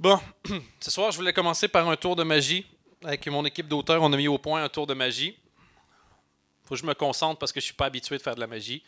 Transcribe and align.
Bon, 0.00 0.18
ce 0.80 0.90
soir, 0.90 1.10
je 1.10 1.18
voulais 1.18 1.34
commencer 1.34 1.68
par 1.68 1.86
un 1.86 1.94
tour 1.94 2.16
de 2.16 2.22
magie. 2.22 2.64
Avec 3.04 3.26
mon 3.26 3.44
équipe 3.44 3.68
d'auteurs, 3.68 4.02
on 4.02 4.10
a 4.10 4.16
mis 4.16 4.28
au 4.28 4.38
point 4.38 4.64
un 4.64 4.68
tour 4.70 4.86
de 4.86 4.94
magie. 4.94 5.38
Faut 6.64 6.74
que 6.74 6.80
je 6.80 6.86
me 6.86 6.94
concentre 6.94 7.38
parce 7.38 7.52
que 7.52 7.60
je 7.60 7.66
suis 7.66 7.74
pas 7.74 7.84
habitué 7.84 8.16
de 8.16 8.22
faire 8.22 8.34
de 8.34 8.40
la 8.40 8.46
magie. 8.46 8.82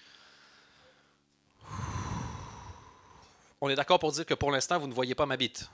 On 3.61 3.69
est 3.69 3.75
d'accord 3.75 3.99
pour 3.99 4.11
dire 4.11 4.25
que 4.25 4.33
pour 4.33 4.51
l'instant, 4.51 4.79
vous 4.79 4.87
ne 4.87 4.95
voyez 4.95 5.15
pas 5.15 5.27
ma 5.27 5.37
bite. 5.37 5.69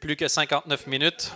Plus 0.00 0.14
que 0.14 0.28
59 0.28 0.86
minutes. 0.86 1.32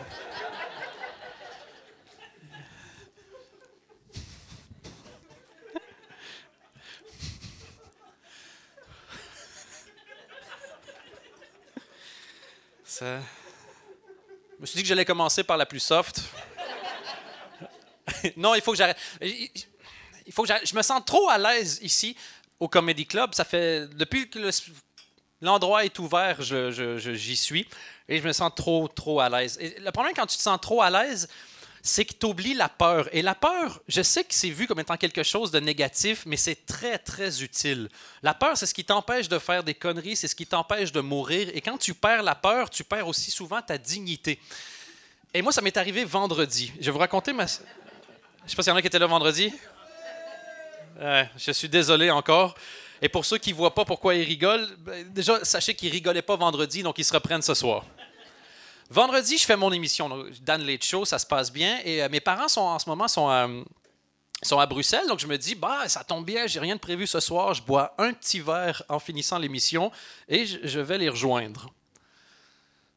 Je 13.01 14.61
me 14.61 14.67
suis 14.67 14.77
dit 14.77 14.83
que 14.83 14.89
j'allais 14.89 15.05
commencer 15.05 15.45
par 15.45 15.57
la 15.57 15.67
plus 15.67 15.81
soft. 15.81 16.23
non, 18.37 18.55
il 18.55 18.63
faut 18.63 18.73
que 18.73 18.79
j'arrête. 18.79 18.99
Il 19.21 20.33
faut 20.33 20.45
que. 20.45 20.53
Je 20.65 20.75
me 20.75 20.83
sens 20.83 21.03
trop 21.05 21.29
à 21.29 21.39
l'aise 21.39 21.79
ici 21.83 22.17
au 22.59 22.69
Comedy 22.69 23.07
Club. 23.07 23.35
Ça 23.35 23.45
fait 23.45 23.87
depuis 23.89 24.31
que 24.31 24.39
l'endroit 25.41 25.85
est 25.85 25.99
ouvert, 25.99 26.41
j'y 26.41 26.73
je, 26.73 27.35
suis 27.35 27.69
et 28.09 28.19
je 28.19 28.27
me 28.27 28.33
sens 28.33 28.53
trop 28.55 28.89
trop 28.89 29.21
à 29.21 29.29
l'aise. 29.29 29.59
le 29.61 29.91
problème 29.91 30.15
quand 30.15 30.27
tu 30.27 30.37
te 30.37 30.43
sens 30.43 30.59
trop 30.61 30.81
à 30.81 30.91
l'aise, 30.91 31.29
c'est 31.87 32.05
que 32.05 32.15
tu 32.15 32.27
oublies 32.27 32.55
la 32.55 32.69
peur. 32.69 33.09
Et 33.13 33.23
la 33.23 33.37
peur, 33.37 33.81
je 33.87 34.03
sais 34.03 34.25
que 34.25 34.35
c'est 34.35 34.51
vu 34.51 34.67
comme 34.67 34.81
étant 34.81 34.97
quelque 34.97 35.23
chose 35.23 35.53
de 35.53 35.61
négatif, 35.61 36.25
mais 36.27 36.37
c'est 36.37 36.67
très, 36.67 36.99
très 36.99 37.43
utile. 37.45 37.89
La 38.25 38.35
peur, 38.35 38.57
c'est 38.57 38.67
ce 38.67 38.75
qui 38.75 38.85
t'empêche 38.85 39.29
de 39.29 39.39
faire 39.39 39.63
des 39.63 39.75
conneries, 39.75 40.17
c'est 40.17 40.27
ce 40.27 40.35
qui 40.35 40.47
t'empêche 40.47 40.91
de 40.91 41.01
mourir. 41.01 41.49
Et 41.55 41.61
quand 41.61 41.79
tu 41.79 41.95
perds 41.95 42.25
la 42.25 42.35
peur, 42.35 42.71
tu 42.71 42.83
perds 42.83 43.07
aussi 43.07 43.31
souvent 43.31 43.63
ta 43.63 43.79
dignité. 43.79 44.41
Et 45.33 45.43
moi, 45.43 45.53
ça 45.53 45.63
m'est 45.63 45.77
arrivé 45.77 46.05
vendredi. 46.05 46.73
Je 46.81 46.87
vais 46.87 46.91
vous 46.91 46.99
raconter 46.99 47.33
ma... 47.33 47.47
Je 47.47 47.53
sais 48.47 48.57
pas 48.57 48.63
s'il 48.65 48.71
y 48.71 48.75
en 48.75 48.77
a 48.77 48.81
qui 48.81 48.89
étaient 48.89 48.99
là 48.99 49.07
vendredi. 49.07 49.53
je 51.37 51.53
suis 51.53 51.69
désolé 51.69 52.11
encore. 52.11 52.57
Et 53.01 53.09
pour 53.09 53.25
ceux 53.25 53.39
qui 53.39 53.51
ne 53.51 53.57
voient 53.57 53.75
pas 53.75 53.85
pourquoi 53.85 54.17
ils 54.17 54.25
rigolent, 54.25 54.69
ben, 54.79 55.09
déjà, 55.13 55.45
sachez 55.45 55.75
qu'ils 55.75 55.93
rigolaient 55.93 56.23
pas 56.23 56.37
vendredi, 56.37 56.83
donc 56.83 56.99
ils 56.99 57.05
se 57.05 57.13
reprennent 57.13 57.43
ce 57.43 57.55
soir. 57.55 57.85
Vendredi, 58.89 59.37
je 59.37 59.45
fais 59.45 59.57
mon 59.57 59.73
émission, 59.73 60.27
Dan 60.43 60.65
Late 60.65 60.85
Show, 60.85 61.05
ça 61.05 61.19
se 61.19 61.27
passe 61.27 61.53
bien. 61.53 61.81
Et 61.85 62.03
euh, 62.03 62.09
mes 62.09 62.21
parents 62.21 62.49
sont 62.49 62.61
en 62.61 62.79
ce 62.79 62.89
moment 62.89 63.09
sont 63.09 63.29
à, 63.29 63.49
sont 64.43 64.61
à 64.61 64.67
Bruxelles, 64.67 65.07
donc 65.09 65.19
je 65.19 65.27
me 65.27 65.37
dis, 65.37 65.55
bah, 65.55 65.89
ça 65.89 66.05
tombe 66.05 66.25
bien, 66.25 66.47
j'ai 66.47 66.61
rien 66.61 66.77
de 66.77 66.81
prévu 66.81 67.07
ce 67.07 67.19
soir. 67.19 67.53
Je 67.55 67.63
bois 67.63 67.95
un 67.99 68.13
petit 68.13 68.39
verre 68.39 68.83
en 68.89 68.99
finissant 68.99 69.39
l'émission 69.39 69.91
et 70.29 70.47
je, 70.47 70.81
vais 70.81 70.99
les 70.99 71.09
rejoindre. 71.09 71.71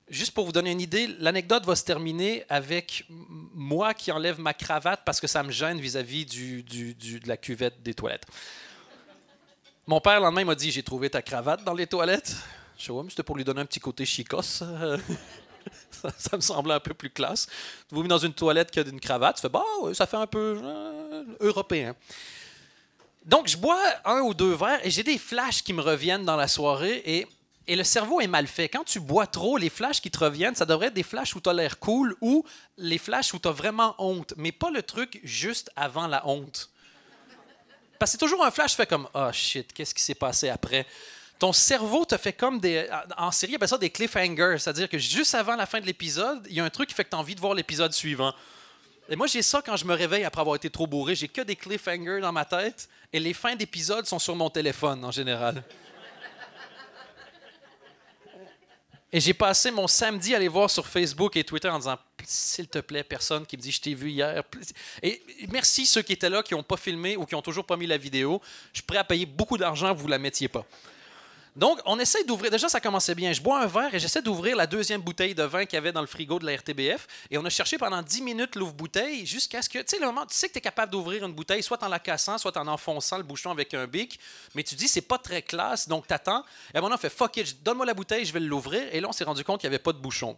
Juste 0.09 0.33
pour 0.33 0.45
vous 0.45 0.51
donner 0.51 0.71
une 0.71 0.81
idée, 0.81 1.07
l'anecdote 1.19 1.65
va 1.65 1.75
se 1.75 1.83
terminer 1.83 2.43
avec 2.49 3.05
moi 3.09 3.93
qui 3.93 4.11
enlève 4.11 4.39
ma 4.39 4.53
cravate 4.53 5.01
parce 5.05 5.19
que 5.19 5.27
ça 5.27 5.43
me 5.43 5.51
gêne 5.51 5.79
vis-à-vis 5.79 6.25
du, 6.25 6.63
de 6.63 7.27
la 7.27 7.37
cuvette 7.37 7.81
des 7.81 7.93
toilettes. 7.93 8.25
Mon 9.87 10.01
père, 10.01 10.19
le 10.19 10.25
lendemain, 10.25 10.45
m'a 10.45 10.55
dit 10.55 10.71
J'ai 10.71 10.83
trouvé 10.83 11.09
ta 11.09 11.21
cravate 11.23 11.63
dans 11.63 11.73
les 11.73 11.87
toilettes. 11.87 12.35
Je 12.77 12.85
sais, 12.85 12.93
mais 12.93 13.09
c'était 13.09 13.23
pour 13.23 13.35
lui 13.35 13.43
donner 13.43 13.61
un 13.61 13.65
petit 13.65 13.79
côté 13.79 14.05
chicos. 14.05 14.63
ça, 16.17 16.36
me 16.36 16.42
semblait 16.42 16.73
un 16.73 16.80
peu 16.80 16.94
plus 16.94 17.09
classe. 17.09 17.47
Vous 17.89 17.97
venez 18.00 18.09
dans 18.09 18.17
une 18.17 18.33
toilette 18.33 18.72
qui 18.72 18.80
a 18.80 18.83
une 18.83 19.00
cravate, 19.00 19.38
tu 19.38 19.42
fais 19.42 19.50
bah, 19.50 19.64
ça 19.94 20.06
fait 20.06 20.17
un 20.17 20.28
peu 20.28 20.59
euh, 20.64 21.23
européen. 21.39 21.95
Donc, 23.25 23.47
je 23.47 23.58
bois 23.58 23.80
un 24.06 24.22
ou 24.22 24.33
deux 24.33 24.53
verres 24.53 24.80
et 24.83 24.89
j'ai 24.89 25.03
des 25.03 25.17
flashs 25.17 25.61
qui 25.61 25.73
me 25.73 25.81
reviennent 25.81 26.25
dans 26.25 26.36
la 26.36 26.47
soirée 26.47 27.01
et, 27.06 27.28
et, 27.68 27.75
le 27.75 27.84
cerveau 27.84 28.22
est 28.22 28.28
mal 28.28 28.47
fait. 28.47 28.69
Quand 28.69 28.84
tu 28.84 29.00
bois 29.00 29.28
trop, 29.28 29.57
les 29.57 29.69
flashs 29.69 30.01
qui 30.01 30.09
te 30.09 30.19
reviennent, 30.19 30.56
ça 30.56 30.66
devrait 30.66 30.88
être 30.88 30.94
des 30.94 31.03
flashs 31.03 31.35
où 31.35 31.41
tu 31.41 31.50
as 31.50 31.53
l'air 31.53 31.79
cool 31.79 32.16
ou 32.22 32.44
les 32.78 32.97
flashs 32.97 33.34
où 33.34 33.40
tu 33.40 33.47
as 33.47 33.52
vraiment 33.52 33.96
honte, 33.97 34.34
mais 34.38 34.52
pas 34.52 34.72
le 34.72 34.81
truc 34.81 35.19
juste 35.23 35.69
avant 35.75 36.07
la 36.07 36.25
honte. 36.28 36.69
Parce 38.00 38.12
que 38.12 38.18
c'est 38.18 38.25
toujours 38.25 38.46
un 38.46 38.52
flash 38.52 38.75
fait 38.75 38.88
comme 38.88 39.07
oh 39.13 39.29
shit, 39.34 39.73
qu'est-ce 39.73 39.94
qui 39.94 40.02
s'est 40.02 40.16
passé 40.16 40.47
après? 40.47 40.88
Ton 41.39 41.53
cerveau 41.53 42.03
te 42.03 42.17
fait 42.17 42.33
comme 42.33 42.59
des. 42.59 42.88
En 43.17 43.31
série, 43.31 43.55
il 43.59 43.67
ça 43.67 43.77
des 43.77 43.89
cliffhangers. 43.89 44.57
C'est-à-dire 44.59 44.89
que 44.89 44.97
juste 44.97 45.33
avant 45.33 45.55
la 45.55 45.66
fin 45.66 45.79
de 45.79 45.85
l'épisode, 45.85 46.45
il 46.50 46.55
y 46.55 46.59
a 46.59 46.66
un 46.66 46.69
truc 46.69 46.89
qui 46.89 46.95
fait 46.95 47.05
que 47.05 47.09
tu 47.09 47.16
as 47.16 47.19
envie 47.19 47.33
de 47.33 47.39
voir 47.39 47.53
l'épisode 47.53 47.94
suivant. 47.94 48.33
Et 49.07 49.16
moi, 49.16 49.25
j'ai 49.25 49.41
ça 49.41 49.61
quand 49.66 49.78
je 49.78 49.85
me 49.85 49.94
réveille 49.95 50.25
après 50.25 50.41
avoir 50.41 50.57
été 50.57 50.69
trop 50.69 50.85
bourré. 50.85 51.16
J'ai 51.16 51.29
que 51.29 51.41
des 51.41 51.55
cliffhangers 51.55 52.19
dans 52.22 52.33
ma 52.33 52.44
tête 52.44 52.89
et 53.13 53.19
les 53.19 53.33
fins 53.33 53.55
d'épisode 53.55 54.05
sont 54.05 54.19
sur 54.19 54.35
mon 54.35 54.49
téléphone 54.49 55.03
en 55.03 55.11
général. 55.11 55.63
Et 59.11 59.19
j'ai 59.19 59.33
passé 59.33 59.72
mon 59.72 59.88
samedi 59.88 60.33
à 60.33 60.38
aller 60.38 60.49
voir 60.49 60.69
sur 60.69 60.85
Facebook 60.85 61.35
et 61.38 61.44
Twitter 61.44 61.69
en 61.69 61.79
disant 61.79 61.97
S'il 62.25 62.67
te 62.67 62.79
plaît, 62.79 63.03
personne 63.03 63.45
qui 63.45 63.55
me 63.55 63.61
dit 63.61 63.72
Je 63.72 63.81
t'ai 63.81 63.94
vu 63.95 64.11
hier. 64.11 64.44
Et 65.01 65.23
merci 65.49 65.85
ceux 65.85 66.01
qui 66.01 66.13
étaient 66.13 66.29
là, 66.29 66.44
qui 66.44 66.53
n'ont 66.53 66.63
pas 66.63 66.78
filmé 66.78 67.16
ou 67.16 67.25
qui 67.25 67.33
n'ont 67.33 67.41
toujours 67.41 67.66
pas 67.66 67.78
mis 67.78 67.88
la 67.88 67.97
vidéo. 67.97 68.41
Je 68.73 68.79
suis 68.79 68.85
prêt 68.85 68.97
à 68.97 69.05
payer 69.05 69.25
beaucoup 69.25 69.57
d'argent, 69.57 69.94
vous 69.95 70.05
ne 70.05 70.11
la 70.11 70.19
mettiez 70.19 70.49
pas. 70.49 70.66
Donc, 71.55 71.79
on 71.85 71.99
essaie 71.99 72.23
d'ouvrir. 72.23 72.51
Déjà, 72.51 72.69
ça 72.69 72.79
commençait 72.79 73.15
bien. 73.15 73.33
Je 73.33 73.41
bois 73.41 73.61
un 73.61 73.65
verre 73.65 73.93
et 73.93 73.99
j'essaie 73.99 74.21
d'ouvrir 74.21 74.55
la 74.55 74.67
deuxième 74.67 75.01
bouteille 75.01 75.35
de 75.35 75.43
vin 75.43 75.65
qu'il 75.65 75.75
y 75.75 75.77
avait 75.77 75.91
dans 75.91 76.01
le 76.01 76.07
frigo 76.07 76.39
de 76.39 76.45
la 76.45 76.55
RTBF. 76.55 77.07
Et 77.31 77.37
on 77.37 77.45
a 77.45 77.49
cherché 77.49 77.77
pendant 77.77 78.01
10 78.01 78.21
minutes 78.21 78.55
l'ouvre-bouteille 78.55 79.25
jusqu'à 79.25 79.61
ce 79.61 79.69
que. 79.69 79.79
Tu 79.79 79.85
sais, 79.87 79.99
le 79.99 80.05
moment, 80.05 80.25
tu 80.25 80.35
sais 80.35 80.47
que 80.47 80.53
tu 80.53 80.59
es 80.59 80.61
capable 80.61 80.91
d'ouvrir 80.91 81.25
une 81.25 81.33
bouteille, 81.33 81.63
soit 81.63 81.81
en 81.83 81.87
la 81.87 81.99
cassant, 81.99 82.37
soit 82.37 82.55
en 82.57 82.67
enfonçant 82.67 83.17
le 83.17 83.23
bouchon 83.23 83.51
avec 83.51 83.73
un 83.73 83.87
bic. 83.87 84.19
Mais 84.55 84.63
tu 84.63 84.75
dis, 84.75 84.87
c'est 84.87 85.01
pas 85.01 85.17
très 85.17 85.41
classe, 85.41 85.87
donc 85.87 86.07
t'attends. 86.07 86.43
Et 86.73 86.77
à 86.77 86.79
un 86.79 86.81
moment, 86.81 86.95
on 86.95 86.97
fait 86.97 87.09
fuck 87.09 87.37
it, 87.37 87.63
donne-moi 87.63 87.85
la 87.85 87.93
bouteille, 87.93 88.25
je 88.25 88.33
vais 88.33 88.39
l'ouvrir. 88.39 88.83
Et 88.91 88.99
là, 89.01 89.07
on 89.09 89.13
s'est 89.13 89.23
rendu 89.23 89.43
compte 89.43 89.61
qu'il 89.61 89.69
n'y 89.69 89.75
avait 89.75 89.83
pas 89.83 89.93
de 89.93 89.99
bouchon. 89.99 90.37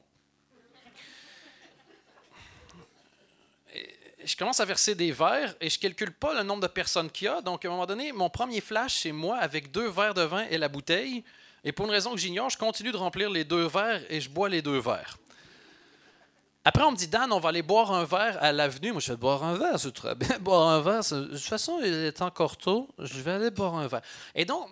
Je 4.26 4.36
commence 4.36 4.60
à 4.60 4.66
verser 4.66 4.96
des 4.96 5.12
verres 5.12 5.56
et 5.62 5.70
je 5.70 5.80
calcule 5.80 6.12
pas 6.12 6.34
le 6.34 6.44
nombre 6.44 6.62
de 6.62 6.68
personnes 6.68 7.10
qu'il 7.10 7.26
y 7.26 7.28
a. 7.28 7.42
Donc, 7.42 7.66
à 7.66 7.68
un 7.68 7.72
moment 7.72 7.86
donné, 7.86 8.12
mon 8.12 8.30
premier 8.30 8.62
flash, 8.62 9.00
c'est 9.02 9.12
moi 9.12 9.38
avec 9.38 9.72
deux 9.72 9.90
verres 9.90 10.14
de 10.14 10.24
vin 10.24 10.46
et 10.50 10.58
la 10.58 10.70
bouteille. 10.70 11.24
Et 11.64 11.72
pour 11.72 11.86
une 11.86 11.92
raison 11.92 12.12
que 12.12 12.18
j'ignore, 12.18 12.50
je 12.50 12.58
continue 12.58 12.92
de 12.92 12.98
remplir 12.98 13.30
les 13.30 13.44
deux 13.44 13.68
verres 13.68 14.02
et 14.10 14.20
je 14.22 14.30
bois 14.30 14.50
les 14.50 14.62
deux 14.62 14.80
verres. 14.80 15.18
Après, 16.64 16.84
on 16.84 16.92
me 16.92 16.96
dit, 16.96 17.08
Dan, 17.08 17.32
on 17.34 17.40
va 17.40 17.50
aller 17.50 17.64
boire 17.64 17.92
un 17.92 18.04
verre 18.04 18.38
à 18.42 18.52
l'avenue. 18.52 18.92
Moi, 18.92 19.02
je 19.02 19.12
vais 19.12 19.18
boire 19.18 19.44
un 19.44 19.56
verre, 19.58 19.80
c'est 19.80 19.92
très 19.92 20.14
bien. 20.14 20.38
Boire 20.40 20.70
un 20.70 20.82
verre, 20.82 21.02
de 21.02 21.26
toute 21.26 21.40
façon, 21.40 21.80
il 21.84 21.92
est 21.92 22.22
encore 22.22 22.56
tôt. 22.58 22.88
Je 23.00 23.20
vais 23.22 23.32
aller 23.32 23.50
boire 23.50 23.76
un 23.76 23.88
verre. 23.88 24.02
Et 24.36 24.46
donc, 24.46 24.70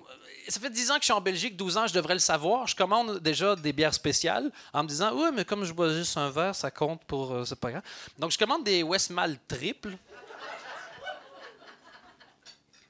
ça 0.49 0.59
fait 0.59 0.69
10 0.69 0.91
ans 0.91 0.95
que 0.95 1.01
je 1.01 1.05
suis 1.05 1.13
en 1.13 1.21
Belgique, 1.21 1.55
12 1.55 1.77
ans, 1.77 1.87
je 1.87 1.93
devrais 1.93 2.13
le 2.13 2.19
savoir. 2.19 2.67
Je 2.67 2.75
commande 2.75 3.19
déjà 3.19 3.55
des 3.55 3.73
bières 3.73 3.93
spéciales 3.93 4.51
en 4.73 4.83
me 4.83 4.87
disant 4.87 5.11
Oui, 5.13 5.29
mais 5.33 5.45
comme 5.45 5.63
je 5.63 5.73
bois 5.73 5.93
juste 5.93 6.17
un 6.17 6.29
verre, 6.29 6.55
ça 6.55 6.71
compte 6.71 7.03
pour. 7.05 7.31
Euh, 7.31 7.45
c'est 7.45 7.59
pas 7.59 7.71
grave. 7.71 7.83
Donc, 8.17 8.31
je 8.31 8.37
commande 8.37 8.63
des 8.63 8.83
Westmalle 8.83 9.37
triple. 9.47 9.97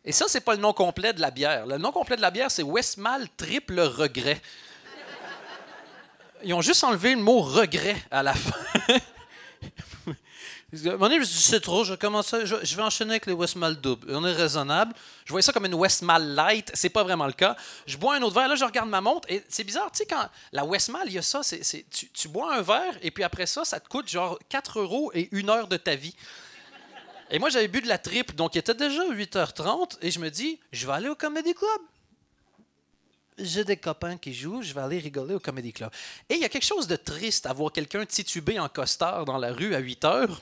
Et 0.05 0.11
ça, 0.11 0.25
c'est 0.27 0.41
pas 0.41 0.55
le 0.55 0.61
nom 0.61 0.73
complet 0.73 1.13
de 1.13 1.21
la 1.21 1.29
bière. 1.29 1.65
Le 1.67 1.77
nom 1.77 1.91
complet 1.91 2.15
de 2.15 2.21
la 2.21 2.31
bière, 2.31 2.49
c'est 2.49 2.63
Westmalle 2.63 3.27
triple 3.35 3.79
regret. 3.79 4.41
Ils 6.43 6.53
ont 6.53 6.61
juste 6.61 6.83
enlevé 6.83 7.15
le 7.15 7.21
mot 7.21 7.41
regret 7.41 7.97
à 8.09 8.23
la 8.23 8.33
fin. 8.33 8.55
Donné, 10.71 11.19
je 11.19 11.25
c'est 11.25 11.61
trop, 11.61 11.83
je, 11.83 11.95
commence 11.95 12.35
je, 12.43 12.75
vais 12.75 12.81
enchaîner 12.83 13.11
avec 13.11 13.25
les 13.25 13.33
Westmal 13.33 13.81
double. 13.81 14.07
On 14.11 14.23
est 14.23 14.33
raisonnable. 14.33 14.93
Je 15.25 15.31
voyais 15.31 15.41
ça 15.41 15.51
comme 15.51 15.65
une 15.65 15.73
Westmal 15.73 16.35
light. 16.35 16.71
C'est 16.75 16.89
pas 16.89 17.03
vraiment 17.03 17.25
le 17.25 17.33
cas. 17.33 17.55
Je 17.87 17.97
bois 17.97 18.15
un 18.15 18.21
autre 18.21 18.35
verre. 18.35 18.47
Là, 18.47 18.55
je 18.55 18.63
regarde 18.63 18.87
ma 18.87 19.01
montre. 19.01 19.27
Et 19.31 19.43
c'est 19.49 19.63
bizarre, 19.63 19.91
tu 19.91 19.97
sais, 19.97 20.05
quand 20.05 20.29
la 20.51 20.65
Westmal, 20.65 21.07
il 21.07 21.13
y 21.13 21.17
a 21.17 21.23
ça. 21.23 21.41
c'est 21.41 21.85
tu, 22.13 22.27
bois 22.27 22.55
un 22.55 22.61
verre 22.61 22.97
et 23.01 23.09
puis 23.09 23.23
après 23.23 23.47
ça, 23.47 23.65
ça 23.65 23.79
te 23.79 23.89
coûte 23.89 24.07
genre 24.07 24.37
4 24.49 24.79
euros 24.79 25.11
et 25.15 25.29
une 25.31 25.49
heure 25.49 25.67
de 25.67 25.77
ta 25.77 25.95
vie. 25.95 26.15
Et 27.31 27.39
moi, 27.39 27.49
j'avais 27.49 27.67
bu 27.67 27.81
de 27.81 27.87
la 27.87 27.97
triple, 27.97 28.35
donc 28.35 28.55
il 28.55 28.59
était 28.59 28.73
déjà 28.73 29.03
8h30. 29.07 29.97
Et 30.01 30.11
je 30.11 30.19
me 30.19 30.29
dis, 30.29 30.59
je 30.71 30.85
vais 30.85 30.93
aller 30.93 31.09
au 31.09 31.15
Comedy 31.15 31.53
Club 31.53 31.81
j'ai 33.41 33.63
des 33.63 33.77
copains 33.77 34.17
qui 34.17 34.33
jouent, 34.33 34.61
je 34.61 34.73
vais 34.73 34.81
aller 34.81 34.99
rigoler 34.99 35.33
au 35.33 35.39
Comedy 35.39 35.71
Club. 35.71 35.89
Et 36.27 36.35
il 36.35 36.41
y 36.41 36.45
a 36.45 36.49
quelque 36.49 36.65
chose 36.65 36.87
de 36.87 36.97
triste 36.97 37.45
à 37.45 37.53
voir 37.53 37.71
quelqu'un 37.71 38.05
titubé 38.05 38.59
en 38.59 38.67
costard 38.67 39.25
dans 39.25 39.37
la 39.37 39.53
rue 39.53 39.73
à 39.75 39.79
8 39.79 40.05
heures. 40.05 40.41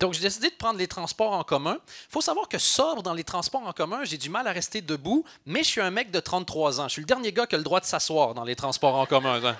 Donc, 0.00 0.12
j'ai 0.12 0.20
décidé 0.20 0.50
de 0.50 0.54
prendre 0.54 0.78
les 0.78 0.88
transports 0.88 1.32
en 1.32 1.42
commun. 1.42 1.78
Il 1.86 2.12
faut 2.12 2.20
savoir 2.20 2.48
que 2.48 2.58
sobre 2.58 3.02
dans 3.02 3.14
les 3.14 3.24
transports 3.24 3.66
en 3.66 3.72
commun, 3.72 4.04
j'ai 4.04 4.18
du 4.18 4.28
mal 4.28 4.46
à 4.46 4.52
rester 4.52 4.82
debout, 4.82 5.24
mais 5.46 5.62
je 5.62 5.68
suis 5.68 5.80
un 5.80 5.90
mec 5.90 6.10
de 6.10 6.20
33 6.20 6.80
ans. 6.80 6.88
Je 6.88 6.92
suis 6.92 7.02
le 7.02 7.06
dernier 7.06 7.32
gars 7.32 7.46
qui 7.46 7.54
a 7.54 7.58
le 7.58 7.64
droit 7.64 7.80
de 7.80 7.86
s'asseoir 7.86 8.34
dans 8.34 8.44
les 8.44 8.56
transports 8.56 8.94
en 8.94 9.06
commun. 9.06 9.40
Hein. 9.42 9.56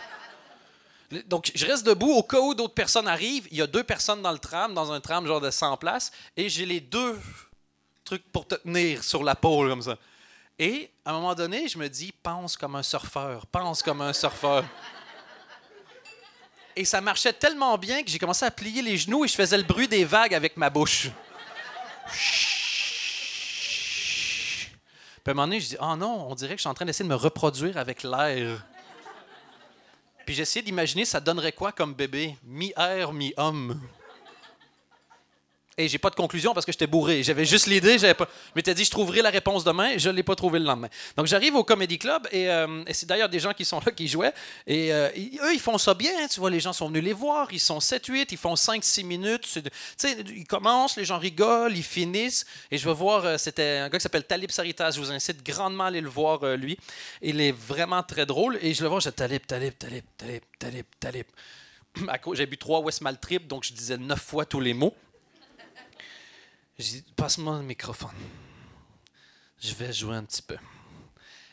Donc, 1.27 1.53
je 1.55 1.67
reste 1.67 1.87
debout 1.87 2.12
au 2.12 2.23
cas 2.23 2.41
où 2.41 2.55
d'autres 2.55 2.75
personnes 2.75 3.09
arrivent. 3.09 3.49
Il 3.50 3.56
y 3.56 3.62
a 3.62 3.67
deux 3.67 3.85
personnes 3.85 4.23
dans 4.23 4.33
le 4.33 4.38
tram, 4.38 4.75
dans 4.75 4.93
un 4.93 5.00
tram 5.00 5.27
genre 5.27 5.41
de 5.41 5.50
100 5.50 5.77
places, 5.79 6.12
et 6.37 6.49
j'ai 6.49 6.67
les 6.67 6.81
deux 6.81 7.19
trucs 8.05 8.31
pour 8.31 8.47
te 8.47 8.56
tenir 8.56 9.03
sur 9.05 9.23
la 9.25 9.35
pôle 9.35 9.69
comme 9.71 9.83
ça. 9.83 9.97
Et 10.59 10.91
à 11.05 11.11
un 11.11 11.15
moment 11.15 11.35
donné, 11.35 11.69
je 11.69 11.79
me 11.79 11.88
dis, 11.88 12.12
pense 12.23 12.56
comme 12.56 12.77
un 12.77 12.83
surfeur, 12.83 13.47
pense 13.47 13.83
comme 13.83 14.00
un 14.00 14.12
surfeur. 14.12 14.65
Et 16.76 16.84
ça 16.84 17.00
marchait 17.00 17.32
tellement 17.32 17.78
bien 17.78 18.02
que 18.02 18.11
j'ai 18.11 18.19
commencé 18.19 18.44
à 18.44 18.50
plier 18.50 18.82
les 18.82 18.99
genoux 18.99 19.25
et 19.25 19.28
je 19.28 19.34
faisais 19.34 19.56
le 19.56 19.62
bruit 19.62 19.88
des 19.88 20.05
vagues 20.05 20.34
avec 20.34 20.58
ma 20.58 20.69
bouche. 20.69 21.08
Puis 25.25 25.31
à 25.31 25.31
un 25.31 25.34
moment 25.34 25.46
donné, 25.46 25.58
je 25.58 25.69
dis, 25.70 25.76
oh 25.81 25.96
non, 25.96 26.28
on 26.28 26.34
dirait 26.34 26.50
que 26.50 26.58
je 26.58 26.62
suis 26.62 26.69
en 26.69 26.75
train 26.75 26.84
d'essayer 26.84 27.05
de 27.05 27.08
me 27.08 27.17
reproduire 27.17 27.78
avec 27.78 28.02
l'air. 28.02 28.62
Puis 30.26 30.38
essayé 30.38 30.62
d'imaginer 30.62 31.05
ça 31.06 31.19
donnerait 31.19 31.52
quoi 31.52 31.73
comme 31.73 31.94
bébé, 31.94 32.37
mi-air, 32.44 33.12
mi-homme. 33.12 33.81
Et 35.78 35.88
j'ai 35.88 35.99
pas 35.99 36.08
de 36.08 36.14
conclusion 36.14 36.55
parce 36.55 36.64
que 36.64 36.73
j'étais 36.73 36.87
bourré. 36.87 37.23
J'avais 37.23 37.44
juste 37.44 37.67
l'idée, 37.67 37.99
j'avais 37.99 38.14
pas. 38.14 38.26
Je 38.46 38.52
m'étais 38.55 38.73
dit, 38.73 38.82
je 38.82 38.90
trouverai 38.90 39.20
la 39.20 39.28
réponse 39.28 39.62
demain, 39.62 39.99
je 39.99 40.08
l'ai 40.08 40.23
pas 40.23 40.34
trouvé 40.34 40.58
le 40.58 40.64
lendemain. 40.64 40.88
Donc 41.19 41.26
j'arrive 41.26 41.55
au 41.55 41.64
Comedy 41.64 41.99
Club 41.99 42.26
et, 42.32 42.49
euh, 42.49 42.82
et 42.87 42.94
c'est 42.94 43.05
d'ailleurs 43.05 43.28
des 43.28 43.40
gens 43.40 43.52
qui 43.52 43.67
sont 43.67 43.81
là 43.84 43.93
qui 43.93 44.08
jouaient. 44.08 44.32
Et 44.67 44.90
euh, 44.90 45.11
eux, 45.43 45.52
ils 45.52 45.61
font 45.61 45.76
ça 45.76 45.93
bien. 45.93 46.12
hein, 46.19 46.28
tu 46.31 46.40
vois, 46.40 46.49
les 46.49 46.61
gens 46.61 46.73
sont 46.73 46.88
venus 46.88 47.05
les 47.05 47.12
voir, 47.12 47.49
ils 47.52 47.61
sont 47.61 47.78
7-8, 47.78 48.28
ils 48.31 48.38
font 48.38 48.55
5-6 48.55 49.05
minutes. 49.05 49.43
Tu 49.52 49.61
sais, 49.99 50.17
ils 50.34 50.46
commencent, 50.46 50.96
les 50.96 51.05
gens 51.05 51.19
rigolent, 51.19 51.76
ils 51.76 51.82
finissent. 51.82 52.46
Et 52.70 52.78
je 52.78 52.88
vais 52.88 52.94
voir, 52.94 53.26
euh, 53.26 53.37
c'était 53.37 53.76
un 53.76 53.90
gars 53.90 53.99
qui 53.99 54.02
s'appelle 54.02 54.25
Talib 54.25 54.50
Saritas. 54.50 54.93
Je 54.93 55.00
vous 55.00 55.12
incite 55.12 55.44
grandement 55.44 55.84
à 55.84 55.88
aller 55.88 56.00
le 56.00 56.08
voir, 56.08 56.56
lui. 56.56 56.78
Il 57.20 57.38
est 57.38 57.52
vraiment 57.52 58.02
très 58.02 58.25
drôle. 58.25 58.58
Et 58.62 58.73
je 58.73 58.82
le 58.82 58.88
vois, 58.88 59.00
je 59.00 59.11
dis 59.11 59.14
Talib, 59.14 59.43
Talib, 59.46 59.75
Talib, 59.78 60.05
Talib, 60.17 60.43
Talib, 60.58 60.87
Talib. 60.99 61.26
J'ai 62.34 62.46
bu 62.46 62.56
trois 62.56 62.81
West 62.81 63.00
Maltrip, 63.02 63.46
donc 63.46 63.64
je 63.64 63.73
disais 63.73 63.96
neuf 63.99 64.20
fois 64.20 64.44
tous 64.46 64.61
les 64.61 64.75
mots. 64.75 64.94
J'ai 66.78 67.00
dit, 67.00 67.05
passe-moi 67.17 67.56
le 67.58 67.62
microphone. 67.64 68.11
Je 69.61 69.73
vais 69.75 69.93
jouer 69.93 70.17
un 70.17 70.25
petit 70.25 70.43
peu. 70.43 70.56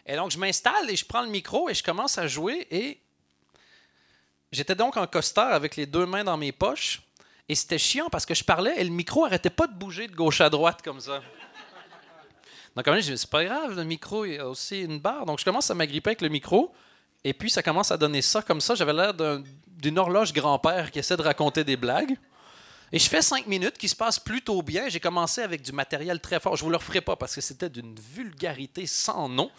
Et 0.06 0.16
donc, 0.16 0.32
je 0.32 0.38
m'installe 0.38 0.90
et 0.90 0.96
je 0.96 1.06
prends 1.06 1.22
le 1.22 1.30
micro 1.30 1.70
et 1.70 1.74
je 1.74 1.82
commence 1.84 2.18
à 2.18 2.28
jouer. 2.28 2.68
Et 2.72 3.00
j'étais 4.52 4.76
donc 4.76 4.98
en 4.98 5.08
costard 5.08 5.54
avec 5.54 5.76
les 5.78 5.86
deux 5.86 6.06
mains 6.06 6.24
dans 6.26 6.36
mes 6.38 6.52
poches. 6.52 7.02
Et 7.48 7.56
c'était 7.56 7.78
chiant 7.78 8.10
parce 8.10 8.26
que 8.26 8.34
je 8.34 8.44
parlais 8.44 8.74
et 8.80 8.84
le 8.84 8.90
micro 8.90 9.26
arrêtait 9.26 9.50
pas 9.50 9.68
de 9.68 9.74
bouger 9.74 10.08
de 10.08 10.16
gauche 10.16 10.42
à 10.42 10.50
droite 10.50 10.82
comme 10.82 11.00
ça. 11.00 11.22
Donc, 12.76 12.86
moment 12.88 12.96
donné, 12.96 13.02
je 13.02 13.12
dis, 13.14 13.18
c'est 13.18 13.30
pas 13.30 13.46
grave, 13.46 13.76
le 13.76 13.84
micro, 13.84 14.26
il 14.26 14.34
y 14.34 14.38
a 14.40 14.48
aussi 14.50 14.82
une 14.82 15.00
barre. 15.00 15.26
Donc, 15.26 15.40
je 15.40 15.46
commence 15.46 15.70
à 15.70 15.76
m'agripper 15.76 16.10
avec 16.10 16.22
le 16.22 16.30
micro. 16.30 16.74
Et 17.24 17.34
puis, 17.34 17.50
ça 17.50 17.62
commence 17.64 17.92
à 17.92 17.98
donner 17.98 18.22
ça 18.22 18.42
comme 18.42 18.60
ça. 18.60 18.76
J'avais 18.76 18.94
l'air 18.94 19.14
d'un- 19.14 19.44
d'une 19.68 19.98
horloge 20.00 20.34
grand-père 20.34 20.92
qui 20.92 21.00
essaie 21.00 21.16
de 21.16 21.22
raconter 21.22 21.64
des 21.64 21.78
blagues. 21.78 22.18
Et 22.94 23.00
je 23.00 23.10
fais 23.10 23.24
cinq 23.24 23.48
minutes 23.48 23.76
qui 23.80 23.90
se 23.90 23.96
passent 23.96 24.20
plutôt 24.20 24.62
bien. 24.62 24.88
J'ai 24.88 25.00
commencé 25.00 25.42
avec 25.42 25.64
du 25.64 25.72
matériel 25.72 26.22
très 26.22 26.40
fort. 26.40 26.56
Je 26.56 26.64
vous 26.64 26.70
le 26.70 26.78
referai 26.78 27.02
pas 27.02 27.16
parce 27.16 27.34
que 27.34 27.42
c'était 27.42 27.68
d'une 27.68 27.96
vulgarité 28.00 28.86
sans 28.86 29.28
nom. 29.28 29.50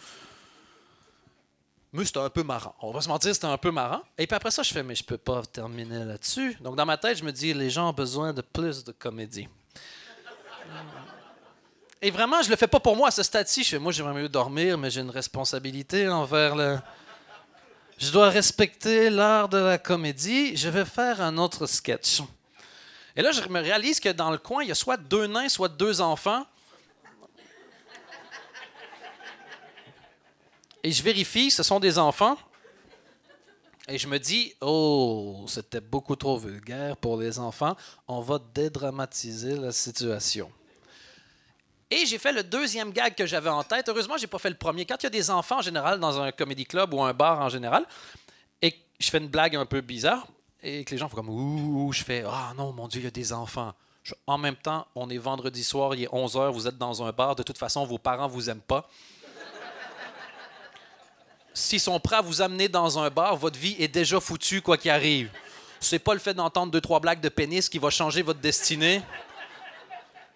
Mais 1.91 2.05
c'était 2.05 2.19
un 2.19 2.29
peu 2.29 2.43
marrant. 2.43 2.73
On 2.81 2.91
va 2.91 3.01
se 3.01 3.09
mentir, 3.09 3.35
c'était 3.35 3.45
un 3.47 3.57
peu 3.57 3.71
marrant. 3.71 4.01
Et 4.17 4.25
puis 4.25 4.37
après 4.37 4.51
ça, 4.51 4.63
je 4.63 4.71
fais, 4.71 4.83
mais 4.83 4.95
je 4.95 5.03
peux 5.03 5.17
pas 5.17 5.41
terminer 5.43 6.05
là-dessus. 6.05 6.55
Donc 6.61 6.77
dans 6.77 6.85
ma 6.85 6.95
tête, 6.95 7.17
je 7.17 7.25
me 7.25 7.31
dis, 7.33 7.53
les 7.53 7.69
gens 7.69 7.89
ont 7.89 7.93
besoin 7.93 8.31
de 8.31 8.41
plus 8.41 8.85
de 8.85 8.93
comédie. 8.93 9.49
Et 12.01 12.11
vraiment, 12.11 12.41
je 12.41 12.49
le 12.49 12.55
fais 12.55 12.67
pas 12.67 12.79
pour 12.79 12.95
moi 12.95 13.09
à 13.09 13.11
ce 13.11 13.23
stade-ci. 13.23 13.65
Je 13.65 13.69
fais, 13.71 13.79
moi, 13.79 13.91
j'aimerais 13.91 14.13
mieux 14.13 14.29
dormir, 14.29 14.77
mais 14.77 14.89
j'ai 14.89 15.01
une 15.01 15.09
responsabilité 15.09 16.07
envers 16.07 16.55
le. 16.55 16.79
Je 17.97 18.11
dois 18.11 18.29
respecter 18.29 19.09
l'art 19.09 19.49
de 19.49 19.57
la 19.57 19.77
comédie. 19.77 20.55
Je 20.55 20.69
vais 20.69 20.85
faire 20.85 21.19
un 21.19 21.37
autre 21.37 21.65
sketch. 21.65 22.21
Et 23.15 23.21
là, 23.21 23.31
je 23.31 23.41
me 23.47 23.61
réalise 23.61 23.99
que 23.99 24.09
dans 24.09 24.29
le 24.29 24.37
coin, 24.37 24.63
il 24.63 24.69
y 24.69 24.71
a 24.71 24.75
soit 24.75 24.97
deux 24.97 25.27
nains, 25.27 25.47
soit 25.47 25.69
deux 25.69 26.01
enfants. 26.01 26.45
Et 30.83 30.91
je 30.91 31.01
vérifie, 31.01 31.49
ce 31.49 31.63
sont 31.63 31.79
des 31.79 31.97
enfants. 31.97 32.37
Et 33.87 33.97
je 33.97 34.07
me 34.07 34.17
dis, 34.17 34.53
oh, 34.61 35.45
c'était 35.47 35.79
beaucoup 35.79 36.15
trop 36.15 36.37
vulgaire 36.37 36.97
pour 36.97 37.17
les 37.17 37.39
enfants. 37.39 37.77
On 38.07 38.19
va 38.19 38.39
dédramatiser 38.53 39.55
la 39.55 39.71
situation. 39.71 40.51
Et 41.89 42.05
j'ai 42.05 42.17
fait 42.17 42.31
le 42.31 42.43
deuxième 42.43 42.91
gag 42.91 43.15
que 43.15 43.25
j'avais 43.25 43.49
en 43.49 43.63
tête. 43.63 43.87
Heureusement, 43.87 44.17
j'ai 44.17 44.27
pas 44.27 44.39
fait 44.39 44.49
le 44.49 44.57
premier. 44.57 44.85
Quand 44.85 44.97
il 45.01 45.03
y 45.03 45.07
a 45.07 45.11
des 45.11 45.29
enfants 45.29 45.59
en 45.59 45.61
général 45.61 45.99
dans 45.99 46.19
un 46.19 46.31
comedy 46.31 46.65
club 46.65 46.93
ou 46.93 47.01
un 47.01 47.13
bar 47.13 47.39
en 47.39 47.49
général, 47.49 47.85
et 48.61 48.73
je 48.99 49.09
fais 49.09 49.19
une 49.19 49.27
blague 49.27 49.55
un 49.55 49.67
peu 49.67 49.81
bizarre, 49.81 50.27
et 50.65 50.83
que 50.83 50.91
les 50.91 50.97
gens 50.97 51.07
font 51.07 51.15
comme 51.15 51.29
ouh, 51.29 51.93
je 51.93 52.03
fais 52.03 52.23
ah 52.27 52.53
non, 52.57 52.73
mon 52.73 52.87
Dieu, 52.87 52.99
il 52.99 53.03
y 53.03 53.07
a 53.07 53.11
des 53.11 53.31
enfants. 53.31 53.73
En 54.25 54.39
même 54.39 54.55
temps, 54.55 54.87
on 54.95 55.09
est 55.11 55.17
vendredi 55.17 55.63
soir, 55.63 55.93
il 55.93 56.03
est 56.03 56.07
11h, 56.07 56.51
vous 56.51 56.67
êtes 56.67 56.77
dans 56.77 57.03
un 57.03 57.11
bar, 57.11 57.35
de 57.35 57.43
toute 57.43 57.57
façon, 57.57 57.85
vos 57.85 57.99
parents 57.99 58.27
vous 58.27 58.49
aiment 58.49 58.61
pas. 58.61 58.89
S'ils 61.53 61.79
sont 61.79 61.99
prêts 61.99 62.17
à 62.17 62.21
vous 62.21 62.41
amener 62.41 62.67
dans 62.67 62.97
un 62.99 63.09
bar, 63.09 63.37
votre 63.37 63.57
vie 63.57 63.75
est 63.79 63.87
déjà 63.87 64.19
foutue, 64.19 64.61
quoi 64.61 64.77
qu'il 64.77 64.91
arrive. 64.91 65.29
C'est 65.79 65.99
pas 65.99 66.13
le 66.13 66.19
fait 66.19 66.33
d'entendre 66.33 66.71
deux, 66.71 66.81
trois 66.81 66.99
blagues 66.99 67.21
de 67.21 67.29
pénis 67.29 67.69
qui 67.69 67.77
va 67.77 67.91
changer 67.91 68.23
votre 68.23 68.39
destinée. 68.39 69.03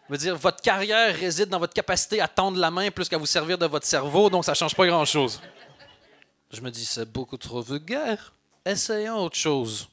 Je 0.08 0.14
veux 0.14 0.18
dire, 0.18 0.36
votre 0.36 0.62
carrière 0.62 1.16
réside 1.16 1.50
dans 1.50 1.60
votre 1.60 1.74
capacité 1.74 2.22
à 2.22 2.28
tendre 2.28 2.58
la 2.60 2.70
main 2.70 2.92
plus 2.92 3.10
qu'à 3.10 3.18
vous 3.18 3.26
servir 3.26 3.58
de 3.58 3.66
votre 3.66 3.86
cerveau, 3.86 4.30
donc 4.30 4.46
ça 4.46 4.54
change 4.54 4.76
pas 4.76 4.86
grand-chose. 4.86 5.42
Je 6.52 6.62
me 6.62 6.70
dis, 6.70 6.86
c'est 6.86 7.12
beaucoup 7.12 7.38
trop 7.38 7.62
vulgaire. 7.62 8.34
Essayons 8.64 9.18
autre 9.18 9.36
chose. 9.36 9.90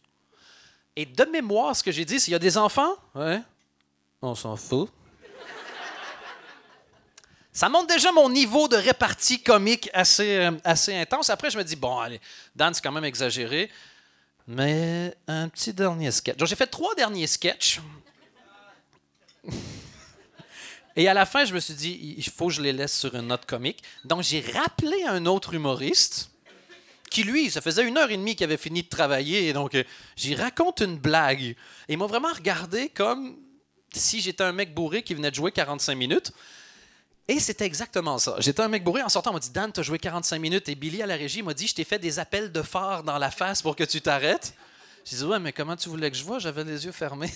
Et 0.97 1.05
de 1.05 1.25
mémoire, 1.25 1.77
ce 1.77 1.85
que 1.85 1.93
j'ai 1.93 2.07
dit, 2.07 2.19
c'est 2.19 2.31
il 2.31 2.33
y 2.33 2.37
a 2.37 2.41
des 2.41 2.57
enfants, 2.57 2.95
ouais, 3.15 3.41
on 4.23 4.35
s'en 4.35 4.57
fout. 4.57 4.91
Ça 7.53 7.71
montre 7.71 7.87
déjà 7.87 8.13
mon 8.13 8.29
niveau 8.29 8.69
de 8.69 8.77
répartie 8.77 9.43
comique 9.43 9.89
assez, 9.95 10.37
euh, 10.37 10.53
assez 10.63 10.95
intense. 10.95 11.31
Après, 11.31 11.51
je 11.51 11.57
me 11.57 11.65
dis, 11.65 11.77
bon, 11.77 11.99
allez, 11.99 12.21
Dan, 12.55 12.75
c'est 12.75 12.83
quand 12.83 12.93
même 12.93 13.05
exagéré. 13.05 13.71
Mais 14.47 15.15
un 15.27 15.49
petit 15.49 15.73
dernier 15.73 16.11
sketch. 16.11 16.37
Donc, 16.37 16.49
j'ai 16.49 16.55
fait 16.55 16.67
trois 16.67 16.95
derniers 16.95 17.27
sketchs. 17.27 17.81
Et 20.97 21.09
à 21.09 21.15
la 21.15 21.25
fin, 21.25 21.47
je 21.47 21.55
me 21.55 21.61
suis 21.61 21.73
dit, 21.73 22.15
il 22.19 22.25
faut 22.25 22.49
que 22.49 22.53
je 22.53 22.61
les 22.61 22.75
laisse 22.75 22.95
sur 22.95 23.15
une 23.15 23.29
note 23.29 23.47
comique. 23.47 23.83
Donc, 24.05 24.23
j'ai 24.23 24.41
rappelé 24.41 25.05
un 25.05 25.25
autre 25.25 25.55
humoriste 25.55 26.31
qui, 27.11 27.23
lui, 27.23 27.51
ça 27.51 27.61
faisait 27.61 27.87
une 27.87 27.97
heure 27.99 28.11
et 28.11 28.17
demie 28.17 28.37
qu'il 28.37 28.45
avait 28.45 28.57
fini 28.57 28.83
de 28.83 28.89
travailler. 28.89 29.53
Donc, 29.53 29.75
euh, 29.75 29.85
j'y 30.17 30.35
raconte 30.35 30.81
une 30.81 30.99
blague. 30.99 31.43
Et 31.43 31.57
il 31.89 31.99
m'a 31.99 32.07
vraiment 32.07 32.33
regardé 32.33 32.89
comme 32.89 33.37
si 33.93 34.21
j'étais 34.21 34.45
un 34.45 34.53
mec 34.53 34.75
bourré 34.75 35.03
qui 35.03 35.15
venait 35.15 35.31
de 35.31 35.35
jouer 35.37 35.53
45 35.53 35.95
minutes. 35.95 36.33
Et 37.29 37.41
c'était 37.41 37.67
exactement 37.67 38.19
ça. 38.19 38.37
J'étais 38.39 38.63
un 38.63 38.69
mec 38.69 38.85
bourré. 38.85 39.03
En 39.03 39.09
sortant, 39.09 39.31
on 39.31 39.35
m'a 39.35 39.41
dit 39.41 39.51
Dan, 39.51 39.73
t'as 39.73 39.83
joué 39.83 39.99
45 39.99 40.39
minutes. 40.39 40.69
Et 40.69 40.75
Billy 40.75 41.03
à 41.03 41.07
la 41.07 41.17
régie 41.17 41.43
m'a 41.43 41.55
dit 41.55 41.67
Je 41.67 41.75
t'ai 41.75 41.85
fait 41.85 41.99
des 41.99 42.19
appels 42.19 42.53
de 42.53 42.63
phare 42.63 43.03
dans 43.03 43.19
la 43.19 43.31
face 43.31 43.63
pour 43.63 43.75
que 43.75 43.85
tu 43.85 44.01
t'arrêtes. 44.01 44.55
J'ai 45.05 45.17
dit 45.17 45.25
Ouais, 45.25 45.41
mais 45.41 45.53
comment 45.53 45.77
tu 45.77 45.89
voulais 45.89 46.11
que 46.11 46.17
je 46.17 46.23
vois? 46.23 46.39
J'avais 46.39 46.63
les 46.63 46.85
yeux 46.85 46.93
fermés. 46.93 47.33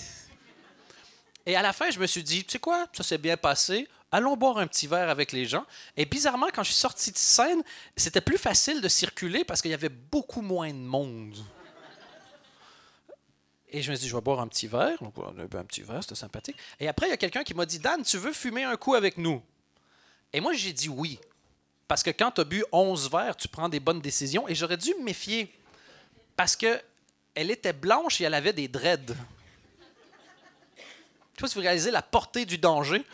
Et 1.47 1.57
à 1.57 1.63
la 1.63 1.73
fin, 1.73 1.91
je 1.91 1.99
me 1.99 2.07
suis 2.07 2.23
dit 2.23 2.45
Tu 2.45 2.53
sais 2.53 2.59
quoi? 2.61 2.87
Ça 2.93 3.03
s'est 3.03 3.19
bien 3.19 3.37
passé. 3.37 3.89
Allons 4.13 4.37
boire 4.37 4.59
un 4.59 4.67
petit 4.67 4.87
verre 4.87 5.09
avec 5.09 5.31
les 5.33 5.47
gens. 5.47 5.65
Et 5.97 6.05
bizarrement, 6.05 6.49
quand 6.53 6.63
je 6.63 6.73
suis 6.73 6.81
sorti 6.81 7.13
de 7.13 7.19
scène, 7.19 7.63
c'était 7.97 8.21
plus 8.21 8.39
facile 8.39 8.81
de 8.81 8.89
circuler 8.89 9.45
parce 9.45 9.63
qu'il 9.63 9.71
y 9.71 9.75
avait 9.75 9.89
beaucoup 9.89 10.43
moins 10.43 10.69
de 10.69 10.79
monde. 10.79 11.37
Et 13.73 13.83
je 13.83 13.91
me 13.91 13.97
suis 13.97 14.05
dit, 14.05 14.09
je 14.09 14.17
vais 14.17 14.21
boire 14.21 14.41
un 14.41 14.49
petit 14.49 14.67
verre. 14.67 15.01
Donc, 15.01 15.17
on 15.17 15.39
a 15.39 15.47
bu 15.47 15.57
un 15.57 15.65
petit 15.65 15.83
verre, 15.83 16.03
c'était 16.03 16.17
sympathique. 16.17 16.57
Et 16.81 16.89
après, 16.89 17.07
il 17.07 17.11
y 17.11 17.13
a 17.13 17.17
quelqu'un 17.17 17.45
qui 17.45 17.55
m'a 17.55 17.67
dit, 17.67 17.79
Dan, 17.79 18.03
tu 18.03 18.19
veux 18.19 18.33
fumer 18.33 18.65
un 18.65 18.77
coup 18.77 18.95
avec 18.95 19.17
nous? 19.17 19.41
Et 20.33 20.41
moi, 20.41 20.55
j'ai 20.55 20.73
dit 20.73 20.89
oui. 20.89 21.21
Parce 21.87 22.03
que 22.03 22.11
quand 22.11 22.33
tu 22.33 22.41
as 22.41 22.45
bu 22.45 22.65
11 22.73 23.11
verres, 23.11 23.37
tu 23.37 23.49
prends 23.49 23.69
des 23.69 23.81
bonnes 23.81 24.01
décisions. 24.01 24.49
Et 24.49 24.55
j'aurais 24.55 24.77
dû 24.77 24.93
me 24.99 25.05
méfier. 25.05 25.53
Parce 26.37 26.57
que 26.57 26.81
elle 27.35 27.51
était 27.51 27.73
blanche 27.73 28.21
et 28.21 28.25
elle 28.25 28.35
avait 28.35 28.53
des 28.53 28.69
dreads. 28.69 29.15
Tu 30.77 31.41
vois, 31.41 31.49
si 31.49 31.55
vous 31.55 31.61
réalisez 31.61 31.91
la 31.91 32.03
portée 32.03 32.45
du 32.45 32.59
danger. 32.59 33.05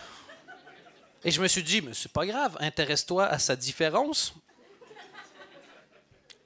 Et 1.26 1.32
je 1.32 1.42
me 1.42 1.48
suis 1.48 1.64
dit, 1.64 1.82
mais 1.82 1.92
c'est 1.92 2.12
pas 2.12 2.24
grave, 2.24 2.56
intéresse-toi 2.60 3.26
à 3.26 3.40
sa 3.40 3.56
différence. 3.56 4.32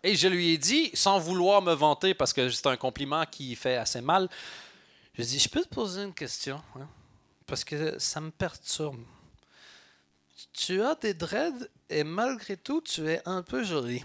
Et 0.02 0.16
je 0.16 0.26
lui 0.26 0.54
ai 0.54 0.56
dit, 0.56 0.90
sans 0.94 1.18
vouloir 1.18 1.60
me 1.60 1.74
vanter, 1.74 2.14
parce 2.14 2.32
que 2.32 2.48
c'est 2.48 2.66
un 2.66 2.78
compliment 2.78 3.26
qui 3.26 3.54
fait 3.56 3.76
assez 3.76 4.00
mal, 4.00 4.26
je 5.12 5.18
lui 5.18 5.24
ai 5.24 5.32
dit, 5.32 5.38
je 5.38 5.50
peux 5.50 5.60
te 5.60 5.68
poser 5.68 6.04
une 6.04 6.14
question? 6.14 6.62
hein? 6.76 6.88
Parce 7.46 7.62
que 7.62 7.98
ça 7.98 8.22
me 8.22 8.30
perturbe. 8.30 9.04
Tu 10.54 10.82
as 10.82 10.94
des 10.94 11.12
dreads 11.12 11.68
et 11.90 12.02
malgré 12.02 12.56
tout, 12.56 12.80
tu 12.80 13.06
es 13.06 13.20
un 13.26 13.42
peu 13.42 13.62
jolie. 13.62 14.02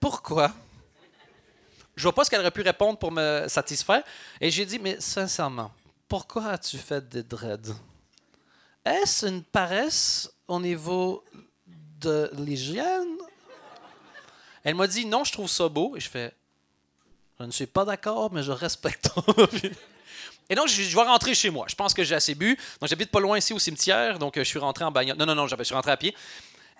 Pourquoi? 0.00 0.50
Je 1.96 2.02
vois 2.04 2.14
pas 2.14 2.24
ce 2.24 2.30
qu'elle 2.30 2.40
aurait 2.40 2.50
pu 2.50 2.62
répondre 2.62 2.98
pour 2.98 3.12
me 3.12 3.44
satisfaire. 3.46 4.02
Et 4.40 4.50
j'ai 4.50 4.64
dit, 4.64 4.78
mais 4.78 4.98
sincèrement, 5.02 5.70
pourquoi 6.14 6.50
as-tu 6.50 6.78
fait 6.78 7.08
des 7.08 7.24
dreads? 7.24 7.74
Est-ce 8.84 9.26
une 9.26 9.42
paresse 9.42 10.32
au 10.46 10.60
niveau 10.60 11.24
de 11.98 12.30
l'hygiène? 12.34 13.16
Elle 14.62 14.76
m'a 14.76 14.86
dit, 14.86 15.06
non, 15.06 15.24
je 15.24 15.32
trouve 15.32 15.48
ça 15.48 15.68
beau. 15.68 15.96
Et 15.96 16.00
je 16.00 16.08
fais, 16.08 16.32
je 17.40 17.44
ne 17.44 17.50
suis 17.50 17.66
pas 17.66 17.84
d'accord, 17.84 18.32
mais 18.32 18.44
je 18.44 18.52
respecte 18.52 19.10
ton. 19.12 19.24
Et 20.48 20.54
donc, 20.54 20.68
je, 20.68 20.94
vais 20.94 21.02
rentrer 21.02 21.34
chez 21.34 21.50
moi. 21.50 21.66
Je 21.68 21.74
pense 21.74 21.92
que 21.92 22.04
j'ai 22.04 22.14
assez 22.14 22.36
bu. 22.36 22.56
Donc, 22.80 22.88
j'habite 22.88 23.10
pas 23.10 23.18
loin 23.18 23.36
ici 23.36 23.52
au 23.52 23.58
cimetière. 23.58 24.20
Donc, 24.20 24.36
euh, 24.36 24.44
je 24.44 24.48
suis 24.48 24.60
rentré 24.60 24.84
en 24.84 24.92
bagnole. 24.92 25.16
Non, 25.16 25.26
non, 25.26 25.34
non, 25.34 25.48
je 25.48 25.64
suis 25.64 25.74
rentré 25.74 25.90
à 25.90 25.96
pied. 25.96 26.14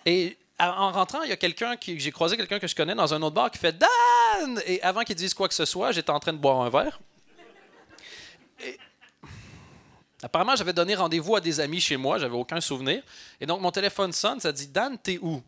Et 0.06 0.38
en 0.60 0.92
rentrant, 0.92 1.22
il 1.22 1.30
y 1.30 1.32
a 1.32 1.36
quelqu'un 1.36 1.76
qui. 1.76 1.98
J'ai 1.98 2.12
croisé 2.12 2.36
quelqu'un 2.36 2.60
que 2.60 2.68
je 2.68 2.74
connais 2.76 2.94
dans 2.94 3.12
un 3.12 3.20
autre 3.20 3.34
bar 3.34 3.50
qui 3.50 3.58
fait! 3.58 3.76
Dan! 3.76 4.62
Et 4.64 4.80
avant 4.80 5.02
qu'il 5.02 5.16
dise 5.16 5.34
quoi 5.34 5.48
que 5.48 5.54
ce 5.54 5.64
soit, 5.64 5.90
j'étais 5.90 6.10
en 6.10 6.20
train 6.20 6.32
de 6.32 6.38
boire 6.38 6.60
un 6.60 6.70
verre. 6.70 7.00
Et... 8.64 8.78
Apparemment, 10.24 10.56
j'avais 10.56 10.72
donné 10.72 10.94
rendez-vous 10.94 11.36
à 11.36 11.40
des 11.42 11.60
amis 11.60 11.80
chez 11.80 11.98
moi, 11.98 12.18
j'avais 12.18 12.34
aucun 12.34 12.58
souvenir. 12.58 13.02
Et 13.38 13.44
donc, 13.44 13.60
mon 13.60 13.70
téléphone 13.70 14.10
sonne, 14.10 14.40
ça 14.40 14.52
dit 14.52 14.68
Dan, 14.68 14.96
t'es 14.96 15.18
où? 15.20 15.42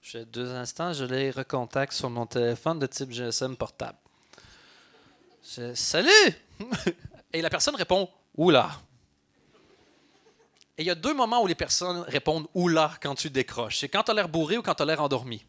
J'ai 0.00 0.24
deux 0.24 0.52
instants, 0.52 0.92
je 0.92 1.04
les 1.04 1.32
recontacte 1.32 1.92
sur 1.92 2.08
mon 2.08 2.24
téléphone 2.24 2.78
de 2.78 2.86
type 2.86 3.10
GSM 3.10 3.56
portable. 3.56 3.98
Je, 5.42 5.74
Salut! 5.74 6.08
Et 7.32 7.42
la 7.42 7.50
personne 7.50 7.74
répond 7.74 8.08
Oula. 8.36 8.70
Et 10.78 10.82
il 10.82 10.86
y 10.86 10.90
a 10.90 10.94
deux 10.94 11.14
moments 11.14 11.42
où 11.42 11.48
les 11.48 11.56
personnes 11.56 12.04
répondent 12.06 12.46
Oula 12.54 12.92
quand 13.02 13.16
tu 13.16 13.30
décroches. 13.30 13.78
C'est 13.80 13.88
quand 13.88 14.04
tu 14.04 14.12
as 14.12 14.14
l'air 14.14 14.28
bourré 14.28 14.58
ou 14.58 14.62
quand 14.62 14.76
tu 14.76 14.82
as 14.84 14.86
l'air 14.86 15.02
endormi. 15.02 15.44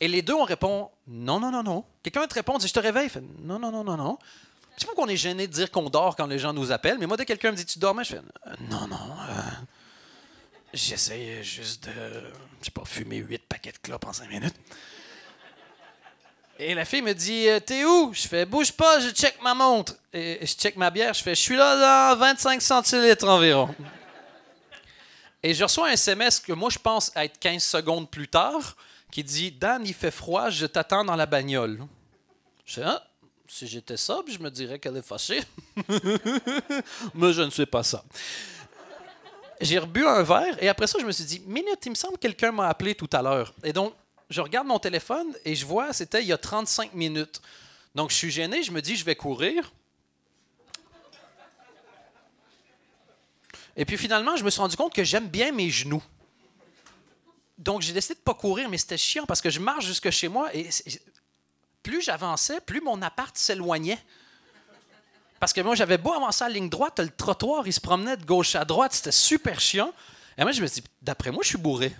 Et 0.00 0.08
les 0.08 0.20
deux, 0.20 0.34
on 0.34 0.44
répond 0.44 0.90
Non, 1.06 1.40
non, 1.40 1.50
non, 1.50 1.62
non. 1.62 1.84
Quelqu'un 2.02 2.26
te 2.26 2.34
répond, 2.34 2.58
dit 2.58 2.68
Je 2.68 2.74
te 2.74 2.78
réveille. 2.78 3.08
fait 3.08 3.22
Non, 3.38 3.58
non, 3.58 3.72
non, 3.72 3.84
non, 3.84 3.96
non. 3.96 4.18
Je 4.76 4.82
sais 4.82 4.86
pas 4.86 4.94
qu'on 4.94 5.08
est 5.08 5.16
gêné 5.16 5.46
de 5.46 5.52
dire 5.52 5.70
qu'on 5.70 5.88
dort 5.88 6.16
quand 6.16 6.26
les 6.26 6.38
gens 6.38 6.52
nous 6.52 6.70
appellent, 6.70 6.98
mais 6.98 7.06
moi, 7.06 7.16
dès 7.16 7.24
que 7.24 7.28
quelqu'un 7.28 7.50
me 7.52 7.56
dit 7.56 7.64
Tu 7.64 7.78
dormais, 7.78 8.04
je 8.04 8.10
fais 8.16 8.20
Non, 8.70 8.86
non. 8.86 8.96
Euh, 9.28 9.32
J'essaie 10.74 11.42
juste 11.42 11.86
de, 11.86 11.92
je 12.60 12.64
sais 12.66 12.70
pas, 12.70 12.84
fumer 12.84 13.16
huit 13.18 13.42
paquets 13.48 13.72
de 13.72 13.78
clopes 13.78 14.04
en 14.04 14.12
cinq 14.12 14.28
minutes. 14.28 14.54
Et 16.58 16.74
la 16.74 16.84
fille 16.84 17.02
me 17.02 17.14
dit 17.14 17.48
euh, 17.48 17.60
T'es 17.60 17.84
où? 17.84 18.12
Je 18.12 18.28
fais 18.28 18.44
Bouge 18.44 18.72
pas, 18.72 19.00
je 19.00 19.10
check 19.10 19.40
ma 19.42 19.54
montre. 19.54 19.94
Et 20.12 20.38
je 20.42 20.52
check 20.54 20.76
ma 20.76 20.90
bière, 20.90 21.14
je 21.14 21.22
fais 21.22 21.34
Je 21.34 21.40
suis 21.40 21.56
là 21.56 22.12
dans 22.14 22.18
25 22.18 22.60
centilitres 22.60 23.28
environ. 23.28 23.74
Et 25.42 25.54
je 25.54 25.62
reçois 25.64 25.88
un 25.88 25.92
SMS 25.92 26.40
que 26.40 26.52
moi 26.52 26.70
je 26.70 26.78
pense 26.78 27.12
être 27.14 27.38
15 27.38 27.62
secondes 27.62 28.10
plus 28.10 28.28
tard 28.28 28.76
qui 29.10 29.22
dit 29.22 29.52
Dan, 29.52 29.82
il 29.86 29.94
fait 29.94 30.10
froid, 30.10 30.50
je 30.50 30.66
t'attends 30.66 31.04
dans 31.04 31.16
la 31.16 31.26
bagnole. 31.26 31.80
Je 32.64 32.74
fais 32.74 32.82
Ah, 32.84 33.02
si 33.48 33.66
j'étais 33.66 33.96
sobre, 33.96 34.30
je 34.30 34.38
me 34.38 34.50
dirais 34.50 34.78
qu'elle 34.78 34.96
est 34.96 35.02
fâchée. 35.02 35.42
Mais 37.14 37.32
je 37.32 37.42
ne 37.42 37.50
suis 37.50 37.66
pas 37.66 37.82
ça. 37.82 38.04
J'ai 39.60 39.78
rebu 39.78 40.06
un 40.06 40.22
verre 40.22 40.62
et 40.62 40.68
après 40.68 40.86
ça, 40.86 40.98
je 41.00 41.06
me 41.06 41.12
suis 41.12 41.24
dit 41.24 41.42
Minute, 41.46 41.78
il 41.86 41.90
me 41.90 41.94
semble 41.94 42.14
que 42.14 42.22
quelqu'un 42.22 42.52
m'a 42.52 42.68
appelé 42.68 42.94
tout 42.94 43.08
à 43.12 43.22
l'heure. 43.22 43.54
Et 43.64 43.72
donc, 43.72 43.94
je 44.28 44.40
regarde 44.40 44.66
mon 44.66 44.78
téléphone 44.78 45.34
et 45.44 45.54
je 45.54 45.64
vois, 45.64 45.92
c'était 45.92 46.22
il 46.22 46.28
y 46.28 46.32
a 46.32 46.38
35 46.38 46.94
minutes. 46.94 47.40
Donc, 47.94 48.10
je 48.10 48.16
suis 48.16 48.30
gêné, 48.30 48.62
je 48.62 48.72
me 48.72 48.82
dis, 48.82 48.96
je 48.96 49.04
vais 49.04 49.16
courir. 49.16 49.72
Et 53.76 53.84
puis 53.84 53.96
finalement, 53.96 54.36
je 54.36 54.44
me 54.44 54.50
suis 54.50 54.60
rendu 54.60 54.76
compte 54.76 54.94
que 54.94 55.04
j'aime 55.04 55.28
bien 55.28 55.52
mes 55.52 55.70
genoux. 55.70 56.02
Donc, 57.58 57.80
j'ai 57.80 57.92
décidé 57.92 58.14
de 58.14 58.20
ne 58.20 58.24
pas 58.24 58.34
courir, 58.34 58.68
mais 58.68 58.76
c'était 58.76 58.98
chiant 58.98 59.24
parce 59.24 59.40
que 59.40 59.48
je 59.48 59.60
marche 59.60 59.86
jusque 59.86 60.10
chez 60.10 60.28
moi 60.28 60.54
et 60.54 60.68
plus 61.86 62.02
j'avançais, 62.02 62.60
plus 62.60 62.80
mon 62.80 63.00
appart 63.00 63.36
s'éloignait. 63.38 63.98
Parce 65.38 65.52
que 65.52 65.60
moi, 65.60 65.76
j'avais 65.76 65.98
beau 65.98 66.12
avancer 66.12 66.42
à 66.42 66.48
la 66.48 66.54
ligne 66.54 66.68
droite, 66.68 66.98
le 66.98 67.10
trottoir, 67.10 67.64
il 67.64 67.72
se 67.72 67.80
promenait 67.80 68.16
de 68.16 68.24
gauche 68.24 68.56
à 68.56 68.64
droite, 68.64 68.92
c'était 68.92 69.12
super 69.12 69.60
chiant. 69.60 69.92
Et 70.36 70.42
moi, 70.42 70.50
je 70.50 70.60
me 70.60 70.66
dit, 70.66 70.82
d'après 71.00 71.30
moi, 71.30 71.42
je 71.44 71.50
suis 71.50 71.58
bourré. 71.58 71.94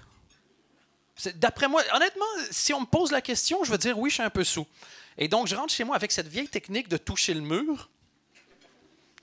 D'après 1.36 1.68
moi, 1.68 1.82
honnêtement, 1.94 2.24
si 2.50 2.74
on 2.74 2.80
me 2.80 2.86
pose 2.86 3.12
la 3.12 3.20
question, 3.20 3.62
je 3.62 3.70
vais 3.70 3.78
dire 3.78 3.96
oui, 3.96 4.10
je 4.10 4.14
suis 4.14 4.22
un 4.24 4.30
peu 4.30 4.42
sous. 4.42 4.66
Et 5.18 5.28
donc, 5.28 5.46
je 5.46 5.54
rentre 5.54 5.72
chez 5.72 5.84
moi 5.84 5.94
avec 5.94 6.10
cette 6.10 6.26
vieille 6.26 6.48
technique 6.48 6.88
de 6.88 6.96
toucher 6.96 7.32
le 7.32 7.40
mur, 7.40 7.88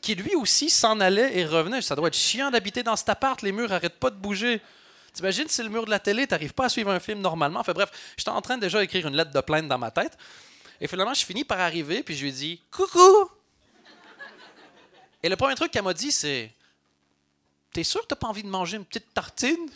qui 0.02 0.16
lui 0.16 0.34
aussi 0.36 0.70
s'en 0.70 1.02
allait 1.02 1.38
et 1.38 1.46
revenait. 1.46 1.82
Ça 1.82 1.96
doit 1.96 2.08
être 2.08 2.16
chiant 2.16 2.52
d'habiter 2.52 2.84
dans 2.84 2.96
cet 2.96 3.10
appart, 3.10 3.42
les 3.42 3.52
murs 3.52 3.70
n'arrêtent 3.70 4.00
pas 4.00 4.12
de 4.12 4.16
bouger. 4.16 4.62
T'imagines, 5.12 5.46
c'est 5.50 5.64
le 5.64 5.70
mur 5.70 5.84
de 5.86 5.92
la 5.92 6.00
télé, 6.00 6.26
t'arrives 6.26 6.54
pas 6.54 6.66
à 6.66 6.70
suivre 6.70 6.90
un 6.90 7.02
film 7.02 7.20
normalement. 7.20 7.60
Enfin 7.60 7.74
bref, 7.74 7.92
j'étais 8.18 8.30
en 8.30 8.42
train 8.42 8.56
de 8.56 8.62
déjà 8.62 8.80
d'écrire 8.80 9.06
une 9.08 9.16
lettre 9.16 9.32
de 9.32 9.42
plainte 9.42 9.68
dans 9.68 9.78
ma 9.78 9.92
tête. 9.92 10.18
Et 10.82 10.88
finalement, 10.88 11.14
je 11.14 11.26
finis 11.26 11.44
par 11.44 11.60
arriver, 11.60 12.04
puis 12.04 12.16
je 12.16 12.24
lui 12.24 12.32
dis 12.32 12.62
Coucou! 12.72 13.30
Et 15.22 15.30
le 15.30 15.36
premier 15.36 15.56
truc 15.56 15.72
qu'elle 15.72 15.84
m'a 15.84 15.94
dit, 15.94 16.12
c'est 16.12 16.52
T'es 17.72 17.84
sûr 17.84 18.02
que 18.02 18.08
t'as 18.08 18.16
pas 18.16 18.28
envie 18.28 18.44
de 18.44 18.50
manger 18.50 18.78
une 18.78 18.86
petite 18.86 19.14
tartine? 19.14 19.70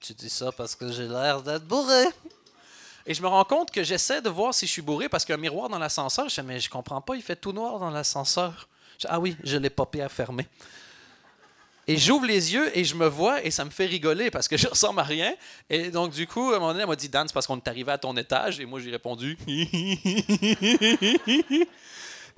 Tu 0.00 0.12
dis 0.12 0.28
ça 0.28 0.52
parce 0.52 0.74
que 0.74 0.92
j'ai 0.92 1.08
l'air 1.08 1.42
d'être 1.42 1.64
bourré. 1.64 2.04
Et 3.06 3.14
je 3.14 3.22
me 3.22 3.28
rends 3.28 3.44
compte 3.44 3.70
que 3.70 3.82
j'essaie 3.82 4.20
de 4.20 4.28
voir 4.28 4.52
si 4.52 4.66
je 4.66 4.72
suis 4.72 4.82
bourré 4.82 5.08
parce 5.08 5.24
qu'il 5.24 5.32
y 5.32 5.36
a 5.36 5.38
un 5.38 5.40
miroir 5.40 5.70
dans 5.70 5.78
l'ascenseur. 5.78 6.28
Je 6.28 6.40
dis, 6.40 6.46
mais 6.46 6.60
je 6.60 6.68
comprends 6.68 7.00
pas, 7.00 7.16
il 7.16 7.22
fait 7.22 7.36
tout 7.36 7.52
noir 7.52 7.78
dans 7.78 7.88
l'ascenseur. 7.88 8.68
Ah 9.06 9.18
oui, 9.18 9.36
je 9.42 9.56
l'ai 9.56 9.70
popé 9.70 10.02
à 10.02 10.10
fermer. 10.10 10.46
Et 11.90 11.96
j'ouvre 11.96 12.24
les 12.24 12.54
yeux 12.54 12.70
et 12.78 12.84
je 12.84 12.94
me 12.94 13.08
vois 13.08 13.44
et 13.44 13.50
ça 13.50 13.64
me 13.64 13.70
fait 13.70 13.86
rigoler 13.86 14.30
parce 14.30 14.46
que 14.46 14.56
je 14.62 14.68
ressemble 14.68 15.00
à 15.00 15.02
rien. 15.02 15.34
Et 15.68 15.90
donc, 15.90 16.12
du 16.12 16.24
coup, 16.28 16.52
à 16.52 16.56
un 16.56 16.60
moment 16.60 16.68
donné, 16.68 16.82
elle 16.82 16.88
m'a 16.88 16.94
dit 16.94 17.08
Dan, 17.08 17.26
c'est 17.26 17.34
parce 17.34 17.48
qu'on 17.48 17.56
est 17.56 17.66
arrivé 17.66 17.90
à 17.90 17.98
ton 17.98 18.16
étage. 18.16 18.60
Et 18.60 18.64
moi, 18.64 18.78
j'ai 18.78 18.92
répondu 18.92 19.36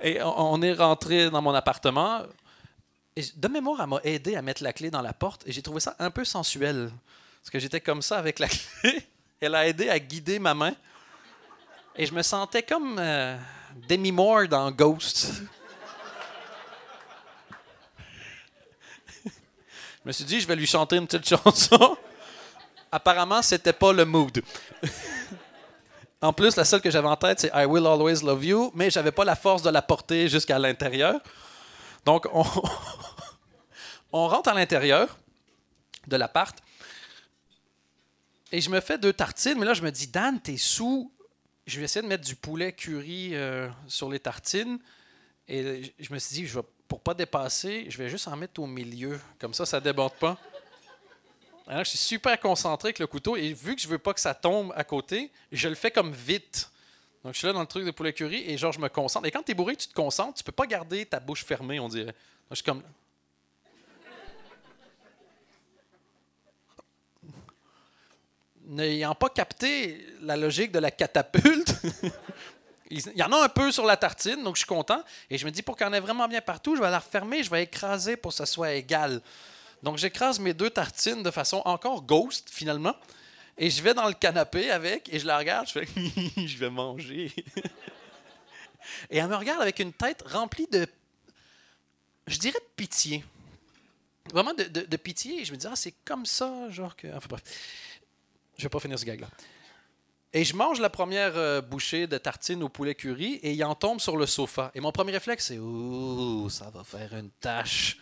Et 0.01 0.19
on 0.23 0.59
est 0.63 0.73
rentré 0.73 1.29
dans 1.29 1.43
mon 1.43 1.53
appartement. 1.53 2.23
Et 3.15 3.23
de 3.35 3.47
mémoire, 3.47 3.79
elle 3.81 3.89
m'a 3.89 3.99
aidé 4.03 4.35
à 4.35 4.41
mettre 4.41 4.63
la 4.63 4.73
clé 4.73 4.89
dans 4.89 5.03
la 5.03 5.13
porte 5.13 5.43
et 5.45 5.51
j'ai 5.51 5.61
trouvé 5.61 5.81
ça 5.81 5.95
un 5.99 6.09
peu 6.09 6.25
sensuel. 6.25 6.91
Parce 7.43 7.51
que 7.51 7.59
j'étais 7.59 7.79
comme 7.79 8.01
ça 8.01 8.17
avec 8.17 8.39
la 8.39 8.47
clé. 8.81 9.05
Elle 9.39 9.53
a 9.53 9.67
aidé 9.67 9.87
à 9.87 9.99
guider 9.99 10.39
ma 10.39 10.55
main. 10.55 10.73
Et 11.95 12.07
je 12.07 12.13
me 12.15 12.23
sentais 12.23 12.63
comme 12.63 12.97
euh, 12.97 13.37
Demi 13.87 14.11
Moore 14.11 14.47
dans 14.47 14.71
Ghost. 14.71 15.43
Me 20.07 20.11
suis 20.11 20.25
dit, 20.25 20.39
je 20.39 20.47
vais 20.47 20.55
lui 20.55 20.67
chanter 20.67 20.97
une 20.97 21.07
petite 21.07 21.27
chanson. 21.43 21.97
Apparemment, 22.91 23.41
c'était 23.41 23.73
pas 23.73 23.93
le 23.93 24.05
mood. 24.05 24.41
en 26.21 26.33
plus, 26.33 26.55
la 26.55 26.65
seule 26.65 26.81
que 26.81 26.91
j'avais 26.91 27.07
en 27.07 27.15
tête, 27.15 27.39
c'est 27.39 27.51
I 27.53 27.65
Will 27.65 27.85
Always 27.85 28.23
Love 28.23 28.45
You, 28.45 28.71
mais 28.75 28.89
j'avais 28.89 29.11
pas 29.11 29.25
la 29.25 29.35
force 29.35 29.61
de 29.61 29.69
la 29.69 29.81
porter 29.81 30.27
jusqu'à 30.27 30.59
l'intérieur. 30.59 31.19
Donc, 32.05 32.27
on, 32.33 32.43
on 34.11 34.27
rentre 34.27 34.49
à 34.49 34.53
l'intérieur 34.53 35.17
de 36.07 36.17
l'appart. 36.17 36.57
Et 38.51 38.61
je 38.61 38.69
me 38.69 38.79
fais 38.81 38.99
deux 38.99 39.13
tartines, 39.13 39.57
mais 39.57 39.65
là, 39.65 39.73
je 39.73 39.81
me 39.81 39.91
dis, 39.91 40.07
Dan, 40.07 40.39
t'es 40.39 40.57
sous. 40.57 41.11
Je 41.65 41.79
vais 41.79 41.85
essayer 41.85 42.03
de 42.03 42.07
mettre 42.07 42.25
du 42.25 42.35
poulet 42.35 42.73
curry 42.73 43.31
euh, 43.33 43.69
sur 43.87 44.09
les 44.09 44.19
tartines. 44.19 44.77
Et 45.47 45.93
je 45.99 46.13
me 46.13 46.19
suis 46.19 46.35
dit, 46.35 46.47
je 46.47 46.59
vais, 46.59 46.65
pour 46.87 46.99
pas 46.99 47.13
dépasser, 47.13 47.85
je 47.89 47.97
vais 47.97 48.09
juste 48.09 48.27
en 48.27 48.35
mettre 48.35 48.61
au 48.61 48.67
milieu. 48.67 49.19
Comme 49.39 49.53
ça, 49.53 49.65
ça 49.65 49.79
déborde 49.79 50.13
pas. 50.13 50.37
Alors, 51.67 51.83
je 51.83 51.89
suis 51.89 51.97
super 51.97 52.39
concentré 52.39 52.87
avec 52.87 52.99
le 52.99 53.07
couteau. 53.07 53.35
Et 53.35 53.53
vu 53.53 53.75
que 53.75 53.81
je 53.81 53.87
veux 53.87 53.97
pas 53.97 54.13
que 54.13 54.19
ça 54.19 54.33
tombe 54.33 54.73
à 54.75 54.83
côté, 54.83 55.31
je 55.51 55.69
le 55.69 55.75
fais 55.75 55.91
comme 55.91 56.11
vite. 56.11 56.69
Donc, 57.23 57.33
je 57.33 57.39
suis 57.39 57.47
là 57.47 57.53
dans 57.53 57.61
le 57.61 57.67
truc 57.67 57.85
de 57.85 57.91
poulet 57.91 58.11
curry 58.11 58.43
et 58.45 58.57
genre, 58.57 58.73
je 58.73 58.79
me 58.79 58.89
concentre. 58.89 59.25
Et 59.25 59.31
quand 59.31 59.43
tu 59.43 59.51
es 59.51 59.55
bourré, 59.55 59.75
tu 59.75 59.87
te 59.87 59.93
concentres, 59.93 60.37
tu 60.37 60.43
peux 60.43 60.51
pas 60.51 60.67
garder 60.67 61.05
ta 61.05 61.19
bouche 61.19 61.45
fermée, 61.45 61.79
on 61.79 61.87
dirait. 61.87 62.13
je 62.49 62.55
suis 62.55 62.63
comme. 62.63 62.83
n'ayant 68.65 69.15
pas 69.15 69.29
capté 69.29 70.05
la 70.21 70.37
logique 70.37 70.71
de 70.71 70.79
la 70.79 70.91
catapulte, 70.91 71.75
il 72.93 73.17
y 73.17 73.23
en 73.23 73.31
a 73.31 73.43
un 73.43 73.49
peu 73.49 73.71
sur 73.71 73.85
la 73.85 73.97
tartine, 73.97 74.43
donc 74.43 74.55
je 74.55 74.59
suis 74.59 74.67
content. 74.67 75.03
Et 75.29 75.37
je 75.37 75.45
me 75.45 75.51
dis, 75.51 75.61
pour 75.61 75.75
qu'il 75.75 75.85
y 75.85 75.89
en 75.89 75.93
ait 75.93 75.99
vraiment 75.99 76.27
bien 76.27 76.41
partout, 76.41 76.75
je 76.75 76.81
vais 76.81 76.91
la 76.91 76.99
refermer, 76.99 77.43
je 77.43 77.49
vais 77.49 77.63
écraser 77.63 78.17
pour 78.17 78.31
que 78.31 78.37
ça 78.37 78.45
soit 78.45 78.73
égal. 78.73 79.21
Donc 79.81 79.97
j'écrase 79.97 80.39
mes 80.39 80.53
deux 80.53 80.69
tartines 80.69 81.23
de 81.23 81.31
façon 81.31 81.61
encore 81.65 82.03
ghost, 82.03 82.49
finalement. 82.49 82.95
Et 83.57 83.69
je 83.69 83.81
vais 83.83 83.93
dans 83.93 84.07
le 84.07 84.13
canapé 84.13 84.71
avec, 84.71 85.13
et 85.13 85.19
je 85.19 85.27
la 85.27 85.37
regarde, 85.37 85.67
je 85.67 85.73
fais, 85.73 85.87
je 86.47 86.57
vais 86.57 86.69
manger. 86.69 87.31
et 89.09 89.17
elle 89.17 89.27
me 89.27 89.35
regarde 89.35 89.61
avec 89.61 89.79
une 89.79 89.93
tête 89.93 90.23
remplie 90.27 90.67
de, 90.71 90.87
je 92.27 92.37
dirais 92.37 92.59
de 92.59 92.75
pitié. 92.75 93.23
Vraiment 94.31 94.53
de, 94.53 94.97
pitié. 94.97 95.41
Et 95.41 95.45
je 95.45 95.51
me 95.51 95.57
dis, 95.57 95.67
ah, 95.67 95.75
c'est 95.75 95.93
comme 96.05 96.25
ça, 96.25 96.69
genre 96.69 96.95
que. 96.95 97.07
Enfin 97.07 97.27
bref. 97.29 97.43
Je 98.57 98.63
vais 98.63 98.69
pas 98.69 98.79
finir 98.79 98.97
ce 98.97 99.05
gag-là. 99.05 99.27
Et 100.35 100.43
je 100.43 100.55
mange 100.55 100.79
la 100.79 100.89
première 100.89 101.37
euh, 101.37 101.61
bouchée 101.61 102.07
de 102.07 102.17
tartine 102.17 102.63
au 102.63 102.69
poulet 102.69 102.95
curry 102.95 103.35
et 103.43 103.53
il 103.53 103.63
en 103.63 103.75
tombe 103.75 103.99
sur 103.99 104.17
le 104.17 104.25
sofa. 104.25 104.71
Et 104.73 104.79
mon 104.79 104.91
premier 104.91 105.11
réflexe, 105.11 105.47
c'est 105.47 105.59
Ouh, 105.59 106.49
ça 106.49 106.71
va 106.71 106.83
faire 106.83 107.13
une 107.13 107.29
tache. 107.29 107.99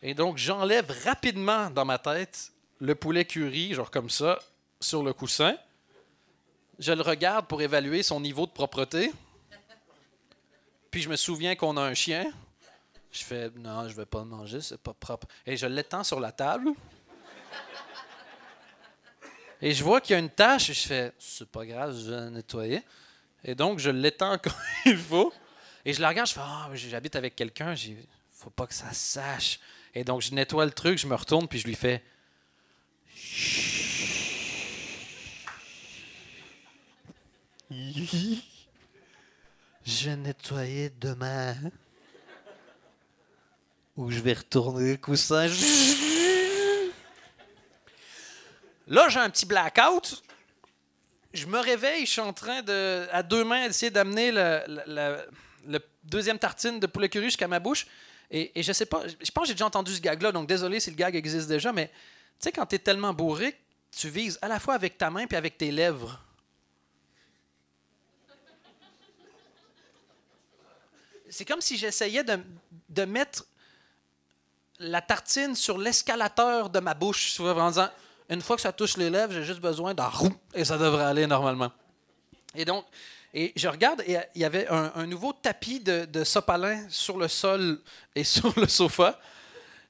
Et 0.00 0.14
donc, 0.14 0.38
j'enlève 0.38 0.90
rapidement 1.04 1.68
dans 1.68 1.84
ma 1.84 1.98
tête 1.98 2.50
le 2.80 2.94
poulet 2.94 3.26
curry, 3.26 3.74
genre 3.74 3.90
comme 3.90 4.08
ça, 4.08 4.38
sur 4.80 5.02
le 5.02 5.12
coussin. 5.12 5.56
Je 6.78 6.92
le 6.92 7.02
regarde 7.02 7.46
pour 7.46 7.60
évaluer 7.60 8.02
son 8.02 8.18
niveau 8.18 8.46
de 8.46 8.52
propreté. 8.52 9.12
Puis 10.90 11.02
je 11.02 11.10
me 11.10 11.16
souviens 11.16 11.56
qu'on 11.56 11.76
a 11.76 11.82
un 11.82 11.94
chien. 11.94 12.24
Je 13.12 13.22
fais 13.22 13.50
Non, 13.56 13.86
je 13.86 13.94
vais 13.94 14.06
pas 14.06 14.20
le 14.20 14.26
manger, 14.26 14.62
c'est 14.62 14.80
pas 14.80 14.94
propre. 14.94 15.26
Et 15.44 15.58
je 15.58 15.66
l'étends 15.66 16.04
sur 16.04 16.20
la 16.20 16.32
table. 16.32 16.70
Et 19.62 19.72
je 19.72 19.82
vois 19.82 20.00
qu'il 20.00 20.12
y 20.12 20.16
a 20.16 20.18
une 20.18 20.30
tâche 20.30 20.70
et 20.70 20.74
je 20.74 20.86
fais 20.86 21.12
c'est 21.18 21.48
pas 21.48 21.64
grave, 21.64 21.96
je 21.98 22.10
vais 22.10 22.30
nettoyer. 22.30 22.82
Et 23.44 23.54
donc 23.54 23.78
je 23.78 23.90
l'étends 23.90 24.38
comme 24.38 24.52
il 24.84 24.98
faut. 24.98 25.32
Et 25.84 25.92
je 25.92 26.00
la 26.00 26.08
regarde, 26.08 26.28
je 26.28 26.34
fais 26.34 26.40
ah, 26.42 26.68
j'habite 26.74 27.16
avec 27.16 27.36
quelqu'un, 27.36 27.74
il 27.74 27.96
faut 28.32 28.50
pas 28.50 28.66
que 28.66 28.74
ça 28.74 28.92
sache. 28.92 29.60
Et 29.94 30.04
donc 30.04 30.20
je 30.20 30.34
nettoie 30.34 30.64
le 30.64 30.72
truc, 30.72 30.98
je 30.98 31.06
me 31.06 31.14
retourne 31.14 31.48
puis 31.48 31.58
je 31.58 31.66
lui 31.66 31.74
fais 31.74 32.02
Je 39.86 40.10
vais 40.10 40.16
nettoyer 40.16 40.90
demain. 41.00 41.54
Ou 43.96 44.10
je 44.10 44.20
vais 44.20 44.34
retourner 44.34 44.92
le 44.92 44.96
coussin. 44.96 45.48
Là, 48.86 49.08
j'ai 49.08 49.18
un 49.18 49.30
petit 49.30 49.46
blackout. 49.46 50.22
Je 51.32 51.46
me 51.46 51.58
réveille, 51.58 52.06
je 52.06 52.12
suis 52.12 52.20
en 52.20 52.32
train 52.32 52.62
de, 52.62 53.06
à 53.10 53.22
deux 53.22 53.44
mains, 53.44 53.66
d'essayer 53.66 53.90
d'amener 53.90 54.30
le, 54.32 55.18
deuxième 56.04 56.38
tartine 56.38 56.78
de 56.78 56.86
poulet 56.86 57.08
curry 57.08 57.26
jusqu'à 57.26 57.48
ma 57.48 57.58
bouche. 57.58 57.86
Et, 58.30 58.58
et, 58.58 58.62
je 58.62 58.72
sais 58.72 58.86
pas, 58.86 59.02
je 59.06 59.30
pense 59.30 59.42
que 59.42 59.48
j'ai 59.48 59.54
déjà 59.54 59.66
entendu 59.66 59.94
ce 59.94 60.00
gag-là, 60.00 60.32
donc 60.32 60.48
désolé 60.48 60.80
si 60.80 60.90
le 60.90 60.96
gag 60.96 61.14
existe 61.14 61.48
déjà, 61.48 61.72
mais 61.72 61.88
tu 61.88 61.92
sais, 62.40 62.52
quand 62.52 62.66
tu 62.66 62.76
es 62.76 62.78
tellement 62.78 63.12
bourré, 63.12 63.58
tu 63.90 64.08
vises 64.08 64.38
à 64.42 64.48
la 64.48 64.58
fois 64.58 64.74
avec 64.74 64.98
ta 64.98 65.10
main 65.10 65.26
puis 65.26 65.36
avec 65.36 65.58
tes 65.58 65.70
lèvres. 65.70 66.20
C'est 71.28 71.44
comme 71.44 71.60
si 71.60 71.76
j'essayais 71.76 72.24
de, 72.24 72.38
de, 72.88 73.04
mettre 73.04 73.44
la 74.78 75.02
tartine 75.02 75.54
sur 75.54 75.76
l'escalateur 75.76 76.70
de 76.70 76.78
ma 76.78 76.94
bouche, 76.94 77.38
en 77.40 77.68
disant 77.68 77.90
une 78.28 78.42
fois 78.42 78.56
que 78.56 78.62
ça 78.62 78.72
touche 78.72 78.96
les 78.96 79.10
lèvres, 79.10 79.32
j'ai 79.32 79.44
juste 79.44 79.60
besoin 79.60 79.94
d'un 79.94 80.08
roux 80.08 80.34
et 80.54 80.64
ça 80.64 80.78
devrait 80.78 81.04
aller 81.04 81.26
normalement. 81.26 81.70
Et 82.54 82.64
donc, 82.64 82.84
et 83.34 83.52
je 83.54 83.68
regarde 83.68 84.02
et 84.06 84.16
il 84.34 84.40
y 84.40 84.44
avait 84.44 84.66
un, 84.68 85.06
nouveau 85.06 85.32
tapis 85.32 85.80
de, 85.80 86.24
sopalin 86.24 86.86
sur 86.88 87.18
le 87.18 87.28
sol 87.28 87.80
et 88.14 88.24
sur 88.24 88.52
le 88.58 88.66
sofa. 88.66 89.20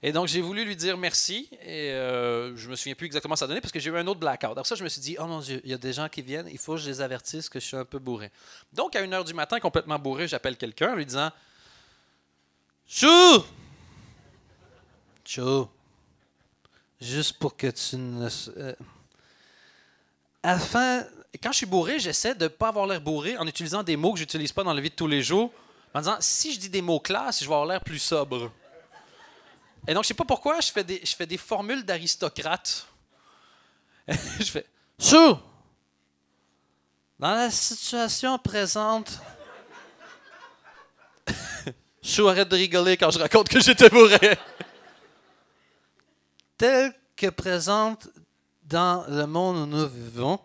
Et 0.03 0.13
donc, 0.13 0.29
j'ai 0.29 0.41
voulu 0.41 0.65
lui 0.65 0.77
dire 0.77 0.97
merci. 0.97 1.49
Et 1.63 1.91
euh, 1.93 2.57
je 2.57 2.69
me 2.69 2.77
souviens 2.77 2.95
plus 2.95 3.07
exactement 3.07 3.35
ça 3.35 3.47
donnait 3.47 3.61
parce 3.61 3.73
que 3.73 3.81
j'ai 3.81 3.91
eu 3.91 3.97
un 3.97 4.07
autre 4.07 4.21
blackout. 4.21 4.51
Alors, 4.51 4.67
ça, 4.67 4.75
je 4.75 4.85
me 4.85 4.89
suis 4.89 5.01
dit, 5.01 5.17
oh 5.19 5.27
mon 5.27 5.41
Dieu, 5.41 5.61
il 5.65 5.71
y 5.71 5.75
a 5.75 5.79
des 5.79 5.93
gens 5.93 6.09
qui 6.09 6.23
viennent, 6.23 6.49
il 6.51 6.59
faut 6.59 6.75
que 6.75 6.81
je 6.81 6.89
les 6.89 7.01
avertisse 7.01 7.49
que 7.49 7.59
je 7.59 7.67
suis 7.67 7.77
un 7.77 7.85
peu 7.85 7.99
bourré. 7.99 8.31
Donc, 8.73 8.95
à 8.95 9.03
1h 9.03 9.25
du 9.25 9.33
matin, 9.33 9.59
complètement 9.59 9.99
bourré, 9.99 10.29
j'appelle 10.29 10.57
quelqu'un 10.57 10.93
en 10.93 10.97
lui 10.97 11.07
disant 11.07 11.31
Chou 12.87 13.45
Chou 15.25 15.69
Juste 17.01 17.35
pour 17.35 17.57
que 17.57 17.69
tu 17.69 17.97
ne. 17.97 18.29
Euh, 18.57 18.75
afin. 20.43 21.05
Quand 21.43 21.53
je 21.53 21.59
suis 21.59 21.67
bourré, 21.67 21.99
j'essaie 21.99 22.35
de 22.35 22.45
ne 22.45 22.49
pas 22.49 22.69
avoir 22.69 22.87
l'air 22.87 23.01
bourré 23.01 23.37
en 23.37 23.47
utilisant 23.47 23.83
des 23.83 23.97
mots 23.97 24.13
que 24.13 24.19
je 24.19 24.23
n'utilise 24.23 24.53
pas 24.53 24.65
dans 24.65 24.73
la 24.73 24.81
vie 24.81 24.89
de 24.89 24.95
tous 24.95 25.07
les 25.07 25.23
jours. 25.23 25.53
En 25.93 25.99
disant, 26.01 26.17
si 26.21 26.55
je 26.55 26.59
dis 26.59 26.71
des 26.71 26.81
mots 26.81 27.01
classe, 27.01 27.41
je 27.41 27.49
vais 27.49 27.53
avoir 27.53 27.67
l'air 27.67 27.83
plus 27.83 27.99
sobre. 27.99 28.51
Et 29.87 29.93
donc, 29.93 30.05
je 30.05 30.09
sais 30.09 30.15
pas 30.15 30.25
pourquoi, 30.25 30.61
je 30.61 30.73
fais 30.73 30.83
des, 30.83 31.01
je 31.05 31.15
fais 31.15 31.27
des 31.27 31.37
formules 31.37 31.85
d'aristocrate. 31.85 32.87
je 34.09 34.45
fais 34.45 34.67
Chou! 34.99 35.37
Dans 37.19 37.31
la 37.33 37.51
situation 37.51 38.39
présente. 38.39 39.21
Chou, 42.03 42.29
arrête 42.29 42.49
de 42.49 42.57
rigoler 42.57 42.97
quand 42.97 43.11
je 43.11 43.19
raconte 43.19 43.49
que 43.49 43.61
j'étais 43.61 43.91
bourré 43.91 44.39
tel 46.59 46.93
que 47.17 47.29
présente 47.29 48.09
dans 48.63 49.05
le 49.09 49.27
monde 49.27 49.57
où 49.57 49.67
nous 49.67 49.89
vivons, 49.89 50.41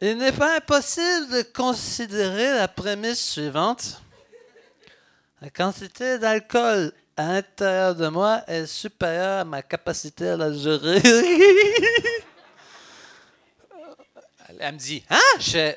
il 0.00 0.18
n'est 0.18 0.32
pas 0.32 0.56
impossible 0.56 1.28
de 1.30 1.42
considérer 1.42 2.54
la 2.54 2.68
prémisse 2.68 3.24
suivante. 3.24 4.02
La 5.40 5.50
quantité 5.50 6.18
d'alcool 6.18 6.92
à 7.16 7.34
l'intérieur 7.34 7.94
de 7.94 8.08
moi 8.08 8.42
est 8.46 8.66
supérieure 8.66 9.40
à 9.40 9.44
ma 9.44 9.62
capacité 9.62 10.28
à 10.30 10.36
la 10.36 10.52
gérer. 10.52 11.00
Elle 14.58 14.74
me 14.74 14.78
dit 14.78 15.04
Hein? 15.10 15.18
Je 15.38 15.74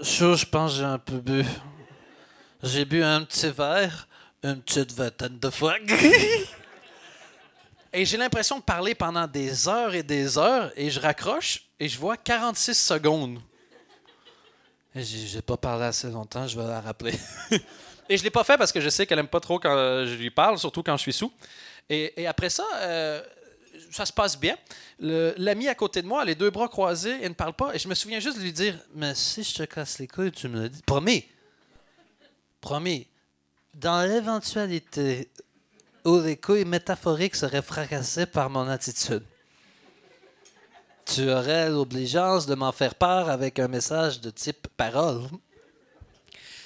je 0.00 0.44
pense 0.44 0.72
que 0.72 0.78
j'ai 0.78 0.84
un 0.84 0.98
peu 0.98 1.18
bu. 1.18 1.44
J'ai 2.62 2.84
bu 2.84 3.02
un 3.02 3.24
petit 3.24 3.50
verre, 3.50 4.08
une 4.42 4.62
petite 4.62 4.92
vingtaine 4.92 5.38
de 5.38 5.50
fois. 5.50 5.74
Et 7.92 8.04
j'ai 8.04 8.16
l'impression 8.16 8.58
de 8.58 8.62
parler 8.62 8.94
pendant 8.94 9.26
des 9.26 9.66
heures 9.68 9.94
et 9.94 10.02
des 10.02 10.36
heures, 10.36 10.72
et 10.76 10.90
je 10.90 11.00
raccroche, 11.00 11.64
et 11.80 11.88
je 11.88 11.98
vois 11.98 12.16
46 12.16 12.74
secondes. 12.74 13.40
Et 14.94 15.02
j'ai 15.02 15.42
pas 15.42 15.56
parlé 15.56 15.84
assez 15.84 16.10
longtemps, 16.10 16.46
je 16.46 16.58
vais 16.58 16.66
la 16.66 16.80
rappeler. 16.80 17.14
et 18.08 18.16
je 18.16 18.24
l'ai 18.24 18.30
pas 18.30 18.44
fait 18.44 18.58
parce 18.58 18.72
que 18.72 18.80
je 18.80 18.88
sais 18.88 19.06
qu'elle 19.06 19.18
aime 19.18 19.28
pas 19.28 19.40
trop 19.40 19.58
quand 19.58 20.04
je 20.04 20.14
lui 20.14 20.30
parle, 20.30 20.58
surtout 20.58 20.82
quand 20.82 20.96
je 20.96 21.02
suis 21.02 21.12
sous. 21.12 21.32
Et, 21.88 22.26
après 22.26 22.50
ça, 22.50 22.66
euh, 22.76 23.22
ça 23.90 24.04
se 24.04 24.12
passe 24.12 24.38
bien. 24.38 24.56
L'ami 24.98 25.68
à 25.68 25.74
côté 25.74 26.02
de 26.02 26.06
moi, 26.06 26.24
les 26.24 26.34
deux 26.34 26.50
bras 26.50 26.68
croisés, 26.68 27.16
il 27.22 27.28
ne 27.28 27.34
parle 27.34 27.54
pas. 27.54 27.74
Et 27.74 27.78
je 27.78 27.88
me 27.88 27.94
souviens 27.94 28.20
juste 28.20 28.36
de 28.36 28.42
lui 28.42 28.52
dire 28.52 28.78
Mais 28.94 29.14
si 29.14 29.42
je 29.42 29.54
te 29.54 29.62
casse 29.62 29.98
les 29.98 30.06
couilles, 30.06 30.32
tu 30.32 30.48
me 30.48 30.62
le 30.62 30.68
dis. 30.68 30.82
Promis. 30.82 31.24
Promis. 32.60 33.06
Dans 33.74 34.06
l'éventualité 34.06 35.30
les 36.16 36.36
couilles 36.36 36.64
métaphoriques 36.64 37.36
seraient 37.36 37.62
fracassées 37.62 38.26
par 38.26 38.50
mon 38.50 38.68
attitude. 38.68 39.24
Tu 41.04 41.30
aurais 41.30 41.70
l'obligeance 41.70 42.46
de 42.46 42.54
m'en 42.54 42.72
faire 42.72 42.94
part 42.94 43.30
avec 43.30 43.58
un 43.58 43.68
message 43.68 44.20
de 44.20 44.30
type 44.30 44.68
parole. 44.76 45.22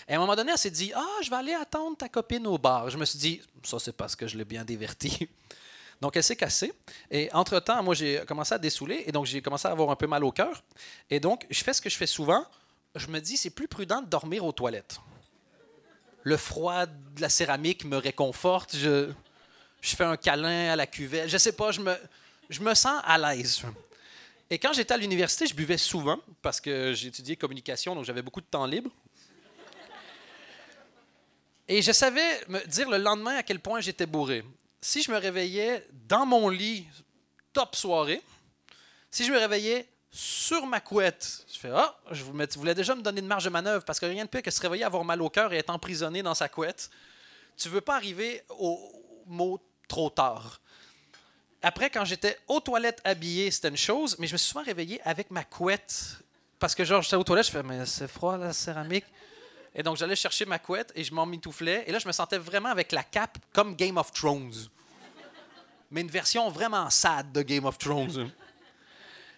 Et 0.08 0.14
à 0.14 0.16
un 0.16 0.18
moment 0.18 0.34
donné, 0.34 0.52
elle 0.52 0.58
s'est 0.58 0.70
dit 0.70 0.92
Ah, 0.94 1.20
je 1.22 1.30
vais 1.30 1.36
aller 1.36 1.54
attendre 1.54 1.96
ta 1.96 2.08
copine 2.08 2.46
au 2.46 2.58
bar. 2.58 2.90
Je 2.90 2.98
me 2.98 3.04
suis 3.04 3.18
dit 3.18 3.40
Ça, 3.62 3.78
c'est 3.78 3.96
parce 3.96 4.16
que 4.16 4.26
je 4.26 4.36
l'ai 4.36 4.44
bien 4.44 4.64
divertie. 4.64 5.28
Donc, 6.00 6.16
elle 6.16 6.24
s'est 6.24 6.36
cassée. 6.36 6.72
Et 7.10 7.30
entre-temps, 7.32 7.80
moi, 7.84 7.94
j'ai 7.94 8.24
commencé 8.26 8.52
à 8.52 8.58
dessouler. 8.58 9.04
Et 9.06 9.12
donc, 9.12 9.26
j'ai 9.26 9.40
commencé 9.40 9.68
à 9.68 9.70
avoir 9.70 9.90
un 9.90 9.96
peu 9.96 10.08
mal 10.08 10.24
au 10.24 10.32
cœur. 10.32 10.64
Et 11.08 11.20
donc, 11.20 11.46
je 11.48 11.62
fais 11.62 11.72
ce 11.72 11.80
que 11.80 11.88
je 11.88 11.96
fais 11.96 12.08
souvent. 12.08 12.44
Je 12.96 13.06
me 13.06 13.20
dis 13.20 13.36
C'est 13.36 13.50
plus 13.50 13.68
prudent 13.68 14.02
de 14.02 14.08
dormir 14.08 14.44
aux 14.44 14.52
toilettes. 14.52 14.98
Le 16.24 16.36
froid 16.36 16.86
de 16.86 17.20
la 17.20 17.28
céramique 17.28 17.84
me 17.84 17.96
réconforte. 17.96 18.76
Je, 18.76 19.12
je 19.82 19.96
fais 19.96 20.04
un 20.04 20.16
câlin 20.16 20.72
à 20.72 20.76
la 20.76 20.86
cuvette. 20.86 21.28
Je 21.28 21.36
sais 21.36 21.52
pas, 21.52 21.72
je 21.72 21.80
me, 21.80 21.94
je 22.48 22.60
me 22.60 22.72
sens 22.72 23.02
à 23.04 23.18
l'aise. 23.18 23.62
Et 24.48 24.58
quand 24.58 24.72
j'étais 24.72 24.94
à 24.94 24.96
l'université, 24.96 25.46
je 25.46 25.54
buvais 25.54 25.76
souvent 25.76 26.18
parce 26.40 26.60
que 26.60 26.92
étudié 27.04 27.36
communication, 27.36 27.94
donc 27.94 28.04
j'avais 28.04 28.22
beaucoup 28.22 28.40
de 28.40 28.46
temps 28.46 28.64
libre. 28.64 28.90
Et 31.68 31.82
je 31.82 31.90
savais 31.90 32.40
me 32.48 32.64
dire 32.66 32.88
le 32.88 32.98
lendemain 32.98 33.36
à 33.36 33.42
quel 33.42 33.58
point 33.58 33.80
j'étais 33.80 34.06
bourré. 34.06 34.44
Si 34.80 35.02
je 35.02 35.10
me 35.10 35.16
réveillais 35.16 35.86
dans 36.08 36.26
mon 36.26 36.48
lit, 36.48 36.86
top 37.52 37.74
soirée. 37.74 38.22
Si 39.10 39.24
je 39.24 39.32
me 39.32 39.38
réveillais 39.38 39.88
sur 40.10 40.66
ma 40.66 40.80
couette, 40.80 41.44
je 41.52 41.58
fais 41.58 41.70
Ah, 41.74 41.98
je 42.10 42.22
voulais 42.22 42.74
déjà 42.74 42.94
me 42.94 43.02
donner 43.02 43.20
une 43.20 43.26
marge 43.26 43.44
de 43.44 43.50
manœuvre 43.50 43.84
parce 43.84 43.98
que 43.98 44.06
rien 44.06 44.24
de 44.24 44.30
pire 44.30 44.42
que 44.42 44.50
se 44.50 44.60
réveiller, 44.60 44.84
avoir 44.84 45.04
mal 45.04 45.22
au 45.22 45.30
cœur 45.30 45.52
et 45.52 45.58
être 45.58 45.70
emprisonné 45.70 46.22
dans 46.22 46.34
sa 46.34 46.48
couette. 46.48 46.90
Tu 47.56 47.68
veux 47.68 47.80
pas 47.80 47.96
arriver 47.96 48.42
au 48.50 48.78
mot 49.26 49.60
trop 49.88 50.10
tard. 50.10 50.60
Après, 51.62 51.90
quand 51.90 52.04
j'étais 52.04 52.38
aux 52.48 52.60
toilettes 52.60 53.00
habillé, 53.04 53.50
c'était 53.50 53.68
une 53.68 53.76
chose, 53.76 54.16
mais 54.18 54.26
je 54.26 54.32
me 54.32 54.38
suis 54.38 54.48
souvent 54.48 54.64
réveillé 54.64 55.00
avec 55.04 55.30
ma 55.30 55.44
couette. 55.44 56.18
Parce 56.58 56.74
que, 56.74 56.84
genre, 56.84 57.02
j'étais 57.02 57.16
aux 57.16 57.24
toilettes, 57.24 57.46
je 57.46 57.52
fais, 57.52 57.62
mais 57.62 57.86
c'est 57.86 58.08
froid, 58.08 58.36
la 58.36 58.52
céramique. 58.52 59.04
Et 59.74 59.82
donc, 59.82 59.96
j'allais 59.96 60.16
chercher 60.16 60.44
ma 60.44 60.58
couette 60.58 60.92
et 60.94 61.04
je 61.04 61.14
m'en 61.14 61.24
mitouflais. 61.24 61.84
Et 61.86 61.92
là, 61.92 61.98
je 61.98 62.06
me 62.06 62.12
sentais 62.12 62.38
vraiment 62.38 62.68
avec 62.68 62.92
la 62.92 63.04
cape 63.04 63.38
comme 63.52 63.74
Game 63.76 63.96
of 63.96 64.12
Thrones. 64.12 64.52
Mais 65.90 66.00
une 66.00 66.10
version 66.10 66.50
vraiment 66.50 66.90
sad 66.90 67.32
de 67.32 67.42
Game 67.42 67.64
of 67.64 67.78
Thrones. 67.78 68.30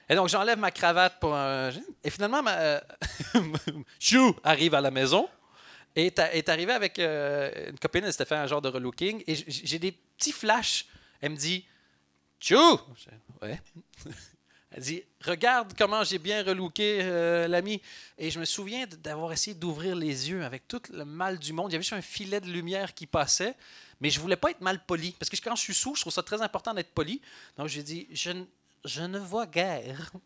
Et 0.09 0.15
donc, 0.15 0.29
j'enlève 0.29 0.59
ma 0.59 0.71
cravate 0.71 1.19
pour 1.21 1.35
un. 1.35 1.71
Et 2.03 2.11
finalement, 2.11 2.43
ma... 2.43 2.57
Euh, 2.57 2.81
Chou 3.99 4.35
arrive 4.43 4.75
à 4.75 4.81
la 4.81 4.91
maison. 4.91 5.29
Et 5.97 6.07
est 6.07 6.49
arrivé 6.49 6.73
avec 6.73 6.99
euh, 6.99 7.71
une 7.71 7.79
copine, 7.79 8.05
elle 8.05 8.13
s'était 8.13 8.25
fait 8.25 8.35
un 8.35 8.47
genre 8.47 8.63
de 8.63 8.69
relooking. 8.69 9.23
Et 9.27 9.35
j'ai 9.35 9.79
des 9.79 9.93
petits 9.93 10.33
flashs. 10.33 10.87
Elle 11.21 11.33
me 11.33 11.37
dit 11.37 11.65
Tchou 12.41 12.81
Ouais. 13.41 13.61
Elle 14.77 14.83
dit 14.83 15.03
Regarde 15.25 15.73
comment 15.79 16.03
j'ai 16.03 16.19
bien 16.19 16.43
relooké 16.43 16.99
euh, 17.03 17.47
l'ami. 17.47 17.81
Et 18.19 18.31
je 18.31 18.41
me 18.41 18.45
souviens 18.45 18.87
d'avoir 19.03 19.33
essayé 19.33 19.55
d'ouvrir 19.55 19.95
les 19.95 20.31
yeux 20.31 20.45
avec 20.45 20.67
tout 20.67 20.83
le 20.93 21.05
mal 21.05 21.39
du 21.39 21.53
monde. 21.53 21.71
Il 21.71 21.75
y 21.75 21.77
avait 21.77 21.83
juste 21.83 21.93
un 21.93 22.03
filet 22.03 22.41
de 22.41 22.51
lumière 22.51 22.93
qui 22.93 23.07
passait, 23.07 23.55
mais 24.01 24.11
je 24.11 24.19
voulais 24.19 24.37
pas 24.37 24.51
être 24.51 24.61
mal 24.61 24.85
poli. 24.85 25.15
Parce 25.19 25.31
que 25.31 25.37
quand 25.37 25.55
je 25.55 25.63
suis 25.63 25.75
sous, 25.75 25.95
je 25.95 26.01
trouve 26.01 26.13
ça 26.13 26.25
très 26.25 26.43
important 26.43 26.75
d'être 26.75 26.91
poli. 26.91 27.23
Donc 27.57 27.69
j'ai 27.69 27.85
dit 27.85 28.09
je, 28.11 28.33
je 28.85 29.03
ne 29.03 29.19
vois 29.19 29.47
guère. 29.47 30.11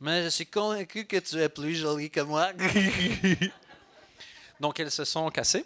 Mais 0.00 0.24
je 0.24 0.28
suis 0.28 0.46
convaincu 0.46 1.04
que 1.04 1.18
tu 1.18 1.36
es 1.36 1.48
plus 1.48 1.74
jolie 1.74 2.10
que 2.10 2.20
moi. 2.20 2.52
Donc, 4.60 4.80
elles 4.80 4.90
se 4.90 5.04
sont 5.04 5.30
cassées. 5.30 5.64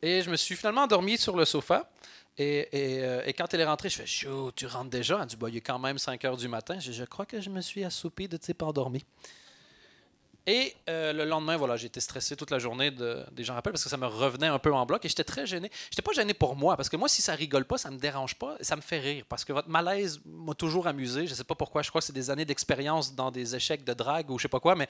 Et 0.00 0.22
je 0.22 0.30
me 0.30 0.36
suis 0.36 0.54
finalement 0.54 0.82
endormi 0.82 1.18
sur 1.18 1.36
le 1.36 1.44
sofa. 1.44 1.90
Et, 2.36 2.68
euh, 2.72 3.32
quand 3.36 3.52
elle 3.52 3.60
est 3.60 3.64
rentrée, 3.64 3.88
je 3.88 3.96
fais 3.96 4.06
Chou, 4.06 4.52
tu 4.54 4.66
rentres 4.66 4.90
déjà? 4.90 5.18
Elle 5.20 5.26
dit 5.26 5.34
bah, 5.34 5.48
Il 5.50 5.56
est 5.56 5.60
quand 5.60 5.80
même 5.80 5.98
5 5.98 6.24
heures 6.24 6.36
du 6.36 6.46
matin. 6.46 6.78
Je, 6.78 7.04
crois 7.04 7.26
que 7.26 7.40
je 7.40 7.50
me 7.50 7.60
suis 7.60 7.82
assoupi 7.82 8.28
de 8.28 8.36
type 8.36 8.62
endormi. 8.62 9.04
Et 10.48 10.74
euh, 10.88 11.12
le 11.12 11.26
lendemain, 11.26 11.58
voilà, 11.58 11.76
j'étais 11.76 12.00
stressé 12.00 12.34
toute 12.34 12.50
la 12.50 12.58
journée 12.58 12.90
de, 12.90 13.22
des 13.32 13.44
gens 13.44 13.52
rappellent 13.52 13.74
parce 13.74 13.84
que 13.84 13.90
ça 13.90 13.98
me 13.98 14.06
revenait 14.06 14.46
un 14.46 14.58
peu 14.58 14.72
en 14.72 14.86
bloc 14.86 15.04
et 15.04 15.08
j'étais 15.10 15.22
très 15.22 15.44
gêné. 15.44 15.70
J'étais 15.90 16.00
pas 16.00 16.12
gêné 16.12 16.32
pour 16.32 16.56
moi 16.56 16.74
parce 16.74 16.88
que 16.88 16.96
moi, 16.96 17.06
si 17.06 17.20
ça 17.20 17.34
rigole 17.34 17.66
pas, 17.66 17.76
ça 17.76 17.90
me 17.90 17.98
dérange 17.98 18.34
pas, 18.34 18.56
ça 18.62 18.74
me 18.74 18.80
fait 18.80 18.98
rire 18.98 19.26
parce 19.28 19.44
que 19.44 19.52
votre 19.52 19.68
malaise 19.68 20.22
m'a 20.24 20.54
toujours 20.54 20.86
amusé. 20.86 21.26
Je 21.26 21.34
sais 21.34 21.44
pas 21.44 21.54
pourquoi, 21.54 21.82
je 21.82 21.90
crois 21.90 22.00
que 22.00 22.06
c'est 22.06 22.14
des 22.14 22.30
années 22.30 22.46
d'expérience 22.46 23.14
dans 23.14 23.30
des 23.30 23.54
échecs 23.56 23.84
de 23.84 23.92
drague 23.92 24.30
ou 24.30 24.38
je 24.38 24.44
sais 24.44 24.48
pas 24.48 24.58
quoi, 24.58 24.74
mais 24.74 24.88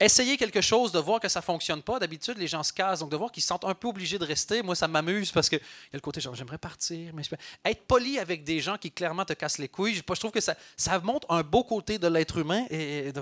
essayer 0.00 0.36
quelque 0.36 0.60
chose, 0.60 0.92
de 0.92 0.98
voir 0.98 1.20
que 1.20 1.28
ça 1.28 1.42
fonctionne 1.42 1.82
pas. 1.82 1.98
D'habitude, 1.98 2.38
les 2.38 2.46
gens 2.46 2.62
se 2.62 2.72
cassent. 2.72 3.00
Donc, 3.00 3.10
de 3.10 3.16
voir 3.16 3.30
qu'ils 3.30 3.42
se 3.42 3.48
sentent 3.48 3.64
un 3.64 3.74
peu 3.74 3.88
obligés 3.88 4.18
de 4.18 4.24
rester, 4.24 4.62
moi, 4.62 4.74
ça 4.74 4.88
m'amuse 4.88 5.30
parce 5.30 5.48
que 5.48 5.56
y 5.56 5.58
a 5.58 5.94
le 5.94 6.00
côté 6.00 6.20
j'aimerais 6.20 6.58
partir. 6.58 7.12
Mais 7.14 7.22
être 7.64 7.86
poli 7.86 8.18
avec 8.18 8.42
des 8.44 8.60
gens 8.60 8.78
qui 8.78 8.90
clairement 8.90 9.24
te 9.24 9.34
cassent 9.34 9.58
les 9.58 9.68
couilles, 9.68 9.94
je, 9.94 10.02
trouve 10.02 10.32
que 10.32 10.40
ça, 10.40 10.56
montre 11.02 11.26
un 11.30 11.42
beau 11.42 11.64
côté 11.64 11.98
de 11.98 12.08
l'être 12.08 12.38
humain. 12.38 12.64
Et, 12.70 13.12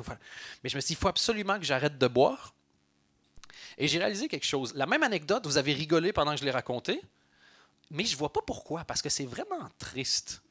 mais 0.62 0.70
je 0.70 0.76
me 0.76 0.80
suis 0.80 0.88
dit, 0.88 0.92
il 0.92 0.96
faut 0.96 1.08
absolument 1.08 1.58
que 1.58 1.64
j'arrête 1.64 1.98
de 1.98 2.06
boire. 2.06 2.54
Et 3.76 3.86
j'ai 3.88 3.98
réalisé 3.98 4.28
quelque 4.28 4.46
chose. 4.46 4.72
La 4.74 4.86
même 4.86 5.02
anecdote, 5.02 5.46
vous 5.46 5.58
avez 5.58 5.72
rigolé 5.72 6.12
pendant 6.12 6.32
que 6.32 6.38
je 6.38 6.44
l'ai 6.44 6.50
raconté, 6.50 7.00
mais 7.90 8.04
je 8.04 8.16
vois 8.16 8.32
pas 8.32 8.42
pourquoi, 8.42 8.84
parce 8.84 9.02
que 9.02 9.08
c'est 9.08 9.26
vraiment 9.26 9.68
triste. 9.78 10.42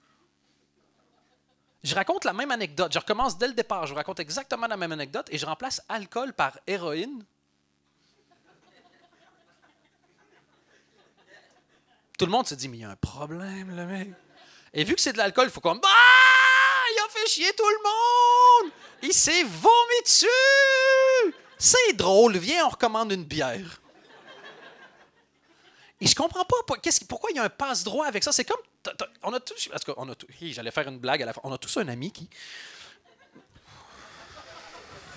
Je 1.83 1.95
raconte 1.95 2.25
la 2.25 2.33
même 2.33 2.51
anecdote. 2.51 2.91
Je 2.93 2.99
recommence 2.99 3.37
dès 3.37 3.47
le 3.47 3.53
départ. 3.53 3.85
Je 3.87 3.93
raconte 3.93 4.19
exactement 4.19 4.67
la 4.67 4.77
même 4.77 4.91
anecdote 4.91 5.27
et 5.31 5.37
je 5.37 5.45
remplace 5.45 5.81
alcool 5.89 6.33
par 6.33 6.57
héroïne. 6.67 7.23
Tout 12.17 12.25
le 12.25 12.31
monde 12.31 12.47
se 12.47 12.55
dit, 12.55 12.67
mais 12.67 12.77
il 12.77 12.81
y 12.81 12.83
a 12.83 12.89
un 12.89 12.95
problème, 12.95 13.75
le 13.75 13.85
mec. 13.85 14.09
Et 14.73 14.83
vu 14.83 14.95
que 14.95 15.01
c'est 15.01 15.13
de 15.13 15.17
l'alcool, 15.17 15.45
il 15.45 15.51
faut 15.51 15.61
comme, 15.61 15.79
bah, 15.79 15.87
il 16.91 16.99
a 17.05 17.09
fait 17.09 17.27
chier 17.29 17.53
tout 17.55 17.69
le 17.69 18.63
monde. 18.63 18.71
Il 19.03 19.13
s'est 19.13 19.43
vomi 19.43 20.01
dessus. 20.03 21.35
C'est 21.59 21.93
drôle. 21.93 22.37
Viens, 22.37 22.65
on 22.65 22.69
recommande 22.69 23.11
une 23.11 23.23
bière. 23.23 23.81
Et 26.01 26.07
je 26.07 26.15
comprends 26.15 26.45
pas 26.45 26.57
pourquoi 27.07 27.31
il 27.31 27.37
y 27.37 27.39
a 27.39 27.43
un 27.43 27.49
passe-droit 27.49 28.05
avec 28.05 28.23
ça? 28.23 28.31
C'est 28.31 28.45
comme. 28.45 28.61
On 29.23 29.33
a 29.33 29.39
tous. 29.39 29.69
J'allais 30.41 30.71
faire 30.71 30.87
une 30.87 30.99
blague 30.99 31.21
à 31.21 31.25
la 31.25 31.33
fin. 31.33 31.41
On 31.43 31.51
a 31.51 31.57
tous 31.57 31.77
un 31.77 31.87
ami 31.87 32.11
qui. 32.11 32.29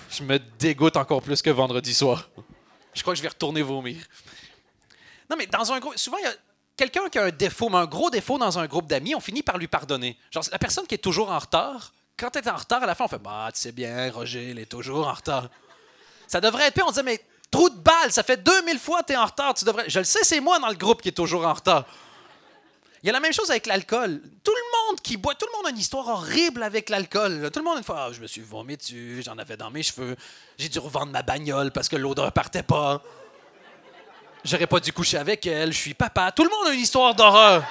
Je 0.09 0.23
me 0.23 0.39
dégoûte 0.59 0.97
encore 0.97 1.21
plus 1.21 1.41
que 1.41 1.49
vendredi 1.49 1.93
soir. 1.93 2.29
Je 2.93 3.01
crois 3.01 3.13
que 3.13 3.17
je 3.17 3.23
vais 3.23 3.29
retourner 3.29 3.61
vomir. 3.61 4.03
Non, 5.29 5.37
mais 5.37 5.47
dans 5.47 5.71
un 5.71 5.79
groupe. 5.79 5.97
Souvent, 5.97 6.17
il 6.17 6.23
y 6.23 6.27
a 6.27 6.33
quelqu'un 6.75 7.07
qui 7.09 7.17
a 7.17 7.25
un 7.25 7.29
défaut, 7.31 7.69
mais 7.69 7.77
un 7.77 7.85
gros 7.85 8.09
défaut 8.09 8.37
dans 8.37 8.59
un 8.59 8.67
groupe 8.67 8.87
d'amis, 8.87 9.15
on 9.15 9.21
finit 9.21 9.43
par 9.43 9.57
lui 9.57 9.67
pardonner. 9.67 10.17
Genre, 10.31 10.43
la 10.51 10.59
personne 10.59 10.85
qui 10.85 10.95
est 10.95 10.99
toujours 10.99 11.31
en 11.31 11.39
retard, 11.39 11.93
quand 12.17 12.29
tu 12.31 12.39
es 12.39 12.49
en 12.49 12.57
retard, 12.57 12.83
à 12.83 12.85
la 12.85 12.95
fin, 12.95 13.05
on 13.05 13.07
fait 13.07 13.19
Bah, 13.19 13.49
tu 13.53 13.61
sais 13.61 13.71
bien, 13.71 14.11
Roger, 14.11 14.51
il 14.51 14.59
est 14.59 14.65
toujours 14.65 15.07
en 15.07 15.13
retard. 15.13 15.49
Ça 16.27 16.41
devrait 16.41 16.67
être 16.67 16.73
pire. 16.73 16.85
On 16.85 16.91
disait 16.91 17.03
Mais 17.03 17.23
Trou 17.51 17.69
de 17.69 17.75
balle, 17.75 18.13
ça 18.13 18.23
fait 18.23 18.37
2000 18.37 18.79
fois 18.79 19.01
que 19.01 19.07
tu 19.07 19.13
es 19.13 19.17
en 19.17 19.25
retard. 19.25 19.53
Tu 19.53 19.65
devrais... 19.65 19.89
Je 19.89 19.99
le 19.99 20.05
sais, 20.05 20.23
c'est 20.23 20.39
moi 20.39 20.57
dans 20.57 20.69
le 20.69 20.75
groupe 20.75 21.01
qui 21.01 21.09
est 21.09 21.13
toujours 21.13 21.45
en 21.45 21.53
retard. 21.53 21.85
Il 23.03 23.07
y 23.07 23.09
a 23.09 23.13
la 23.13 23.19
même 23.19 23.33
chose 23.33 23.49
avec 23.49 23.65
l'alcool. 23.65 24.21
Tout 24.43 24.53
le 24.53 24.89
monde 24.89 25.01
qui 25.01 25.17
boit, 25.17 25.33
tout 25.33 25.47
le 25.51 25.57
monde 25.57 25.67
a 25.67 25.69
une 25.71 25.79
histoire 25.79 26.07
horrible 26.07 26.61
avec 26.61 26.89
l'alcool. 26.89 27.49
Tout 27.51 27.59
le 27.59 27.65
monde, 27.65 27.79
une 27.79 27.83
fois, 27.83 28.05
ah, 28.07 28.11
je 28.11 28.21
me 28.21 28.27
suis 28.27 28.41
vomi 28.41 28.77
dessus, 28.77 29.23
j'en 29.25 29.37
avais 29.39 29.57
dans 29.57 29.71
mes 29.71 29.81
cheveux, 29.81 30.15
j'ai 30.57 30.69
dû 30.69 30.77
revendre 30.77 31.11
ma 31.11 31.23
bagnole 31.23 31.71
parce 31.71 31.89
que 31.89 31.95
l'odeur 31.95 32.31
partait 32.31 32.61
pas. 32.61 33.01
J'aurais 34.43 34.67
pas 34.67 34.79
dû 34.79 34.93
coucher 34.93 35.17
avec 35.17 35.45
elle, 35.47 35.73
je 35.73 35.77
suis 35.77 35.93
papa. 35.95 36.31
Tout 36.31 36.43
le 36.43 36.49
monde 36.49 36.67
a 36.67 36.73
une 36.73 36.79
histoire 36.79 37.15
d'horreur. 37.15 37.63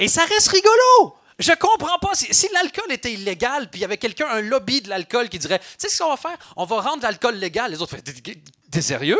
Et 0.00 0.08
ça 0.08 0.24
reste 0.24 0.48
rigolo. 0.48 1.16
Je 1.38 1.52
comprends 1.52 1.98
pas. 1.98 2.14
Si, 2.14 2.48
l'alcool 2.52 2.90
était 2.90 3.12
illégal, 3.12 3.68
puis 3.70 3.80
il 3.80 3.82
y 3.82 3.84
avait 3.84 3.96
quelqu'un, 3.96 4.26
un 4.28 4.40
lobby 4.40 4.80
de 4.80 4.88
l'alcool 4.88 5.28
qui 5.28 5.38
dirait 5.38 5.58
Tu 5.58 5.66
sais 5.78 5.88
ce 5.88 6.02
qu'on 6.02 6.10
va 6.10 6.16
faire? 6.16 6.36
On 6.56 6.64
va 6.64 6.80
rendre 6.80 7.02
l'alcool 7.02 7.36
légal. 7.36 7.70
Les 7.70 7.80
autres 7.80 7.96
font 7.96 8.02
T'es 8.70 8.82
sérieux? 8.82 9.18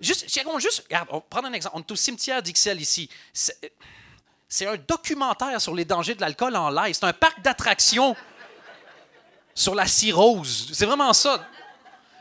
Juste, 0.00 0.28
juste, 0.28 0.84
regarde, 0.84 1.08
on 1.10 1.20
prend 1.20 1.44
un 1.44 1.52
exemple. 1.52 1.76
On 1.76 1.80
est 1.80 1.90
au 1.90 1.96
cimetière 1.96 2.42
d'Ixelles 2.42 2.80
ici. 2.80 3.08
C'est 3.32 4.66
un 4.66 4.76
documentaire 4.76 5.60
sur 5.60 5.74
les 5.74 5.84
dangers 5.84 6.14
de 6.14 6.20
l'alcool 6.20 6.56
en 6.56 6.70
live. 6.70 6.94
C'est 6.94 7.06
un 7.06 7.12
parc 7.12 7.42
d'attractions 7.42 8.16
sur 9.54 9.74
la 9.74 9.86
cirrhose. 9.86 10.70
C'est 10.72 10.86
vraiment 10.86 11.12
ça. 11.12 11.44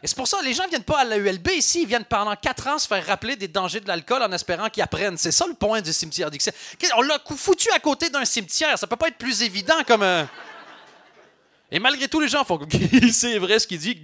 Et 0.03 0.07
c'est 0.07 0.15
pour 0.15 0.27
ça 0.27 0.39
que 0.39 0.45
les 0.45 0.53
gens 0.53 0.63
ne 0.63 0.69
viennent 0.69 0.83
pas 0.83 0.99
à 0.99 1.03
la 1.03 1.17
ULB 1.17 1.47
ici, 1.55 1.81
ils 1.81 1.87
viennent 1.87 2.05
pendant 2.05 2.35
quatre 2.35 2.67
ans 2.67 2.77
se 2.77 2.87
faire 2.87 3.05
rappeler 3.05 3.35
des 3.35 3.47
dangers 3.47 3.79
de 3.79 3.87
l'alcool 3.87 4.21
en 4.21 4.31
espérant 4.31 4.69
qu'ils 4.69 4.83
apprennent. 4.83 5.17
C'est 5.17 5.31
ça 5.31 5.47
le 5.47 5.55
point 5.55 5.81
du 5.81 5.91
cimetière 5.91 6.29
d'Ixelles. 6.29 6.53
On 6.95 7.01
l'a 7.01 7.19
foutu 7.35 7.69
à 7.71 7.79
côté 7.79 8.09
d'un 8.09 8.25
cimetière, 8.25 8.77
ça 8.77 8.85
peut 8.85 8.95
pas 8.95 9.07
être 9.07 9.17
plus 9.17 9.41
évident 9.41 9.83
comme 9.87 10.03
un... 10.03 10.29
Et 11.71 11.79
malgré 11.79 12.07
tout, 12.07 12.19
les 12.19 12.29
gens 12.29 12.45
font 12.45 12.59
c'est 13.11 13.39
vrai 13.39 13.59
ce 13.59 13.67
qu'il 13.67 13.79
dit. 13.79 14.01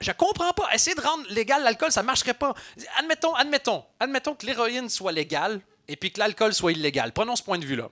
Je 0.00 0.12
comprends 0.12 0.52
pas. 0.52 0.72
Essayer 0.74 0.94
de 0.94 1.00
rendre 1.00 1.24
légal 1.30 1.62
l'alcool, 1.62 1.92
ça 1.92 2.02
marcherait 2.02 2.34
pas. 2.34 2.54
Admettons, 2.98 3.34
admettons, 3.34 3.84
admettons 3.98 4.34
que 4.34 4.46
l'héroïne 4.46 4.88
soit 4.88 5.12
légale 5.12 5.60
et 5.88 5.96
puis 5.96 6.12
que 6.12 6.20
l'alcool 6.20 6.54
soit 6.54 6.72
illégal. 6.72 7.12
Prenons 7.12 7.36
ce 7.36 7.42
point 7.42 7.58
de 7.58 7.64
vue-là. 7.64 7.88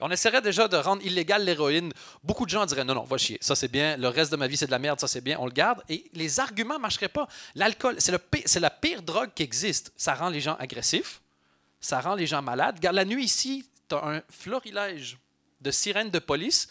On 0.00 0.10
essaierait 0.10 0.42
déjà 0.42 0.68
de 0.68 0.76
rendre 0.76 1.04
illégale 1.04 1.44
l'héroïne. 1.44 1.92
Beaucoup 2.22 2.44
de 2.44 2.50
gens 2.50 2.66
diraient 2.66 2.84
non, 2.84 2.94
non, 2.94 3.04
va 3.04 3.16
chier. 3.16 3.38
Ça, 3.40 3.54
c'est 3.54 3.68
bien. 3.68 3.96
Le 3.96 4.08
reste 4.08 4.30
de 4.30 4.36
ma 4.36 4.46
vie, 4.46 4.56
c'est 4.56 4.66
de 4.66 4.70
la 4.70 4.78
merde. 4.78 5.00
Ça, 5.00 5.08
c'est 5.08 5.20
bien. 5.20 5.38
On 5.40 5.46
le 5.46 5.52
garde. 5.52 5.82
Et 5.88 6.04
les 6.12 6.40
arguments 6.40 6.74
ne 6.74 6.80
marcheraient 6.80 7.08
pas. 7.08 7.26
L'alcool, 7.54 7.96
c'est, 7.98 8.14
c'est 8.44 8.60
la 8.60 8.70
pire 8.70 9.02
drogue 9.02 9.30
qui 9.34 9.42
existe. 9.42 9.92
Ça 9.96 10.14
rend 10.14 10.28
les 10.28 10.40
gens 10.40 10.56
agressifs. 10.56 11.22
Ça 11.80 12.00
rend 12.00 12.16
les 12.16 12.26
gens 12.26 12.42
malades. 12.42 12.76
Regarde, 12.76 12.96
la 12.96 13.04
nuit 13.04 13.24
ici, 13.24 13.66
tu 13.88 13.94
as 13.94 14.04
un 14.04 14.22
florilège 14.28 15.16
de 15.60 15.70
sirènes 15.70 16.10
de 16.10 16.18
police. 16.18 16.68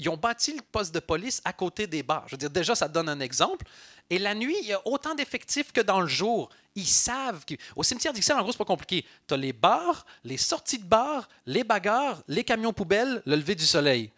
Ils 0.00 0.08
ont 0.08 0.16
bâti 0.16 0.54
le 0.54 0.62
poste 0.62 0.94
de 0.94 0.98
police 0.98 1.42
à 1.44 1.52
côté 1.52 1.86
des 1.86 2.02
bars. 2.02 2.24
Je 2.26 2.32
veux 2.32 2.38
dire, 2.38 2.48
déjà, 2.48 2.74
ça 2.74 2.88
donne 2.88 3.10
un 3.10 3.20
exemple. 3.20 3.66
Et 4.08 4.18
la 4.18 4.34
nuit, 4.34 4.56
il 4.62 4.68
y 4.68 4.72
a 4.72 4.80
autant 4.86 5.14
d'effectifs 5.14 5.72
que 5.72 5.82
dans 5.82 6.00
le 6.00 6.06
jour. 6.06 6.48
Ils 6.74 6.86
savent. 6.86 7.44
Au 7.76 7.82
cimetière 7.82 8.14
d'Ixelles, 8.14 8.38
en 8.38 8.42
gros, 8.42 8.50
c'est 8.50 8.58
pas 8.58 8.64
compliqué. 8.64 9.04
Tu 9.28 9.34
as 9.34 9.36
les 9.36 9.52
bars, 9.52 10.06
les 10.24 10.38
sorties 10.38 10.78
de 10.78 10.84
bars, 10.84 11.28
les 11.44 11.64
bagarres, 11.64 12.22
les 12.28 12.44
camions 12.44 12.72
poubelles, 12.72 13.22
le 13.26 13.36
lever 13.36 13.54
du 13.54 13.66
soleil. 13.66 14.10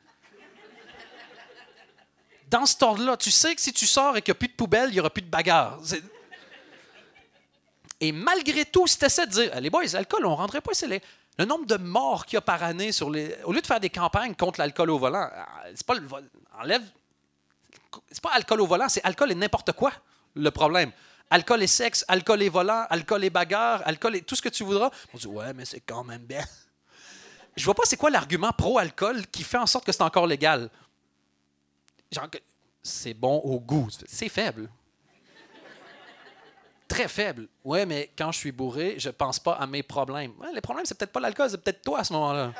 Dans 2.48 2.64
ce 2.64 2.76
ordre-là, 2.80 3.16
tu 3.16 3.32
sais 3.32 3.52
que 3.52 3.60
si 3.60 3.72
tu 3.72 3.86
sors 3.86 4.16
et 4.16 4.22
qu'il 4.22 4.30
n'y 4.30 4.36
a 4.36 4.38
plus 4.38 4.48
de 4.48 4.54
poubelle, 4.54 4.90
il 4.90 4.94
n'y 4.94 5.00
aura 5.00 5.10
plus 5.10 5.22
de 5.22 5.30
bagarre. 5.30 5.80
Et 7.98 8.12
malgré 8.12 8.64
tout, 8.66 8.86
si 8.86 8.98
tu 8.98 9.04
de 9.04 9.26
dire, 9.26 9.60
les 9.60 9.70
boys, 9.70 9.82
l'alcool, 9.92 10.26
on 10.26 10.30
ne 10.30 10.36
rendrait 10.36 10.60
pas 10.60 10.74
c'est 10.74 11.02
le 11.38 11.44
nombre 11.44 11.66
de 11.66 11.76
morts 11.76 12.26
qu'il 12.26 12.36
y 12.36 12.38
a 12.38 12.42
par 12.42 12.62
année 12.62 12.92
sur 12.92 13.10
les. 13.10 13.36
Au 13.44 13.52
lieu 13.52 13.60
de 13.60 13.66
faire 13.66 13.80
des 13.80 13.90
campagnes 13.90 14.34
contre 14.34 14.60
l'alcool 14.60 14.90
au 14.90 14.98
volant, 14.98 15.28
c'est 15.74 15.86
pas 15.86 15.94
le. 15.94 16.06
Enlève 16.60 16.82
c'est 18.10 18.22
pas 18.22 18.32
alcool 18.32 18.60
au 18.60 18.66
volant, 18.66 18.88
c'est 18.88 19.04
alcool 19.04 19.32
et 19.32 19.34
n'importe 19.34 19.72
quoi 19.72 19.92
le 20.34 20.50
problème. 20.50 20.92
Alcool 21.30 21.62
et 21.62 21.66
sexe, 21.66 22.04
alcool 22.08 22.42
et 22.42 22.48
volant, 22.48 22.86
alcool 22.90 23.24
et 23.24 23.30
bagarre, 23.30 23.82
alcool 23.86 24.16
et 24.16 24.22
tout 24.22 24.36
ce 24.36 24.42
que 24.42 24.48
tu 24.48 24.64
voudras. 24.64 24.90
On 25.14 25.18
dit 25.18 25.26
ouais, 25.26 25.52
mais 25.54 25.64
c'est 25.64 25.80
quand 25.80 26.04
même 26.04 26.22
bien. 26.22 26.44
Je 27.56 27.64
vois 27.64 27.74
pas 27.74 27.82
c'est 27.84 27.96
quoi 27.96 28.10
l'argument 28.10 28.52
pro-alcool 28.52 29.26
qui 29.26 29.42
fait 29.42 29.58
en 29.58 29.66
sorte 29.66 29.84
que 29.84 29.92
c'est 29.92 30.02
encore 30.02 30.26
légal. 30.26 30.70
c'est 32.82 33.14
bon 33.14 33.38
au 33.38 33.60
goût. 33.60 33.88
C'est 34.06 34.28
faible. 34.28 34.68
Très 36.92 37.08
faible. 37.08 37.48
Ouais, 37.64 37.86
mais 37.86 38.12
quand 38.18 38.30
je 38.32 38.38
suis 38.38 38.52
bourré, 38.52 38.96
je 38.98 39.08
pense 39.08 39.38
pas 39.38 39.54
à 39.54 39.66
mes 39.66 39.82
problèmes. 39.82 40.34
les 40.52 40.60
problèmes, 40.60 40.84
c'est 40.84 40.94
peut-être 40.94 41.12
pas 41.12 41.20
l'alcool, 41.20 41.48
c'est 41.48 41.56
peut-être 41.56 41.80
toi 41.80 42.00
à 42.00 42.04
ce 42.04 42.12
moment-là. 42.12 42.52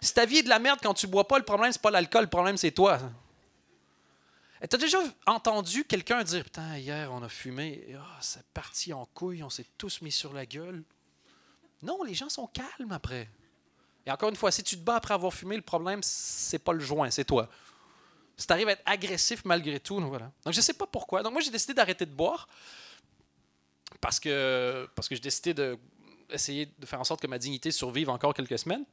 Si 0.00 0.14
ta 0.14 0.24
vie 0.24 0.38
est 0.38 0.42
de 0.42 0.48
la 0.48 0.58
merde 0.58 0.78
quand 0.82 0.94
tu 0.94 1.06
bois 1.06 1.28
pas, 1.28 1.36
le 1.36 1.44
problème, 1.44 1.70
c'est 1.70 1.82
pas 1.82 1.90
l'alcool, 1.90 2.22
le 2.22 2.30
problème, 2.30 2.56
c'est 2.56 2.70
toi. 2.70 2.98
Tu 4.58 4.74
as 4.74 4.78
déjà 4.78 4.96
entendu 5.26 5.84
quelqu'un 5.84 6.24
dire 6.24 6.44
Putain, 6.44 6.78
hier, 6.78 7.12
on 7.12 7.22
a 7.22 7.28
fumé, 7.28 7.86
oh, 7.94 8.16
c'est 8.22 8.46
parti 8.54 8.94
en 8.94 9.04
couille, 9.12 9.42
on 9.42 9.50
s'est 9.50 9.66
tous 9.76 10.00
mis 10.00 10.12
sur 10.12 10.32
la 10.32 10.46
gueule. 10.46 10.82
Non, 11.82 12.02
les 12.04 12.14
gens 12.14 12.30
sont 12.30 12.46
calmes 12.46 12.92
après. 12.92 13.28
Et 14.06 14.10
encore 14.10 14.30
une 14.30 14.36
fois, 14.36 14.50
si 14.50 14.62
tu 14.62 14.76
te 14.76 14.82
bats 14.82 14.96
après 14.96 15.12
avoir 15.12 15.34
fumé, 15.34 15.56
le 15.56 15.62
problème, 15.62 16.00
c'est 16.02 16.58
pas 16.58 16.72
le 16.72 16.80
joint, 16.80 17.10
c'est 17.10 17.26
toi. 17.26 17.50
Si 18.36 18.46
tu 18.46 18.52
arrives 18.52 18.68
à 18.68 18.72
être 18.72 18.82
agressif 18.84 19.44
malgré 19.44 19.78
tout, 19.78 20.00
donc 20.00 20.08
voilà. 20.08 20.30
Donc 20.44 20.54
je 20.54 20.60
sais 20.60 20.72
pas 20.72 20.86
pourquoi. 20.86 21.22
Donc 21.22 21.32
moi, 21.32 21.40
j'ai 21.40 21.50
décidé 21.50 21.74
d'arrêter 21.74 22.04
de 22.04 22.12
boire 22.12 22.48
parce 24.00 24.18
que, 24.18 24.88
parce 24.94 25.08
que 25.08 25.14
j'ai 25.14 25.20
décidé 25.20 25.54
d'essayer 25.54 26.66
de 26.78 26.86
faire 26.86 27.00
en 27.00 27.04
sorte 27.04 27.20
que 27.20 27.26
ma 27.26 27.38
dignité 27.38 27.70
survive 27.70 28.10
encore 28.10 28.34
quelques 28.34 28.58
semaines. 28.58 28.84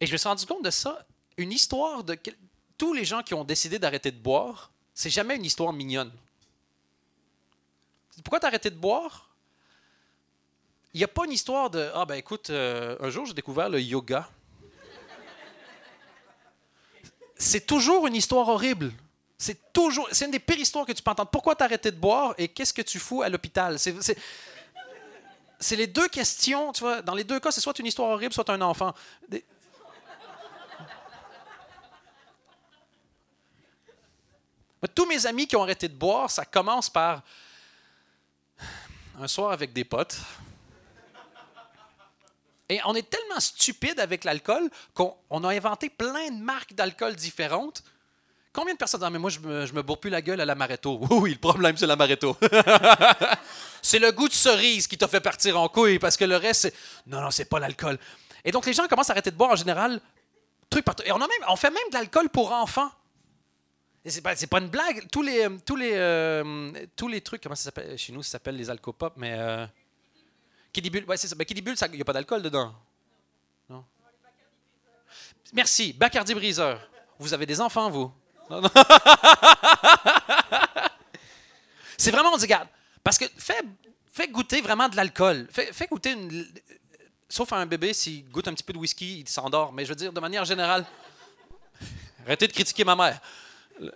Et 0.00 0.06
je 0.06 0.12
me 0.12 0.16
suis 0.16 0.28
rendu 0.28 0.46
compte 0.46 0.64
de 0.64 0.70
ça. 0.70 1.06
Une 1.36 1.52
histoire 1.52 2.04
de. 2.04 2.16
Tous 2.76 2.92
les 2.92 3.04
gens 3.04 3.22
qui 3.22 3.34
ont 3.34 3.42
décidé 3.42 3.80
d'arrêter 3.80 4.12
de 4.12 4.18
boire, 4.18 4.70
c'est 4.94 5.10
jamais 5.10 5.34
une 5.34 5.44
histoire 5.44 5.72
mignonne. 5.72 6.12
Pourquoi 8.22 8.38
t'as 8.40 8.48
arrêté 8.48 8.70
de 8.70 8.76
boire? 8.76 9.28
Il 10.94 10.98
n'y 10.98 11.04
a 11.04 11.08
pas 11.08 11.24
une 11.24 11.32
histoire 11.32 11.70
de 11.70 11.90
Ah, 11.94 12.04
ben 12.04 12.14
écoute, 12.14 12.50
euh, 12.50 12.96
un 13.00 13.10
jour 13.10 13.26
j'ai 13.26 13.34
découvert 13.34 13.68
le 13.68 13.80
yoga 13.80 14.28
c'est 17.38 17.64
toujours 17.66 18.06
une 18.08 18.16
histoire 18.16 18.48
horrible. 18.48 18.92
C'est 19.38 19.72
toujours, 19.72 20.08
c'est 20.10 20.24
une 20.24 20.32
des 20.32 20.40
pires 20.40 20.58
histoires 20.58 20.84
que 20.84 20.92
tu 20.92 21.00
peux 21.02 21.10
entendre. 21.12 21.30
Pourquoi 21.30 21.54
t'arrêter 21.54 21.92
de 21.92 21.96
boire 21.96 22.34
et 22.36 22.48
qu'est-ce 22.48 22.72
que 22.72 22.82
tu 22.82 22.98
fous 22.98 23.22
à 23.22 23.28
l'hôpital? 23.28 23.78
C'est, 23.78 25.76
les 25.76 25.86
deux 25.86 26.08
questions, 26.08 26.72
tu 26.72 26.80
vois. 26.80 27.02
Dans 27.02 27.14
les 27.14 27.22
deux 27.22 27.38
cas, 27.38 27.52
c'est 27.52 27.60
soit 27.60 27.78
une 27.78 27.86
histoire 27.86 28.10
horrible, 28.10 28.34
soit 28.34 28.50
un 28.50 28.60
enfant. 28.60 28.92
Tous 34.94 35.06
mes 35.06 35.24
amis 35.26 35.46
qui 35.46 35.54
ont 35.56 35.62
arrêté 35.62 35.88
de 35.88 35.94
boire, 35.94 36.30
ça 36.30 36.44
commence 36.44 36.90
par 36.90 37.22
un 39.20 39.28
soir 39.28 39.52
avec 39.52 39.72
des 39.72 39.84
potes. 39.84 40.18
Et 42.68 42.80
on 42.84 42.94
est 42.94 43.08
tellement 43.08 43.40
stupide 43.40 43.98
avec 43.98 44.24
l'alcool 44.24 44.68
qu'on 44.94 45.44
a 45.44 45.48
inventé 45.48 45.88
plein 45.88 46.30
de 46.30 46.42
marques 46.42 46.74
d'alcool 46.74 47.16
différentes. 47.16 47.82
Combien 48.52 48.74
de 48.74 48.78
personnes 48.78 49.00
disent 49.00 49.06
ah, 49.06 49.10
mais 49.10 49.18
moi, 49.18 49.30
je 49.30 49.40
me, 49.40 49.82
bourre 49.82 49.98
plus 50.00 50.10
la 50.10 50.20
gueule 50.20 50.40
à 50.40 50.44
l'amaretto. 50.44 50.98
Oui, 51.02 51.08
oui, 51.22 51.32
le 51.32 51.38
problème, 51.38 51.76
c'est 51.76 51.86
l'amaretto. 51.86 52.36
c'est 53.82 53.98
le 53.98 54.12
goût 54.12 54.28
de 54.28 54.34
cerise 54.34 54.86
qui 54.86 54.98
t'a 54.98 55.08
fait 55.08 55.20
partir 55.20 55.58
en 55.58 55.68
couille 55.68 55.98
parce 55.98 56.16
que 56.16 56.24
le 56.24 56.36
reste, 56.36 56.62
c'est. 56.62 56.74
Non, 57.06 57.20
non, 57.20 57.30
c'est 57.30 57.46
pas 57.46 57.58
l'alcool. 57.58 57.98
Et 58.44 58.52
donc, 58.52 58.66
les 58.66 58.72
gens 58.72 58.86
commencent 58.86 59.10
à 59.10 59.12
arrêter 59.12 59.30
de 59.30 59.36
boire 59.36 59.50
en 59.50 59.56
général. 59.56 60.00
Truc 60.68 60.84
partout. 60.84 61.02
Et 61.06 61.12
on, 61.12 61.56
fait 61.56 61.70
même 61.70 61.88
de 61.90 61.94
l'alcool 61.94 62.28
pour 62.28 62.52
enfants. 62.52 62.90
C'est 64.04 64.22
pas, 64.22 64.34
pas 64.34 64.58
une 64.58 64.68
blague. 64.68 65.08
Tous 65.10 65.22
les, 65.22 65.48
tous 65.64 65.76
les, 65.76 65.92
euh, 65.94 66.72
tous 66.96 67.08
les 67.08 67.20
trucs, 67.20 67.42
comment 67.42 67.54
ça 67.54 67.64
s'appelle? 67.64 67.96
Chez 67.98 68.12
nous, 68.12 68.22
ça 68.22 68.32
s'appelle 68.32 68.56
les 68.56 68.68
alcopop, 68.68 69.14
mais. 69.16 69.34
Euh, 69.38 69.66
Kiddy 70.72 70.90
ouais, 71.04 71.16
c'est 71.16 71.28
il 71.30 71.92
n'y 71.92 72.00
a 72.00 72.04
pas 72.04 72.12
d'alcool 72.12 72.42
dedans. 72.42 72.74
Non? 73.68 73.84
Merci. 75.52 75.92
Bacardi 75.92 76.34
Briseur. 76.34 76.80
Vous 77.18 77.34
avez 77.34 77.46
des 77.46 77.60
enfants, 77.60 77.90
vous? 77.90 78.12
c'est 81.98 82.10
vraiment, 82.10 82.30
on 82.32 82.36
dit, 82.36 82.44
regarde, 82.44 82.68
parce 83.02 83.18
que 83.18 83.26
fais, 83.36 83.60
goûter 84.28 84.60
vraiment 84.60 84.88
de 84.88 84.96
l'alcool. 84.96 85.46
Fais, 85.50 85.72
fais, 85.72 85.86
goûter 85.86 86.12
une. 86.12 86.46
Sauf 87.28 87.52
à 87.52 87.56
un 87.56 87.66
bébé, 87.66 87.92
s'il 87.92 88.26
goûte 88.30 88.48
un 88.48 88.54
petit 88.54 88.64
peu 88.64 88.72
de 88.72 88.78
whisky, 88.78 89.20
il 89.20 89.28
s'endort. 89.28 89.72
Mais 89.72 89.84
je 89.84 89.90
veux 89.90 89.96
dire, 89.96 90.12
de 90.12 90.20
manière 90.20 90.44
générale. 90.44 90.86
Arrêtez 92.24 92.48
de 92.48 92.52
critiquer 92.52 92.84
ma 92.84 92.96
mère. 92.96 93.20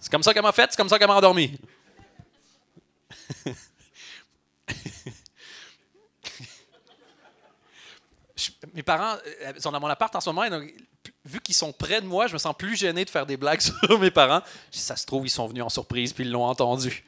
C'est 0.00 0.10
comme 0.10 0.22
ça 0.22 0.34
qu'elle 0.34 0.42
m'a 0.42 0.52
fait, 0.52 0.66
c'est 0.68 0.76
comme 0.76 0.88
ça 0.88 0.98
qu'elle 0.98 1.06
m'a 1.06 1.14
endormi. 1.14 1.56
Mes 8.74 8.82
parents 8.82 9.16
euh, 9.44 9.52
sont 9.58 9.72
dans 9.72 9.80
mon 9.80 9.88
appart 9.88 10.14
en 10.14 10.20
ce 10.20 10.30
moment, 10.30 10.48
vu 11.24 11.40
qu'ils 11.40 11.54
sont 11.54 11.72
près 11.72 12.00
de 12.00 12.06
moi, 12.06 12.26
je 12.26 12.32
me 12.32 12.38
sens 12.38 12.54
plus 12.56 12.76
gêné 12.76 13.04
de 13.04 13.10
faire 13.10 13.26
des 13.26 13.36
blagues 13.36 13.60
sur 13.86 13.98
mes 13.98 14.10
parents. 14.10 14.42
Ça 14.70 14.96
se 14.96 15.06
trouve, 15.06 15.26
ils 15.26 15.30
sont 15.30 15.46
venus 15.46 15.62
en 15.62 15.68
surprise 15.68 16.12
puis 16.12 16.24
ils 16.24 16.30
l'ont 16.30 16.46
entendu. 16.46 17.04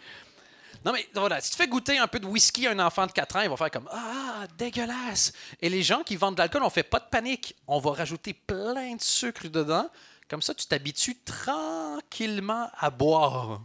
Non, 0.85 0.93
mais 0.93 1.09
voilà, 1.15 1.41
si 1.41 1.51
tu 1.51 1.57
fais 1.57 1.67
goûter 1.67 1.97
un 1.97 2.07
peu 2.07 2.21
de 2.21 2.27
whisky 2.27 2.67
à 2.67 2.73
un 2.73 2.79
enfant 2.79 3.07
de 3.07 3.13
4 3.13 3.37
ans, 3.37 3.41
il 3.41 3.49
va 3.49 3.57
faire 3.57 3.71
comme 3.71 3.89
Ah, 3.91 4.47
dégueulasse! 4.59 5.33
Et 5.63 5.71
les 5.71 5.83
gens 5.83 6.03
qui 6.03 6.15
vendent 6.15 6.35
de 6.35 6.41
l'alcool, 6.41 6.63
on 6.63 6.69
fait 6.69 6.83
pas 6.83 7.01
de 7.01 7.07
panique. 7.11 7.57
On 7.67 7.79
va 7.79 7.93
rajouter 7.93 8.35
plein 8.35 8.95
de 8.95 9.01
sucre 9.01 9.49
dedans. 9.49 9.89
Comme 10.29 10.43
ça, 10.43 10.55
tu 10.55 10.67
t'habitues 10.67 11.17
tranquillement 11.25 12.69
à 12.77 12.91
boire. 12.91 13.63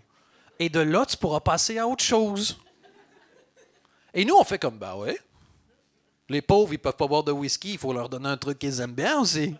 Et 0.59 0.69
de 0.69 0.81
là, 0.81 1.05
tu 1.05 1.15
pourras 1.17 1.39
passer 1.39 1.77
à 1.77 1.87
autre 1.87 2.03
chose. 2.03 2.59
Et 4.13 4.25
nous, 4.25 4.35
on 4.35 4.43
fait 4.43 4.59
comme 4.59 4.77
Bah 4.77 4.95
ouais. 4.95 5.17
Les 6.27 6.41
pauvres, 6.43 6.73
ils 6.73 6.77
peuvent 6.77 6.95
pas 6.95 7.07
boire 7.07 7.23
de 7.23 7.31
whisky, 7.31 7.73
il 7.73 7.77
faut 7.79 7.91
leur 7.91 8.07
donner 8.07 8.29
un 8.29 8.37
truc 8.37 8.59
qu'ils 8.59 8.79
aiment 8.81 8.93
bien 8.93 9.19
aussi. 9.19 9.55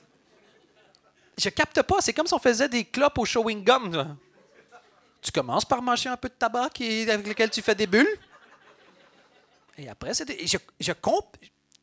Je 1.36 1.50
capte 1.50 1.82
pas, 1.82 2.00
c'est 2.02 2.14
comme 2.14 2.28
si 2.28 2.34
on 2.34 2.40
faisait 2.40 2.70
des 2.70 2.86
clopes 2.86 3.18
au 3.18 3.26
chewing 3.26 3.64
gum. 3.64 4.18
Tu 5.22 5.32
commences 5.32 5.66
par 5.66 5.82
mâcher 5.82 6.10
un 6.10 6.18
peu 6.18 6.30
de 6.30 6.34
tabac 6.34 6.70
avec 6.80 7.28
lequel 7.28 7.50
tu 7.50 7.62
fais 7.62 7.74
des 7.74 7.88
bulles. 7.88 8.20
Et 9.78 9.90
après, 9.90 10.14
c'est 10.14 10.30
je, 10.46 10.58
je, 10.80 10.92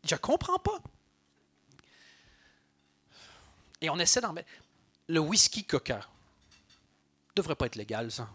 je 0.05 0.14
comprends 0.16 0.59
pas. 0.59 0.79
Et 3.81 3.90
on 3.90 3.98
essaie 3.98 4.20
d'en 4.20 4.33
mettre. 4.33 4.48
Le 5.09 5.20
whisky 5.20 5.64
coca 5.64 6.00
devrait 7.35 7.55
pas 7.55 7.66
être 7.66 7.76
légal, 7.76 8.11
ça. 8.11 8.29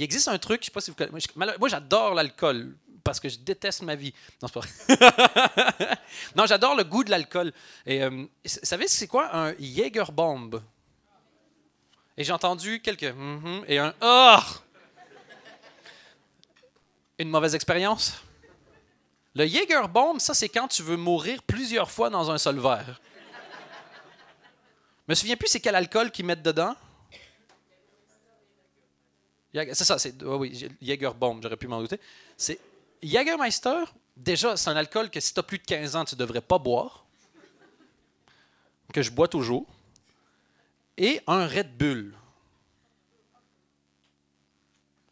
Il 0.00 0.04
existe 0.04 0.28
un 0.28 0.38
truc, 0.38 0.62
je 0.62 0.66
sais 0.66 0.70
pas 0.70 0.80
si 0.80 0.90
vous 0.90 0.96
connaissez. 0.96 1.28
Moi, 1.36 1.68
j'adore 1.68 2.14
l'alcool 2.14 2.74
parce 3.04 3.20
que 3.20 3.28
je 3.28 3.36
déteste 3.36 3.82
ma 3.82 3.96
vie. 3.96 4.14
Non, 4.40 4.48
c'est 4.48 4.96
pas 4.96 5.96
non, 6.36 6.46
j'adore 6.46 6.74
le 6.74 6.84
goût 6.84 7.04
de 7.04 7.10
l'alcool. 7.10 7.52
Et 7.84 8.02
euh, 8.02 8.08
vous 8.08 8.26
savez, 8.44 8.88
c'est 8.88 9.06
quoi 9.06 9.36
un 9.36 9.54
Jägerbomb? 9.58 10.62
Et 12.16 12.24
j'ai 12.24 12.32
entendu 12.32 12.80
quelques 12.80 13.02
mm-hmm 13.02 13.64
et 13.68 13.78
un 13.78 13.94
oh! 14.00 14.38
Une 17.18 17.28
mauvaise 17.28 17.54
expérience? 17.54 18.22
Le 19.34 19.46
Jägerbomb, 19.46 20.18
ça, 20.18 20.32
c'est 20.32 20.48
quand 20.48 20.68
tu 20.68 20.82
veux 20.82 20.96
mourir 20.96 21.42
plusieurs 21.42 21.90
fois 21.90 22.08
dans 22.08 22.30
un 22.30 22.38
seul 22.38 22.58
verre. 22.58 22.98
Je 25.06 25.12
me 25.12 25.14
souviens 25.14 25.36
plus 25.36 25.48
c'est 25.48 25.60
quel 25.60 25.74
alcool 25.74 26.10
qu'ils 26.10 26.24
mettent 26.24 26.42
dedans. 26.42 26.74
C'est 29.52 29.84
ça, 29.84 29.98
c'est 29.98 30.22
oui, 30.22 30.70
Jägerbomb, 30.80 31.40
j'aurais 31.42 31.56
pu 31.56 31.66
m'en 31.66 31.80
douter. 31.80 32.00
C'est 32.36 32.60
Jägermeister, 33.02 33.84
déjà, 34.16 34.56
c'est 34.56 34.70
un 34.70 34.76
alcool 34.76 35.10
que 35.10 35.18
si 35.20 35.34
tu 35.34 35.40
as 35.40 35.42
plus 35.42 35.58
de 35.58 35.64
15 35.64 35.96
ans, 35.96 36.04
tu 36.04 36.14
devrais 36.14 36.40
pas 36.40 36.58
boire. 36.58 37.04
Que 38.92 39.02
je 39.02 39.10
bois 39.10 39.28
toujours 39.28 39.66
et 41.00 41.22
un 41.26 41.46
Red 41.46 41.76
Bull. 41.76 42.14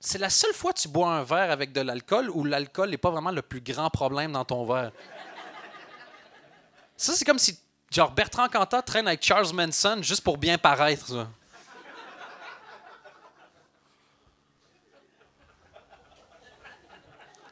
C'est 0.00 0.18
la 0.18 0.30
seule 0.30 0.52
fois 0.52 0.72
que 0.72 0.80
tu 0.80 0.88
bois 0.88 1.10
un 1.10 1.24
verre 1.24 1.50
avec 1.50 1.72
de 1.72 1.80
l'alcool 1.80 2.30
où 2.30 2.44
l'alcool 2.44 2.90
n'est 2.90 2.98
pas 2.98 3.10
vraiment 3.10 3.30
le 3.30 3.42
plus 3.42 3.62
grand 3.62 3.88
problème 3.88 4.32
dans 4.32 4.44
ton 4.44 4.64
verre. 4.64 4.92
Ça, 6.96 7.14
c'est 7.14 7.24
comme 7.24 7.38
si, 7.38 7.58
genre, 7.90 8.10
Bertrand 8.12 8.48
Cantat 8.48 8.82
traîne 8.82 9.08
avec 9.08 9.24
Charles 9.24 9.52
Manson 9.54 9.98
juste 10.02 10.22
pour 10.22 10.36
bien 10.36 10.58
paraître. 10.58 11.26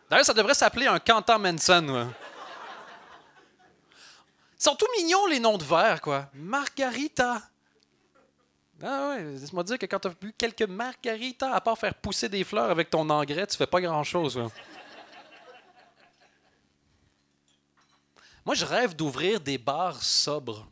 D'ailleurs, 0.09 0.25
ça 0.27 0.35
devrait 0.35 0.55
s'appeler 0.55 0.87
un 0.87 0.99
Cantat 0.99 1.39
Manson. 1.39 2.13
Ils 4.59 4.63
sont 4.63 4.77
tous 4.77 4.87
mignons, 4.99 5.27
les 5.27 5.41
noms 5.41 5.59
de 5.59 5.65
verre, 5.65 6.01
quoi. 6.01 6.31
Margarita. 6.35 7.43
Ah 8.83 9.09
ouais, 9.09 9.23
laisse-moi 9.23 9.65
dire 9.65 9.79
que 9.79 9.87
quand 9.87 9.99
tu 9.99 10.09
as 10.09 10.11
bu 10.11 10.35
quelques 10.37 10.63
margaritas, 10.63 11.53
à 11.53 11.61
part 11.61 11.79
faire 11.79 11.95
pousser 11.95 12.29
des 12.29 12.45
fleurs 12.45 12.71
avec 12.71 12.91
ton 12.91 13.09
engrais, 13.09 13.47
tu 13.47 13.57
fais 13.57 13.67
pas 13.67 13.81
grand-chose. 13.81 14.39
Moi, 18.45 18.55
je 18.55 18.65
rêve 18.65 18.95
d'ouvrir 18.95 19.41
des 19.41 19.59
bars 19.59 20.01
sobres. 20.03 20.69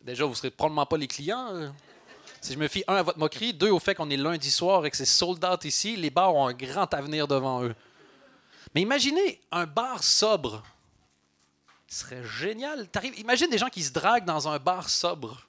Déjà, 0.00 0.24
vous 0.24 0.30
ne 0.30 0.36
serez 0.36 0.50
probablement 0.50 0.86
pas 0.86 0.96
les 0.96 1.06
clients. 1.06 1.72
Si 2.40 2.52
je 2.52 2.58
me 2.58 2.68
fie, 2.68 2.84
un, 2.86 2.96
à 2.96 3.02
votre 3.02 3.18
moquerie, 3.18 3.54
deux, 3.54 3.70
au 3.70 3.78
fait 3.78 3.94
qu'on 3.94 4.10
est 4.10 4.16
lundi 4.16 4.50
soir 4.50 4.84
et 4.86 4.90
que 4.90 4.96
c'est 4.96 5.04
sold 5.04 5.44
out 5.44 5.64
ici, 5.64 5.96
les 5.96 6.10
bars 6.10 6.34
ont 6.34 6.46
un 6.46 6.52
grand 6.52 6.92
avenir 6.94 7.26
devant 7.28 7.64
eux. 7.64 7.74
Mais 8.74 8.82
imaginez 8.82 9.40
un 9.50 9.66
bar 9.66 10.02
sobre. 10.04 10.62
Ce 11.88 12.00
serait 12.00 12.24
génial. 12.24 12.88
Imagine 13.16 13.48
des 13.48 13.58
gens 13.58 13.68
qui 13.68 13.82
se 13.82 13.92
draguent 13.92 14.24
dans 14.24 14.48
un 14.48 14.58
bar 14.58 14.88
sobre. 14.88 15.46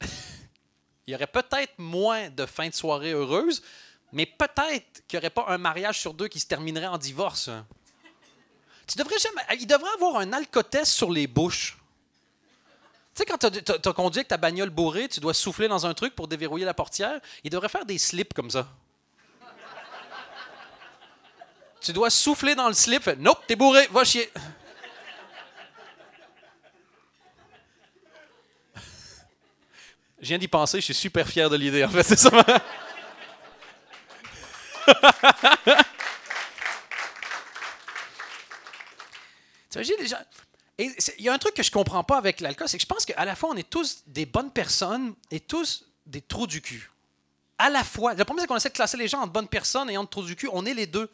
il 1.06 1.12
y 1.12 1.14
aurait 1.14 1.26
peut-être 1.26 1.74
moins 1.78 2.30
de 2.30 2.46
fins 2.46 2.68
de 2.68 2.74
soirée 2.74 3.12
heureuses, 3.12 3.62
mais 4.12 4.26
peut-être 4.26 5.06
qu'il 5.06 5.18
n'y 5.18 5.22
aurait 5.22 5.30
pas 5.30 5.46
un 5.48 5.58
mariage 5.58 5.98
sur 6.00 6.14
deux 6.14 6.28
qui 6.28 6.40
se 6.40 6.46
terminerait 6.46 6.86
en 6.86 6.98
divorce. 6.98 7.50
Tu 8.86 8.98
devrais 8.98 9.18
jamais. 9.18 9.42
Il 9.60 9.66
devrait 9.66 9.92
avoir 9.94 10.16
un 10.16 10.32
alcotest 10.32 10.92
sur 10.92 11.10
les 11.10 11.26
bouches. 11.26 11.78
Tu 13.14 13.22
sais, 13.22 13.24
quand 13.24 13.38
tu 13.38 13.46
as, 13.46 13.92
conduit 13.92 14.20
avec 14.20 14.28
ta 14.28 14.36
bagnole 14.36 14.70
bourrée, 14.70 15.08
tu 15.08 15.20
dois 15.20 15.34
souffler 15.34 15.68
dans 15.68 15.86
un 15.86 15.94
truc 15.94 16.14
pour 16.14 16.26
déverrouiller 16.26 16.64
la 16.64 16.74
portière. 16.74 17.20
Il 17.44 17.50
devrait 17.50 17.68
faire 17.68 17.84
des 17.86 17.98
slips 17.98 18.34
comme 18.34 18.50
ça. 18.50 18.66
tu 21.80 21.92
dois 21.92 22.10
souffler 22.10 22.54
dans 22.54 22.66
le 22.68 22.74
slip. 22.74 23.06
nope, 23.18 23.40
t'es 23.46 23.56
bourré, 23.56 23.86
va 23.92 24.04
chier. 24.04 24.30
Je 30.20 30.28
viens 30.28 30.38
d'y 30.38 30.48
penser, 30.48 30.80
je 30.80 30.86
suis 30.86 30.94
super 30.94 31.28
fier 31.28 31.50
de 31.50 31.56
l'idée, 31.56 31.84
en 31.84 31.90
fait, 31.90 32.02
c'est 32.02 32.16
ça. 32.16 32.30
les 39.80 40.06
gens. 40.06 40.16
Il 40.78 40.92
y 41.18 41.28
a 41.28 41.32
un 41.32 41.38
truc 41.38 41.54
que 41.54 41.62
je 41.62 41.70
comprends 41.70 42.02
pas 42.02 42.16
avec 42.16 42.40
l'alcool, 42.40 42.68
c'est 42.68 42.78
que 42.78 42.82
je 42.82 42.86
pense 42.88 43.04
qu'à 43.04 43.24
la 43.24 43.36
fois, 43.36 43.50
on 43.52 43.56
est 43.56 43.68
tous 43.68 44.02
des 44.06 44.26
bonnes 44.26 44.50
personnes 44.50 45.14
et 45.30 45.38
tous 45.38 45.86
des 46.06 46.20
trous 46.20 46.46
du 46.46 46.60
cul. 46.60 46.90
À 47.58 47.70
la 47.70 47.84
fois. 47.84 48.14
Le 48.14 48.24
problème, 48.24 48.42
c'est 48.42 48.48
qu'on 48.48 48.56
essaie 48.56 48.70
de 48.70 48.74
classer 48.74 48.96
les 48.96 49.06
gens 49.06 49.20
en 49.20 49.28
bonnes 49.28 49.46
personnes 49.46 49.88
et 49.88 49.96
en 49.96 50.04
trous 50.04 50.24
du 50.24 50.34
cul. 50.34 50.48
On 50.52 50.66
est 50.66 50.74
les 50.74 50.86
deux. 50.86 51.08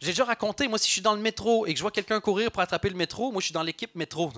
J'ai 0.00 0.08
déjà 0.08 0.24
raconté, 0.24 0.66
moi, 0.66 0.78
si 0.78 0.88
je 0.88 0.92
suis 0.94 1.00
dans 1.00 1.14
le 1.14 1.20
métro 1.20 1.64
et 1.64 1.72
que 1.72 1.76
je 1.76 1.82
vois 1.82 1.92
quelqu'un 1.92 2.20
courir 2.20 2.50
pour 2.50 2.60
attraper 2.60 2.88
le 2.88 2.96
métro, 2.96 3.30
moi, 3.30 3.40
je 3.40 3.46
suis 3.46 3.54
dans 3.54 3.62
l'équipe 3.62 3.94
métro. 3.94 4.32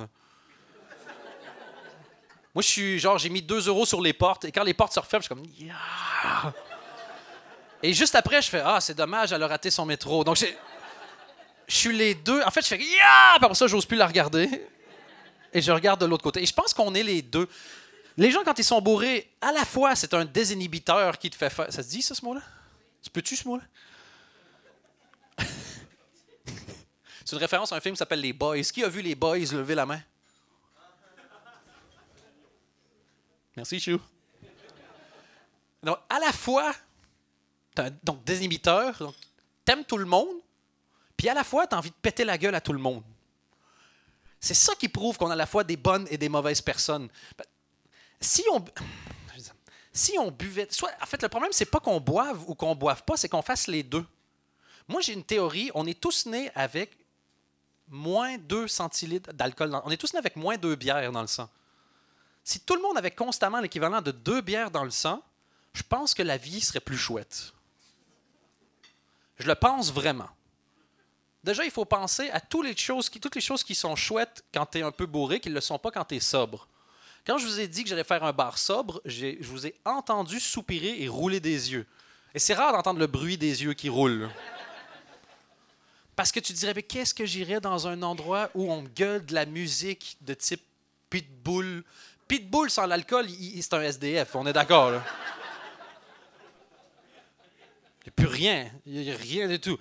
Moi, 2.55 2.63
je 2.63 2.69
suis 2.69 2.99
genre, 2.99 3.17
j'ai 3.17 3.31
mis 3.31 3.41
2 3.41 3.69
euros 3.69 3.87
sur 3.87 4.03
les 4.03 4.13
portes 4.13 4.45
et 4.45 4.53
quand 4.53 4.63
les 4.63 4.75
portes 4.75 4.93
se 4.93 5.01
referment, 5.01 5.23
je 5.23 5.27
suis 5.27 5.35
comme. 5.35 5.45
Yeah! 5.59 6.53
Et 7.83 7.95
juste 7.95 8.15
après, 8.15 8.43
je 8.43 8.51
fais 8.51 8.63
Ah, 8.65 8.81
c'est 8.81 8.95
dommage, 8.95 9.33
elle 9.33 9.43
a 9.43 9.49
raté 9.49 9.71
son 9.71 9.87
métro. 9.87 10.23
Donc, 10.23 10.37
j'ai. 10.37 10.55
Je 11.75 11.81
suis 11.81 11.97
les 11.97 12.15
deux. 12.15 12.41
En 12.43 12.53
fait, 12.53 12.63
je 12.63 12.69
fais 12.69 12.81
après 13.35 13.53
ça, 13.55 13.67
j'ose 13.67 13.85
plus 13.85 13.97
la 13.97 14.07
regarder. 14.07 14.49
Et 15.53 15.61
je 15.61 15.73
regarde 15.73 16.01
de 16.01 16.07
l'autre 16.07 16.23
côté. 16.23 16.41
Et 16.41 16.47
je 16.47 16.55
pense 16.55 16.73
qu'on 16.73 16.95
est 16.95 17.03
les 17.03 17.21
deux. 17.21 17.49
Les 18.17 18.31
gens, 18.31 18.45
quand 18.45 18.57
ils 18.57 18.65
sont 18.65 18.81
bourrés, 18.81 19.29
à 19.41 19.51
la 19.51 19.65
fois, 19.65 19.97
c'est 19.97 20.15
un 20.15 20.25
désinhibiteur 20.25 21.19
qui 21.19 21.31
te 21.31 21.35
fait 21.35 21.51
faire. 21.51 21.73
Ça 21.73 21.83
se 21.83 21.89
dit, 21.89 22.01
ça, 22.01 22.15
ce 22.15 22.25
mot-là? 22.25 22.43
Tu 23.03 23.11
peux-tu, 23.11 23.35
ce 23.35 23.49
mot-là? 23.49 23.65
c'est 27.25 27.33
une 27.33 27.39
référence 27.39 27.73
à 27.73 27.77
un 27.77 27.81
film 27.81 27.97
qui 27.97 27.99
s'appelle 27.99 28.21
Les 28.21 28.33
Boys. 28.33 28.63
Qui 28.63 28.85
a 28.85 28.89
vu 28.89 29.03
Les 29.03 29.17
Boys? 29.17 29.39
Levez 29.39 29.75
la 29.75 29.85
main? 29.85 30.01
Merci, 33.57 33.81
Chou. 33.81 34.01
Donc, 35.83 35.99
à 36.09 36.21
la 36.21 36.31
fois, 36.31 36.73
t'as 37.75 37.87
un 37.87 37.91
donc, 38.05 38.23
désinhibiteur, 38.23 38.97
donc, 38.97 39.17
t'aimes 39.65 39.85
tout 39.85 39.99
le 39.99 40.07
monde, 40.07 40.37
puis 41.25 41.31
à 41.31 41.33
la 41.33 41.43
fois, 41.43 41.67
t'as 41.67 41.79
envie 41.79 41.89
de 41.89 41.95
péter 42.03 42.23
la 42.23 42.37
gueule 42.37 42.55
à 42.55 42.61
tout 42.61 42.75
le 42.75 42.79
monde. 42.79 43.03
C'est 44.39 44.53
ça 44.53 44.75
qui 44.75 44.91
prouve 44.91 45.17
qu'on 45.17 45.31
a 45.31 45.33
à 45.33 45.37
la 45.37 45.47
fois 45.47 45.65
des 45.65 45.79
bonnes 45.79 46.07
et 46.11 46.19
des 46.19 46.29
mauvaises 46.29 46.61
personnes. 46.61 47.09
Ben, 47.39 47.47
si 48.21 48.45
on. 48.53 48.63
Si 49.91 50.19
on 50.19 50.31
buvait. 50.31 50.67
Soit, 50.71 50.91
en 51.01 51.07
fait, 51.07 51.23
le 51.23 51.31
problème, 51.31 51.53
c'est 51.53 51.65
pas 51.65 51.81
qu'on 51.81 51.99
boive 51.99 52.45
ou 52.51 52.55
qu'on 52.55 52.75
boive 52.75 53.05
pas, 53.05 53.17
c'est 53.17 53.31
qu'on 53.31 53.41
fasse 53.41 53.69
les 53.69 53.83
deux. 53.83 54.05
Moi, 54.87 55.01
j'ai 55.01 55.15
une 55.15 55.25
théorie. 55.25 55.71
On 55.75 55.87
est 55.87 55.99
tous 55.99 56.27
nés 56.27 56.51
avec 56.55 56.99
moins 57.89 58.37
2 58.37 58.69
centilitres 58.69 59.33
d'alcool. 59.33 59.81
On 59.85 59.91
est 59.91 59.97
tous 59.97 60.13
nés 60.13 60.19
avec 60.19 60.37
moins 60.37 60.59
2 60.59 60.75
bières 60.75 61.11
dans 61.11 61.23
le 61.23 61.27
sang. 61.27 61.49
Si 62.43 62.61
tout 62.61 62.75
le 62.75 62.83
monde 62.83 62.99
avait 62.99 63.13
constamment 63.13 63.61
l'équivalent 63.61 64.03
de 64.03 64.11
deux 64.11 64.43
bières 64.43 64.71
dans 64.71 64.85
le 64.85 64.91
sang, 64.91 65.23
je 65.73 65.85
pense 65.85 66.13
que 66.13 66.23
la 66.23 66.37
vie 66.37 66.61
serait 66.61 66.81
plus 66.81 66.99
chouette. 66.99 67.55
Je 69.39 69.47
le 69.47 69.55
pense 69.55 69.91
vraiment. 69.91 70.29
Déjà, 71.45 71.63
il 71.63 71.71
faut 71.71 71.85
penser 71.85 72.31
à 72.31 72.41
toutes 72.41 72.65
les 72.65 72.75
choses 72.75 73.11
qui, 73.11 73.21
toutes 73.21 73.35
les 73.35 73.41
choses 73.43 73.63
qui 73.63 73.75
sont 73.75 73.95
chouettes 73.95 74.43
quand 74.53 74.65
tu 74.65 74.79
es 74.79 74.83
un 74.83 74.91
peu 74.91 75.05
bourré, 75.05 75.41
qui 75.41 75.51
ne 75.51 75.55
le 75.55 75.61
sont 75.61 75.79
pas 75.79 75.91
quand 75.91 76.07
tu 76.07 76.17
es 76.17 76.21
sobre. 76.21 76.67
Quand 77.27 77.37
je 77.37 77.47
vous 77.47 77.61
ai 77.61 77.69
dit 77.69 77.85
que 77.85 77.91
j'allais 77.91 78.03
faire 78.03 78.25
un 78.25 78.33
bar 78.33 78.57
sobre, 78.57 79.03
je 79.05 79.37
vous 79.43 79.67
ai 79.67 79.75
entendu 79.85 80.41
soupirer 80.41 81.03
et 81.03 81.07
rouler 81.07 81.41
des 81.41 81.73
yeux. 81.73 81.87
Et 82.35 82.39
c'est 82.39 82.55
rare 82.55 82.73
d'entendre 82.73 82.99
le 82.99 83.07
bruit 83.07 83.37
des 83.37 83.63
yeux 83.63 83.75
qui 83.75 83.91
roulent. 83.91 84.31
Parce 86.17 86.33
que 86.33 86.41
tu 86.41 86.55
dirais, 86.55 86.73
mais 86.75 86.83
qu'est-ce 86.83 87.13
que 87.13 87.27
j'irais 87.27 87.61
dans 87.61 87.89
un 87.89 88.03
endroit 88.03 88.49
où 88.55 88.73
on 88.73 88.83
gueule 88.83 89.27
de 89.27 89.35
la 89.35 89.45
musique 89.45 90.17
de 90.23 90.33
type 90.33 90.63
pitbull? 91.11 91.85
Pitbull 92.27 92.71
sans 92.71 92.87
l'alcool, 92.87 93.27
c'est 93.29 93.75
un 93.75 93.83
SDF, 93.83 94.35
on 94.35 94.47
est 94.47 94.53
d'accord. 94.55 94.93
Il 98.01 98.07
n'y 98.07 98.09
a 98.09 98.13
plus 98.17 98.27
rien. 98.27 98.71
Il 98.87 99.01
n'y 99.01 99.11
a 99.11 99.17
rien 99.17 99.47
du 99.47 99.61
tout. 99.61 99.79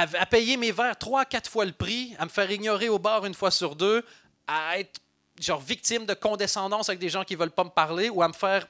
À, 0.00 0.26
payer 0.26 0.56
mes 0.56 0.72
verres 0.72 0.96
trois, 0.96 1.26
quatre 1.26 1.50
fois 1.50 1.66
le 1.66 1.72
prix, 1.72 2.14
à 2.18 2.24
me 2.24 2.30
faire 2.30 2.50
ignorer 2.50 2.88
au 2.88 2.98
bar 2.98 3.26
une 3.26 3.34
fois 3.34 3.50
sur 3.50 3.76
deux, 3.76 4.02
à 4.46 4.78
être 4.78 4.98
genre 5.38 5.60
victime 5.60 6.06
de 6.06 6.14
condescendance 6.14 6.88
avec 6.88 6.98
des 6.98 7.10
gens 7.10 7.24
qui 7.24 7.34
veulent 7.34 7.50
pas 7.50 7.64
me 7.64 7.70
parler 7.70 8.08
ou 8.08 8.22
à 8.22 8.28
me 8.28 8.32
faire 8.32 8.66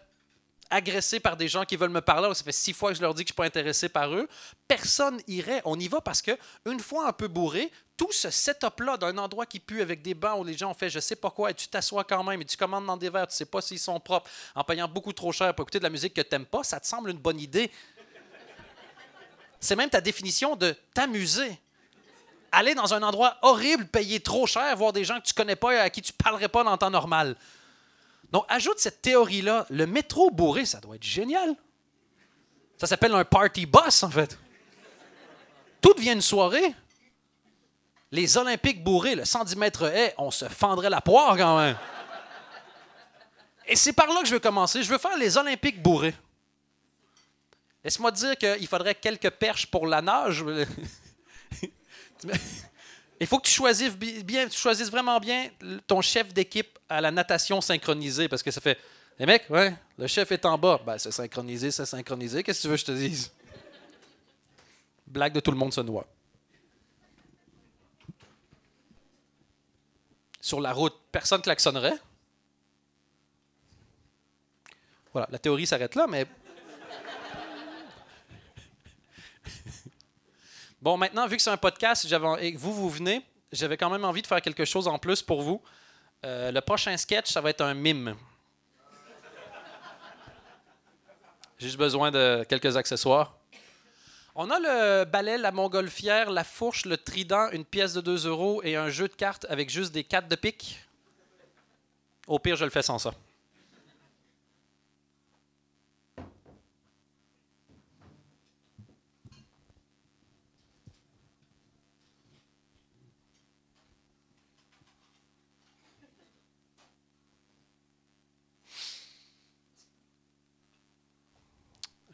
agresser 0.71 1.21
par 1.21 1.37
des 1.37 1.47
gens 1.47 1.64
qui 1.64 1.77
veulent 1.77 1.90
me 1.90 2.01
parler. 2.01 2.33
Ça 2.35 2.43
fait 2.43 2.53
six 2.53 2.73
fois 2.73 2.90
que 2.90 2.97
je 2.97 3.03
leur 3.03 3.14
dis 3.14 3.23
que 3.23 3.29
je 3.29 3.33
suis 3.33 3.37
pas 3.37 3.45
intéressé 3.45 3.88
par 3.88 4.12
eux. 4.12 4.29
Personne 4.66 5.21
irait. 5.29 5.62
On 5.64 5.79
y 5.79 5.87
va 5.87 6.01
parce 6.01 6.23
que 6.23 6.33
une 6.64 6.81
fois 6.81 7.07
un 7.07 7.12
peu 7.12 7.29
bourré, 7.29 7.71
tout 7.97 8.12
ce 8.12 8.31
setup-là 8.31 8.97
d'un 8.97 9.19
endroit 9.19 9.47
qui 9.47 9.61
pue 9.61 9.83
avec 9.83 10.01
des 10.03 10.14
bancs 10.14 10.40
où 10.40 10.45
les 10.45 10.57
gens 10.57 10.71
ont 10.71 10.75
fait 10.75 10.88
je 10.88 11.01
sais 11.01 11.16
pas 11.16 11.31
quoi 11.31 11.51
et 11.51 11.55
tu 11.55 11.69
t'assois 11.69 12.03
quand 12.03 12.25
même 12.25 12.40
et 12.40 12.45
tu 12.45 12.57
commandes 12.57 12.87
dans 12.87 12.97
des 12.97 13.11
verres, 13.11 13.27
tu 13.27 13.37
sais 13.37 13.45
pas 13.45 13.61
s'ils 13.61 13.79
sont 13.79 14.01
propres 14.01 14.31
en 14.55 14.64
payant 14.64 14.88
beaucoup 14.88 15.12
trop 15.12 15.33
cher 15.33 15.55
pour 15.55 15.64
écouter 15.64 15.81
de 15.81 15.85
la 15.85 15.90
musique 15.90 16.14
que 16.14 16.23
tu 16.23 16.29
n'aimes 16.33 16.47
pas, 16.47 16.64
ça 16.64 16.81
te 16.81 16.87
semble 16.87 17.11
une 17.11 17.19
bonne 17.19 17.38
idée. 17.38 17.71
C'est 19.61 19.77
même 19.77 19.90
ta 19.90 20.01
définition 20.01 20.57
de 20.57 20.75
t'amuser 20.94 21.61
aller 22.53 22.75
dans 22.75 22.94
un 22.94 23.03
endroit 23.03 23.37
horrible, 23.42 23.87
payer 23.87 24.20
trop 24.20 24.46
cher, 24.46 24.75
voir 24.77 24.92
des 24.92 25.05
gens 25.05 25.20
que 25.20 25.27
tu 25.27 25.35
connais 25.35 25.57
pas 25.57 25.75
et 25.75 25.79
à 25.79 25.90
qui 25.90 26.03
tu 26.03 26.12
parlerais 26.12 26.49
pas 26.49 26.64
dans 26.64 26.73
le 26.73 26.79
temps 26.79 26.90
normal. 26.90 27.37
Donc, 28.33 28.44
ajoute 28.49 28.79
cette 28.79 29.03
théorie-là. 29.03 29.66
Le 29.70 29.87
métro 29.87 30.31
bourré, 30.31 30.64
ça 30.64 30.81
doit 30.81 30.96
être 30.96 31.05
génial. 31.05 31.55
Ça 32.79 32.87
s'appelle 32.87 33.14
un 33.14 33.25
party 33.25 33.66
bus, 33.66 34.03
en 34.03 34.11
fait. 34.11 34.38
Tout 35.81 35.94
devient 35.94 36.12
une 36.12 36.23
soirée. 36.23 36.75
Les 38.12 38.37
Olympiques 38.37 38.83
bourrés, 38.83 39.14
le 39.14 39.25
110 39.25 39.57
mètres 39.57 39.85
haies, 39.85 40.14
on 40.18 40.31
se 40.31 40.46
fendrait 40.46 40.90
la 40.90 41.01
poire 41.01 41.37
quand 41.37 41.59
même. 41.59 41.77
Et 43.66 43.77
c'est 43.77 43.92
par 43.92 44.09
là 44.09 44.20
que 44.20 44.27
je 44.27 44.35
veux 44.35 44.40
commencer. 44.40 44.83
Je 44.83 44.90
veux 44.90 44.99
faire 44.99 45.16
les 45.16 45.37
Olympiques 45.37 45.81
bourrés. 45.81 46.14
Laisse-moi 47.83 48.11
dire 48.11 48.37
qu'il 48.37 48.66
faudrait 48.66 48.95
quelques 48.95 49.31
perches 49.31 49.66
pour 49.66 49.87
la 49.87 50.03
nage. 50.03 50.45
Il 53.21 53.27
faut 53.27 53.38
que 53.38 53.47
tu 53.47 53.53
choisisses 53.53 53.97
bien, 53.97 54.49
tu 54.49 54.59
choisisses 54.59 54.90
vraiment 54.90 55.21
bien 55.21 55.51
ton 55.87 56.01
chef 56.01 56.33
d'équipe 56.33 56.79
à 56.88 57.01
la 57.01 57.11
natation 57.11 57.61
synchronisée 57.61 58.29
parce 58.29 58.43
que 58.43 58.51
ça 58.51 58.61
fait 58.61 58.79
Les 59.21 59.27
mecs, 59.27 59.51
ouais, 59.51 59.77
le 59.99 60.07
chef 60.07 60.33
est 60.33 60.47
en 60.47 60.57
bas. 60.57 60.81
Ben, 60.85 60.97
c'est 60.97 61.12
synchronisé, 61.12 61.71
c'est 61.71 61.85
synchronisé. 61.85 62.43
Qu'est-ce 62.43 62.61
que 62.61 62.62
tu 62.62 62.69
veux 62.69 62.77
que 62.77 62.81
je 62.81 62.87
te 62.87 62.93
dise? 62.93 63.31
Blague 65.07 65.35
de 65.35 65.40
tout 65.40 65.51
le 65.51 65.59
monde 65.59 65.75
se 65.75 65.83
noie. 65.83 66.07
Sur 70.40 70.62
la 70.62 70.73
route, 70.73 70.95
personne 71.12 71.43
klaxonnerait. 71.43 71.99
Voilà, 75.12 75.29
la 75.31 75.38
théorie 75.38 75.66
s'arrête 75.66 75.97
là, 75.97 76.07
mais 76.09 76.27
Bon, 80.83 80.97
maintenant, 80.97 81.27
vu 81.27 81.37
que 81.37 81.43
c'est 81.43 81.51
un 81.51 81.59
podcast 81.59 82.07
et 82.41 82.55
que 82.55 82.59
vous, 82.59 82.73
vous 82.73 82.89
venez, 82.89 83.23
j'avais 83.53 83.77
quand 83.77 83.91
même 83.91 84.05
envie 84.05 84.23
de 84.23 84.27
faire 84.27 84.41
quelque 84.41 84.65
chose 84.65 84.89
en 84.89 84.99
plus 84.99 85.21
pour 85.21 85.43
vous. 85.43 85.61
Euh, 86.25 86.51
le 86.51 86.61
prochain 86.63 86.97
sketch, 86.97 87.31
ça 87.31 87.43
va 87.43 87.51
être 87.51 87.61
un 87.61 87.75
mime. 87.75 88.17
J'ai 91.59 91.67
juste 91.67 91.79
besoin 91.79 92.11
de 92.11 92.47
quelques 92.49 92.79
accessoires. 92.79 93.37
On 94.35 94.49
a 94.51 94.59
le 94.59 95.05
balai, 95.05 95.37
la 95.37 95.53
montgolfière, 95.53 96.31
la 96.31 96.45
fourche, 96.45 96.87
le 96.87 96.97
trident, 96.97 97.51
une 97.51 97.67
pièce 97.67 97.93
de 97.93 98.01
2 98.01 98.27
euros 98.27 98.63
et 98.63 98.77
un 98.77 98.89
jeu 98.89 99.07
de 99.07 99.15
cartes 99.15 99.45
avec 99.51 99.69
juste 99.69 99.93
des 99.93 100.05
cartes 100.05 100.29
de 100.29 100.37
pique. 100.37 100.79
Au 102.27 102.39
pire, 102.39 102.57
je 102.57 102.65
le 102.65 102.71
fais 102.71 102.83
sans 102.83 102.99
ça. 102.99 103.13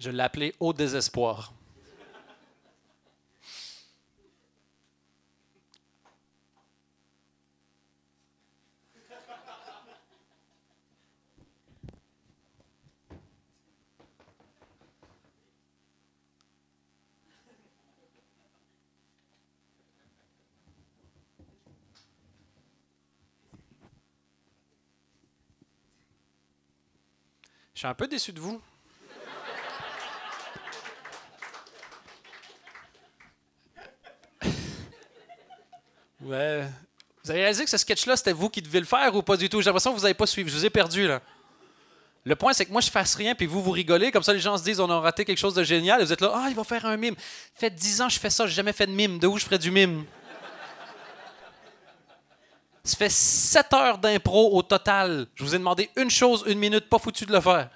Je 0.06 0.12
l'ai 0.12 0.22
appelé 0.22 0.54
Au 0.60 0.72
désespoir. 0.72 1.52
Je 27.74 27.80
suis 27.80 27.88
un 27.88 27.94
peu 27.94 28.06
déçu 28.06 28.32
de 28.32 28.38
vous. 28.38 28.62
Ouais. 36.26 36.68
Vous 37.22 37.30
avez 37.30 37.40
réalisé 37.40 37.64
que 37.64 37.70
ce 37.70 37.78
sketch-là, 37.78 38.16
c'était 38.16 38.32
vous 38.32 38.48
qui 38.48 38.60
deviez 38.62 38.80
le 38.80 38.86
faire 38.86 39.14
ou 39.14 39.22
pas 39.22 39.36
du 39.36 39.48
tout? 39.48 39.60
J'ai 39.60 39.66
l'impression 39.66 39.92
que 39.92 39.96
vous 39.96 40.02
n'avez 40.02 40.14
pas 40.14 40.26
suivi. 40.26 40.50
Je 40.50 40.56
vous 40.56 40.64
ai 40.64 40.70
perdu, 40.70 41.06
là. 41.06 41.20
Le 42.24 42.34
point, 42.34 42.52
c'est 42.52 42.66
que 42.66 42.72
moi, 42.72 42.80
je 42.80 42.90
fasse 42.90 43.14
rien, 43.14 43.36
puis 43.36 43.46
vous, 43.46 43.62
vous 43.62 43.70
rigolez. 43.70 44.10
Comme 44.10 44.24
ça, 44.24 44.32
les 44.32 44.40
gens 44.40 44.58
se 44.58 44.64
disent, 44.64 44.80
on 44.80 44.90
a 44.90 44.98
raté 44.98 45.24
quelque 45.24 45.38
chose 45.38 45.54
de 45.54 45.62
génial. 45.62 46.00
Et 46.00 46.04
vous 46.04 46.12
êtes 46.12 46.20
là, 46.20 46.32
ah, 46.34 46.46
il 46.48 46.56
va 46.56 46.64
faire 46.64 46.84
un 46.84 46.96
mime. 46.96 47.14
Fait 47.54 47.70
10 47.70 48.00
ans, 48.02 48.08
je 48.08 48.18
fais 48.18 48.30
ça, 48.30 48.46
j'ai 48.46 48.54
jamais 48.54 48.72
fait 48.72 48.86
de 48.86 48.92
mime. 48.92 49.20
De 49.20 49.28
où 49.28 49.38
je 49.38 49.44
ferais 49.44 49.58
du 49.58 49.70
mime? 49.70 50.04
Ça 52.82 52.96
fait 52.96 53.10
7 53.10 53.72
heures 53.72 53.98
d'impro 53.98 54.56
au 54.56 54.62
total. 54.62 55.26
Je 55.36 55.44
vous 55.44 55.54
ai 55.54 55.58
demandé 55.58 55.90
une 55.96 56.10
chose, 56.10 56.44
une 56.46 56.58
minute, 56.58 56.88
pas 56.88 56.98
foutu 56.98 57.26
de 57.26 57.32
le 57.32 57.40
faire. 57.40 57.70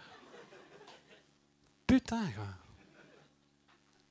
Putain, 1.87 2.23
quoi. 2.37 2.47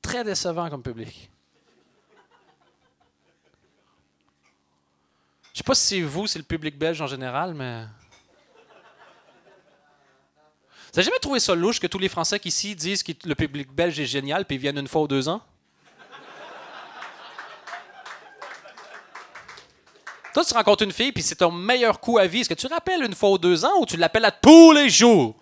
Très 0.02 0.24
décevant 0.24 0.70
comme 0.70 0.84
public. 0.84 1.30
Sais 5.60 5.64
pas 5.64 5.76
si 5.76 5.88
c'est 5.88 6.02
vous, 6.02 6.28
c'est 6.28 6.40
le 6.40 6.46
public 6.46 6.78
belge 6.78 7.02
en 7.02 7.08
général, 7.08 7.54
mais. 7.54 7.84
Vous 10.92 10.96
n'avez 10.96 11.06
jamais 11.06 11.20
trouvé 11.20 11.40
ça 11.40 11.54
louche 11.54 11.80
que 11.80 11.88
tous 11.88 12.00
les 12.00 12.10
Français 12.10 12.40
qui 12.40 12.48
ici 12.48 12.76
disent 12.76 13.04
que 13.04 13.12
le 13.26 13.36
public 13.36 13.72
belge 13.72 14.00
est 14.00 14.08
génial 14.08 14.46
puis 14.46 14.56
ils 14.56 14.60
viennent 14.60 14.80
une 14.80 14.88
fois 14.88 15.02
ou 15.02 15.08
deux 15.08 15.30
ans? 15.30 15.42
Toi, 20.34 20.46
tu 20.46 20.54
rencontres 20.54 20.84
une 20.84 20.92
fille, 20.92 21.12
puis 21.12 21.24
c'est 21.24 21.36
ton 21.36 21.52
meilleur 21.52 22.00
coup 22.00 22.18
à 22.18 22.26
vie. 22.26 22.42
Est-ce 22.42 22.50
que 22.50 22.54
tu 22.54 22.68
rappelles 22.68 23.04
une 23.04 23.16
fois 23.16 23.32
ou 23.32 23.38
deux 23.38 23.66
ans 23.66 23.80
ou 23.80 23.86
tu 23.86 23.98
l'appelles 23.98 24.26
à 24.26 24.32
tous 24.32 24.72
les 24.72 24.90
jours? 24.90 25.36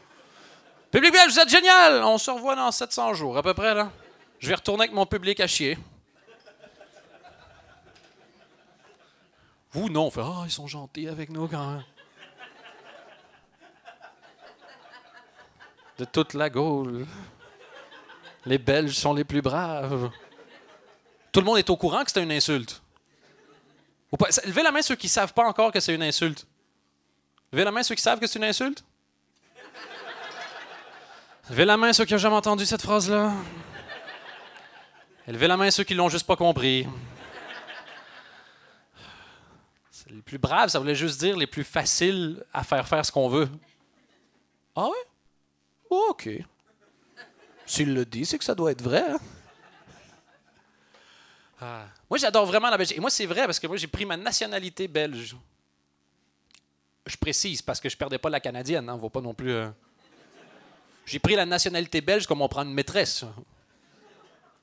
Public 0.92 1.14
belge, 1.14 1.34
vous 1.34 1.40
êtes 1.40 1.50
génial! 1.50 2.04
On 2.04 2.18
se 2.18 2.32
revoit 2.32 2.56
dans 2.56 2.72
700 2.72 3.14
jours, 3.14 3.38
à 3.38 3.44
peu 3.44 3.54
près, 3.54 3.74
là. 3.74 3.92
Je 4.40 4.48
vais 4.48 4.56
retourner 4.56 4.84
avec 4.84 4.94
mon 4.94 5.06
public 5.06 5.40
à 5.40 5.48
chier. 5.48 5.78
Vous, 9.78 9.90
non, 9.90 10.08
on 10.08 10.10
fait 10.10 10.24
Ah, 10.24 10.42
ils 10.46 10.52
sont 10.52 10.66
gentils 10.66 11.08
avec 11.08 11.30
nous 11.30 11.48
quand 11.48 11.74
même. 11.74 11.84
De 16.00 16.06
toute 16.06 16.34
la 16.34 16.50
Gaule. 16.50 17.06
Les 18.46 18.58
Belges 18.58 18.96
sont 18.96 19.14
les 19.14 19.24
plus 19.24 19.44
braves. 19.44 20.10
Tout 21.32 21.42
le 21.42 21.46
monde 21.46 21.60
est 21.60 21.70
au 21.70 21.78
courant 21.78 22.04
que 22.04 22.10
c'était 22.10 22.24
une 22.24 22.32
insulte. 22.32 22.82
Levez 24.46 24.64
la 24.64 24.72
main 24.72 24.82
ceux 24.82 24.96
qui 24.96 25.06
ne 25.06 25.12
savent 25.12 25.34
pas 25.34 25.46
encore 25.46 25.72
que 25.72 25.80
c'est 25.80 25.94
une 25.94 26.02
insulte. 26.02 26.48
Levez 27.52 27.64
la 27.64 27.72
main 27.72 27.84
ceux 27.84 27.94
qui 27.94 28.02
savent 28.02 28.20
que 28.20 28.26
c'est 28.26 28.40
une 28.40 28.46
insulte. 28.46 28.84
Levez 31.52 31.66
la 31.66 31.78
main 31.78 31.94
ceux 31.94 32.06
qui 32.06 32.14
n'ont 32.14 32.18
jamais 32.18 32.36
entendu 32.36 32.66
cette 32.66 32.82
phrase-là. 32.82 33.32
Levez 35.28 35.48
la 35.48 35.56
main 35.56 35.70
ceux 35.70 35.84
qui 35.84 35.94
l'ont 35.94 36.10
juste 36.10 36.26
pas 36.26 36.36
compris. 36.36 36.88
C'est 39.97 39.97
les 40.10 40.22
plus 40.22 40.38
braves, 40.38 40.70
ça 40.70 40.80
voulait 40.80 40.96
juste 40.96 41.20
dire 41.20 41.38
les 41.38 41.48
plus 41.48 41.64
faciles 41.64 42.44
à 42.54 42.64
faire 42.64 42.88
faire 42.88 43.06
ce 43.06 43.12
qu'on 43.12 43.30
veut. 43.30 43.50
Ah 44.76 44.88
oui? 44.88 44.98
OK. 45.90 46.30
S'il 47.66 47.94
le 47.94 48.06
dit, 48.06 48.26
c'est 48.26 48.38
que 48.38 48.44
ça 48.44 48.56
doit 48.56 48.72
être 48.72 48.82
vrai. 48.82 49.04
Hein? 49.10 49.20
Ah. 51.60 51.86
Moi, 52.10 52.18
j'adore 52.18 52.46
vraiment 52.46 52.70
la 52.70 52.78
Belgique. 52.78 52.98
Et 52.98 53.02
moi, 53.02 53.10
c'est 53.10 53.26
vrai 53.26 53.46
parce 53.46 53.60
que 53.60 53.68
moi, 53.68 53.78
j'ai 53.78 53.88
pris 53.88 54.06
ma 54.06 54.16
nationalité 54.16 54.88
belge. 54.88 55.36
Je 57.06 57.18
précise 57.18 57.62
parce 57.62 57.80
que 57.80 57.90
je 57.90 57.98
perdais 57.98 58.18
pas 58.18 58.30
la 58.30 58.40
canadienne. 58.40 58.88
Hein, 58.90 58.96
vaut 58.96 59.10
pas 59.10 59.22
non 59.22 59.34
plus. 59.34 59.52
Euh. 59.52 59.70
J'ai 61.06 61.20
pris 61.20 61.36
la 61.36 61.46
nationalité 61.46 62.02
belge 62.02 62.28
comme 62.28 62.42
on 62.42 62.48
prend 62.48 62.64
une 62.64 62.74
maîtresse. 62.74 63.26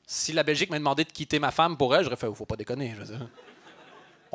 Si 0.06 0.32
la 0.32 0.42
Belgique 0.42 0.70
m'a 0.70 0.78
demandé 0.78 1.04
de 1.04 1.10
quitter 1.10 1.38
ma 1.38 1.50
femme 1.50 1.76
pour 1.76 1.94
elle, 1.96 2.04
j'aurais 2.04 2.16
fait, 2.16 2.32
faut 2.34 2.44
pas 2.44 2.56
déconner. 2.56 2.94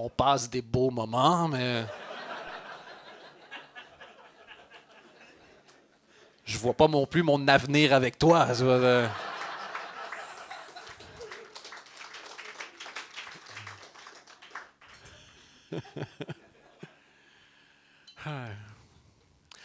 On 0.01 0.09
passe 0.09 0.49
des 0.49 0.61
beaux 0.61 0.89
moments, 0.89 1.49
mais. 1.49 1.83
Je 6.45 6.57
vois 6.57 6.73
pas 6.73 6.87
non 6.87 7.05
plus 7.05 7.21
mon 7.21 7.47
avenir 7.47 7.93
avec 7.93 8.17
toi. 8.17 8.47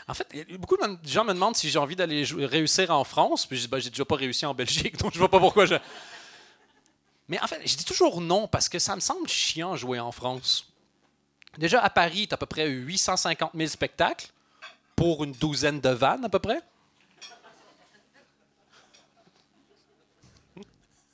En 0.07 0.13
fait, 0.13 0.29
beaucoup 0.59 0.77
de 0.77 1.09
gens 1.09 1.25
me 1.25 1.33
demandent 1.33 1.57
si 1.57 1.71
j'ai 1.71 1.79
envie 1.79 1.97
d'aller 1.97 2.25
réussir 2.25 2.91
en 2.91 3.05
France. 3.05 3.47
Puis 3.47 3.67
ben, 3.69 3.79
j'ai 3.79 3.89
déjà 3.89 4.05
pas 4.05 4.17
réussi 4.17 4.45
en 4.45 4.53
Belgique, 4.53 4.97
donc 5.01 5.15
je 5.15 5.19
vois 5.19 5.31
pas 5.31 5.41
pourquoi 5.41 5.65
je. 5.65 5.77
Mais 7.29 7.41
en 7.41 7.47
fait, 7.47 7.61
je 7.67 7.77
dis 7.77 7.85
toujours 7.85 8.21
non 8.21 8.49
parce 8.49 8.69
que 8.69 8.79
ça 8.79 8.95
me 8.95 9.01
semble 9.01 9.29
chiant 9.29 9.77
jouer 9.77 9.99
en 9.99 10.13
France. 10.13 10.71
Déjà, 11.59 11.81
à 11.81 11.89
Paris, 11.91 12.29
tu 12.29 12.35
as 12.35 12.37
à 12.37 12.39
peu 12.39 12.47
près 12.47 12.69
850 12.69 13.53
000 13.55 13.69
spectacles 13.69 14.29
pour 14.97 15.25
une 15.25 15.33
douzaine 15.33 15.81
de 15.81 15.89
vannes 15.89 16.25
à 16.25 16.29
peu 16.29 16.39
près. 16.39 16.61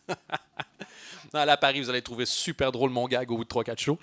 à 1.32 1.56
Paris, 1.56 1.80
vous 1.80 1.90
allez 1.90 2.02
trouver 2.02 2.26
super 2.26 2.72
drôle 2.72 2.90
mon 2.90 3.06
gag 3.06 3.30
au 3.30 3.36
bout 3.36 3.44
de 3.44 3.48
3-4 3.48 3.78
shows. 3.78 3.98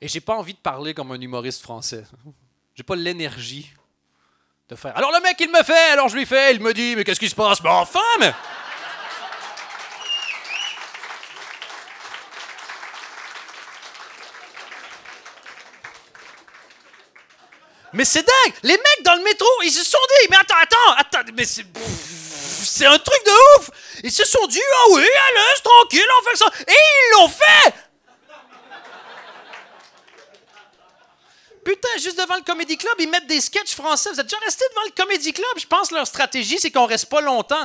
Et 0.00 0.06
j'ai 0.06 0.20
pas 0.20 0.36
envie 0.36 0.54
de 0.54 0.58
parler 0.58 0.94
comme 0.94 1.10
un 1.10 1.20
humoriste 1.20 1.62
français. 1.62 2.04
J'ai 2.76 2.84
pas 2.84 2.94
l'énergie 2.94 3.72
Alors 4.94 5.12
le 5.12 5.20
mec, 5.22 5.36
il 5.40 5.50
me 5.50 5.62
fait, 5.62 5.92
alors 5.92 6.08
je 6.08 6.16
lui 6.16 6.26
fais, 6.26 6.54
il 6.54 6.60
me 6.60 6.74
dit, 6.74 6.94
mais 6.94 7.02
qu'est-ce 7.02 7.20
qui 7.20 7.30
se 7.30 7.34
passe? 7.34 7.62
Mais 7.62 7.70
enfin, 7.70 8.00
mais. 8.20 8.34
Mais 17.94 18.04
c'est 18.04 18.22
dingue! 18.22 18.54
Les 18.62 18.76
mecs 18.76 19.02
dans 19.04 19.14
le 19.14 19.22
métro, 19.22 19.48
ils 19.64 19.70
se 19.70 19.82
sont 19.82 19.98
dit, 20.20 20.28
mais 20.30 20.36
attends, 20.36 20.56
attends, 20.60 20.94
attends, 20.98 21.32
mais 21.34 21.46
c'est. 21.46 21.64
C'est 22.60 22.84
un 22.84 22.98
truc 22.98 23.24
de 23.24 23.58
ouf! 23.58 23.70
Ils 24.04 24.12
se 24.12 24.26
sont 24.26 24.46
dit, 24.48 24.60
ah 24.60 24.90
oui, 24.92 25.02
allez, 25.02 25.60
tranquille, 25.64 26.06
on 26.20 26.30
fait 26.30 26.36
ça. 26.36 26.46
Et 26.68 26.72
ils 26.72 27.18
l'ont 27.18 27.28
fait! 27.28 27.87
Putain, 31.68 31.98
juste 31.98 32.18
devant 32.18 32.36
le 32.36 32.42
Comedy 32.42 32.78
Club, 32.78 32.94
ils 32.98 33.10
mettent 33.10 33.26
des 33.26 33.42
sketchs 33.42 33.74
français. 33.74 34.08
Vous 34.10 34.18
êtes 34.18 34.24
déjà 34.24 34.38
resté 34.38 34.64
devant 34.70 34.86
le 34.86 34.90
Comedy 34.92 35.34
Club? 35.34 35.50
Je 35.58 35.66
pense 35.66 35.90
que 35.90 35.96
leur 35.96 36.06
stratégie, 36.06 36.58
c'est 36.58 36.70
qu'on 36.70 36.86
reste 36.86 37.10
pas 37.10 37.20
longtemps. 37.20 37.62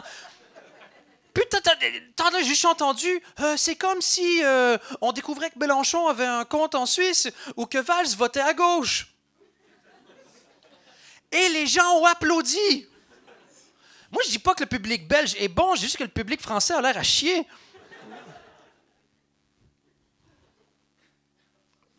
Putain, 1.34 1.60
t'as 1.62 2.44
juste 2.44 2.66
entendu, 2.66 3.24
euh, 3.40 3.56
c'est 3.56 3.78
comme 3.78 4.02
si 4.02 4.44
euh, 4.44 4.78
on 5.00 5.14
découvrait 5.14 5.52
que 5.52 5.58
Mélenchon 5.58 6.06
avait 6.10 6.26
un 6.26 6.44
compte 6.44 6.76
en 6.76 6.86
Suisse 6.86 7.30
ou 7.56 7.66
que 7.66 7.78
Valls 7.78 8.14
votait 8.18 8.42
à 8.42 8.54
gauche. 8.54 9.08
Et 11.32 11.48
les 11.48 11.66
gens 11.66 11.90
ont 11.94 12.06
applaudi. 12.06 12.86
Moi, 14.12 14.22
je 14.26 14.32
dis 14.32 14.40
pas 14.40 14.54
que 14.54 14.64
le 14.64 14.70
public 14.70 15.08
belge 15.08 15.34
est 15.40 15.48
bon, 15.48 15.76
je 15.76 15.80
dis 15.80 15.86
juste 15.86 15.98
que 15.98 16.04
le 16.04 16.10
public 16.10 16.42
français 16.42 16.74
a 16.74 16.82
l'air 16.82 16.98
à 16.98 17.04
chier. 17.04 17.48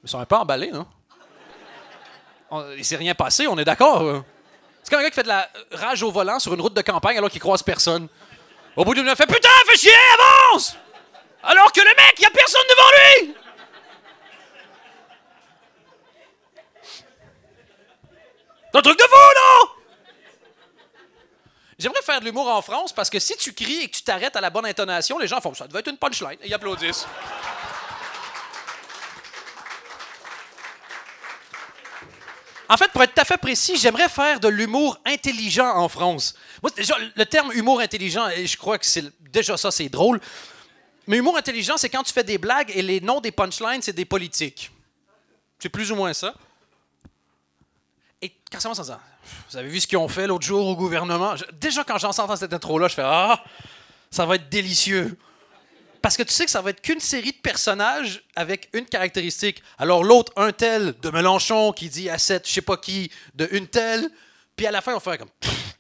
Ils 0.03 0.11
sont 0.11 0.19
un 0.19 0.27
peu 0.27 0.37
emballés, 0.37 0.71
non? 0.71 0.87
Il 2.77 2.85
s'est 2.85 2.97
rien 2.97 3.15
passé, 3.15 3.47
on 3.47 3.59
est 3.59 3.65
d'accord? 3.65 4.23
C'est 4.83 4.91
comme 4.91 5.01
un 5.01 5.03
gars 5.03 5.11
qui 5.11 5.15
fait 5.15 5.23
de 5.23 5.29
la 5.29 5.49
rage 5.73 6.03
au 6.03 6.11
volant 6.11 6.39
sur 6.39 6.53
une 6.55 6.61
route 6.61 6.75
de 6.75 6.83
campagne 6.83 7.17
alors 7.17 7.31
qu'il 7.31 7.41
croise 7.41 7.63
personne. 7.63 8.09
Au 8.77 8.85
bout 8.85 8.95
d'une 8.95 9.05
minute, 9.05 9.17
fait 9.17 9.27
Putain, 9.27 9.49
fais 9.67 9.77
chier, 9.77 9.93
avance! 10.15 10.77
Alors 11.43 11.71
que 11.73 11.81
le 11.81 11.87
mec, 11.87 12.15
il 12.19 12.21
n'y 12.21 12.27
a 12.27 12.31
personne 12.31 12.63
devant 12.69 12.91
lui! 12.91 13.35
C'est 18.73 18.79
un 18.79 18.83
truc 18.83 18.99
de 18.99 19.05
fou, 19.05 19.17
non? 19.37 19.71
J'aimerais 21.79 22.03
faire 22.03 22.21
de 22.21 22.25
l'humour 22.25 22.49
en 22.49 22.63
France 22.63 22.93
parce 22.93 23.11
que 23.11 23.19
si 23.19 23.37
tu 23.37 23.53
cries 23.53 23.83
et 23.83 23.89
que 23.89 23.97
tu 23.97 24.03
t'arrêtes 24.03 24.37
à 24.37 24.41
la 24.41 24.51
bonne 24.51 24.67
intonation, 24.67 25.19
les 25.19 25.27
gens 25.27 25.41
font 25.41 25.55
ça 25.55 25.67
devait 25.67 25.81
être 25.81 25.91
une 25.91 25.99
punchline 25.99 26.39
et 26.43 26.49
ils 26.49 26.55
applaudissent. 26.55 27.07
En 32.69 32.77
fait, 32.77 32.91
pour 32.93 33.03
être 33.03 33.15
tout 33.15 33.21
à 33.21 33.25
fait 33.25 33.37
précis, 33.37 33.77
j'aimerais 33.77 34.09
faire 34.09 34.41
de 34.41 34.49
l'humour 34.49 34.99
intelligent 35.05 35.77
en 35.77 35.89
France. 35.89 36.35
Moi, 36.63 36.71
déjà, 36.75 36.97
le 37.15 37.27
terme 37.27 37.53
humour 37.53 37.81
intelligent, 37.81 38.27
je 38.31 38.57
crois 38.57 38.79
que 38.79 38.87
c'est 38.87 39.05
déjà 39.31 39.57
ça, 39.57 39.71
c'est 39.71 39.89
drôle. 39.89 40.21
Mais 41.07 41.19
humour 41.19 41.37
intelligent, 41.37 41.77
c'est 41.77 41.91
quand 41.91 42.03
tu 42.03 42.13
fais 42.13 42.25
des 42.25 42.39
blagues 42.39 42.73
et 42.75 42.81
les 42.81 43.01
noms 43.01 43.21
des 43.21 43.33
punchlines, 43.33 43.83
c'est 43.83 43.93
des 43.93 44.07
politiques. 44.07 44.71
C'est 45.59 45.69
plus 45.69 45.93
ou 45.93 45.97
moins 45.97 46.15
ça. 46.15 46.35
Et 48.23 48.33
quand 48.51 48.61
ça 48.61 48.71
vous 49.51 49.57
avez 49.57 49.69
vu 49.69 49.81
ce 49.81 49.87
qu'ils 49.87 49.99
ont 49.99 50.09
fait 50.09 50.27
l'autre 50.27 50.47
jour 50.47 50.67
au 50.67 50.77
gouvernement? 50.77 51.35
déjà, 51.53 51.85
quand 51.85 51.99
j'entends 51.99 52.37
cette 52.37 52.53
intro-là, 52.53 52.89
je 52.89 52.95
fais 52.95 53.03
Ah, 53.05 53.43
ça 54.11 54.27
va 54.27 54.37
être 54.37 54.49
délicieux. 54.49 55.17
Parce 56.05 56.19
que 56.19 56.23
tu 56.23 56.35
sais 56.35 56.45
que 56.45 56.51
ça 56.51 56.61
va 56.61 56.69
être 56.69 56.83
qu'une 56.83 57.01
série 57.01 57.33
de 57.33 57.39
personnages 57.39 58.23
avec 58.37 58.69
une 58.75 58.85
caractéristique. 58.85 59.63
Alors 59.79 60.05
l'autre, 60.05 60.35
un 60.37 60.53
tel 60.53 60.95
de 61.01 61.09
Mélenchon 61.09 61.73
qui 61.73 61.89
dit 61.89 62.11
à 62.11 62.19
cette, 62.19 62.47
je 62.47 62.53
sais 62.53 62.61
pas 62.61 62.77
qui, 62.77 63.11
de 63.35 63.49
une 63.53 63.67
telle. 63.67 64.11
Puis 64.55 64.67
à 64.67 64.71
la 64.71 64.83
fin, 64.83 64.95
on 64.95 65.01
fait 65.01 65.17
comme 65.17 65.31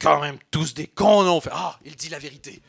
quand 0.00 0.22
même 0.22 0.38
tous 0.50 0.72
des 0.72 0.86
cons. 0.86 1.26
On 1.26 1.42
fait 1.42 1.50
Ah, 1.52 1.78
il 1.84 1.94
dit 1.94 2.08
la 2.08 2.18
vérité. 2.18 2.62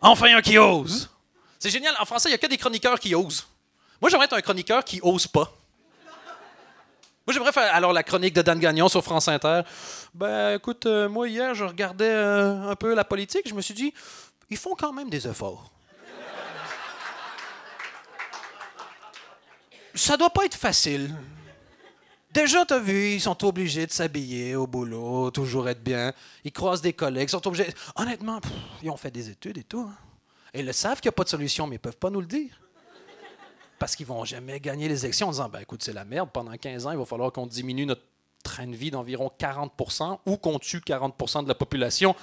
Enfin 0.00 0.34
un 0.34 0.40
qui 0.40 0.56
ose. 0.56 1.10
C'est 1.58 1.68
génial. 1.68 1.94
En 2.00 2.06
français, 2.06 2.30
il 2.30 2.32
n'y 2.32 2.36
a 2.36 2.38
que 2.38 2.46
des 2.46 2.56
chroniqueurs 2.56 2.98
qui 2.98 3.14
osent. 3.14 3.46
Moi, 4.00 4.08
j'aimerais 4.08 4.24
être 4.24 4.38
un 4.38 4.40
chroniqueur 4.40 4.82
qui 4.82 4.98
ose 5.02 5.26
pas. 5.26 5.52
Moi, 7.26 7.34
j'aimerais 7.34 7.52
faire 7.52 7.74
alors 7.74 7.92
la 7.92 8.02
chronique 8.02 8.32
de 8.32 8.40
Dan 8.40 8.58
Gagnon 8.58 8.88
sur 8.88 9.04
France 9.04 9.28
Inter. 9.28 9.60
Ben, 10.14 10.56
écoute, 10.56 10.86
euh, 10.86 11.06
moi, 11.06 11.28
hier, 11.28 11.54
je 11.54 11.64
regardais 11.64 12.08
euh, 12.08 12.70
un 12.70 12.76
peu 12.76 12.94
la 12.94 13.04
politique. 13.04 13.46
Je 13.46 13.52
me 13.52 13.60
suis 13.60 13.74
dit, 13.74 13.92
ils 14.50 14.56
font 14.56 14.74
quand 14.74 14.92
même 14.92 15.08
des 15.08 15.26
efforts. 15.26 15.70
Ça 19.94 20.16
doit 20.16 20.30
pas 20.30 20.44
être 20.44 20.56
facile. 20.56 21.14
Déjà, 22.32 22.64
t'as 22.64 22.78
vu, 22.78 23.14
ils 23.14 23.20
sont 23.20 23.44
obligés 23.44 23.86
de 23.86 23.92
s'habiller 23.92 24.54
au 24.54 24.66
boulot, 24.66 25.30
toujours 25.32 25.68
être 25.68 25.82
bien. 25.82 26.12
Ils 26.44 26.52
croisent 26.52 26.80
des 26.80 26.92
collègues, 26.92 27.28
sont 27.28 27.44
obligés. 27.46 27.66
Honnêtement, 27.96 28.40
ils 28.82 28.90
ont 28.90 28.96
fait 28.96 29.10
des 29.10 29.30
études 29.30 29.58
et 29.58 29.64
tout. 29.64 29.88
Hein. 29.90 29.96
Et 30.54 30.60
ils 30.60 30.66
le 30.66 30.72
savent 30.72 31.00
qu'il 31.00 31.08
n'y 31.08 31.14
a 31.14 31.16
pas 31.16 31.24
de 31.24 31.28
solution, 31.28 31.66
mais 31.66 31.76
ils 31.76 31.80
peuvent 31.80 31.96
pas 31.96 32.10
nous 32.10 32.20
le 32.20 32.26
dire. 32.26 32.60
Parce 33.80 33.96
qu'ils 33.96 34.06
vont 34.06 34.24
jamais 34.24 34.60
gagner 34.60 34.88
les 34.88 35.04
élections 35.04 35.28
en 35.28 35.32
disant 35.32 35.48
ben 35.48 35.60
écoute, 35.60 35.82
c'est 35.82 35.92
la 35.92 36.04
merde, 36.04 36.28
pendant 36.32 36.56
15 36.56 36.86
ans, 36.86 36.92
il 36.92 36.98
va 36.98 37.04
falloir 37.04 37.32
qu'on 37.32 37.46
diminue 37.46 37.86
notre 37.86 38.02
train 38.44 38.66
de 38.66 38.76
vie 38.76 38.90
d'environ 38.90 39.30
40% 39.38 40.18
ou 40.26 40.36
qu'on 40.36 40.58
tue 40.58 40.78
40% 40.78 41.44
de 41.44 41.48
la 41.48 41.54
population 41.54 42.14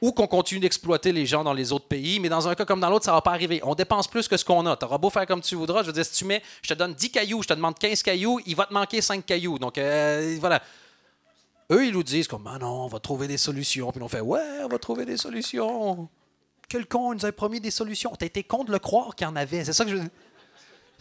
ou 0.00 0.12
qu'on 0.12 0.26
continue 0.26 0.60
d'exploiter 0.60 1.12
les 1.12 1.24
gens 1.24 1.42
dans 1.42 1.54
les 1.54 1.72
autres 1.72 1.86
pays, 1.86 2.20
mais 2.20 2.28
dans 2.28 2.48
un 2.48 2.54
cas 2.54 2.64
comme 2.64 2.80
dans 2.80 2.90
l'autre, 2.90 3.04
ça 3.04 3.12
va 3.12 3.22
pas 3.22 3.32
arriver. 3.32 3.60
On 3.62 3.74
dépense 3.74 4.08
plus 4.08 4.28
que 4.28 4.36
ce 4.36 4.44
qu'on 4.44 4.66
a. 4.66 4.76
Tu 4.76 4.84
auras 4.84 4.98
beau 4.98 5.10
faire 5.10 5.26
comme 5.26 5.40
tu 5.40 5.54
voudras. 5.54 5.82
Je 5.82 5.86
veux 5.86 5.92
dire, 5.92 6.04
si 6.04 6.12
tu 6.12 6.24
mets, 6.24 6.42
je 6.62 6.68
te 6.68 6.74
donne 6.74 6.94
10 6.94 7.10
cailloux, 7.10 7.42
je 7.42 7.48
te 7.48 7.54
demande 7.54 7.78
15 7.78 8.02
cailloux, 8.02 8.40
il 8.46 8.54
va 8.54 8.66
te 8.66 8.74
manquer 8.74 9.00
5 9.00 9.24
cailloux. 9.24 9.58
Donc, 9.58 9.78
euh, 9.78 10.36
voilà. 10.38 10.62
Eux, 11.70 11.86
ils 11.86 11.92
nous 11.92 12.02
disent 12.02 12.28
comme, 12.28 12.46
ah 12.46 12.58
non, 12.58 12.84
on 12.84 12.86
va 12.88 13.00
trouver 13.00 13.26
des 13.26 13.38
solutions. 13.38 13.90
Puis 13.90 14.02
on 14.02 14.08
fait, 14.08 14.20
ouais, 14.20 14.60
on 14.64 14.68
va 14.68 14.78
trouver 14.78 15.04
des 15.04 15.16
solutions. 15.16 16.08
Quel 16.68 16.86
con, 16.86 17.12
il 17.12 17.16
nous 17.16 17.24
avait 17.24 17.32
promis 17.32 17.60
des 17.60 17.70
solutions. 17.70 18.12
T'as 18.18 18.26
été 18.26 18.44
con 18.44 18.64
de 18.64 18.72
le 18.72 18.78
croire 18.78 19.14
qu'il 19.14 19.26
y 19.26 19.30
en 19.30 19.36
avait. 19.36 19.64
C'est 19.64 19.72
ça 19.72 19.84
que 19.84 19.90
je. 19.90 19.98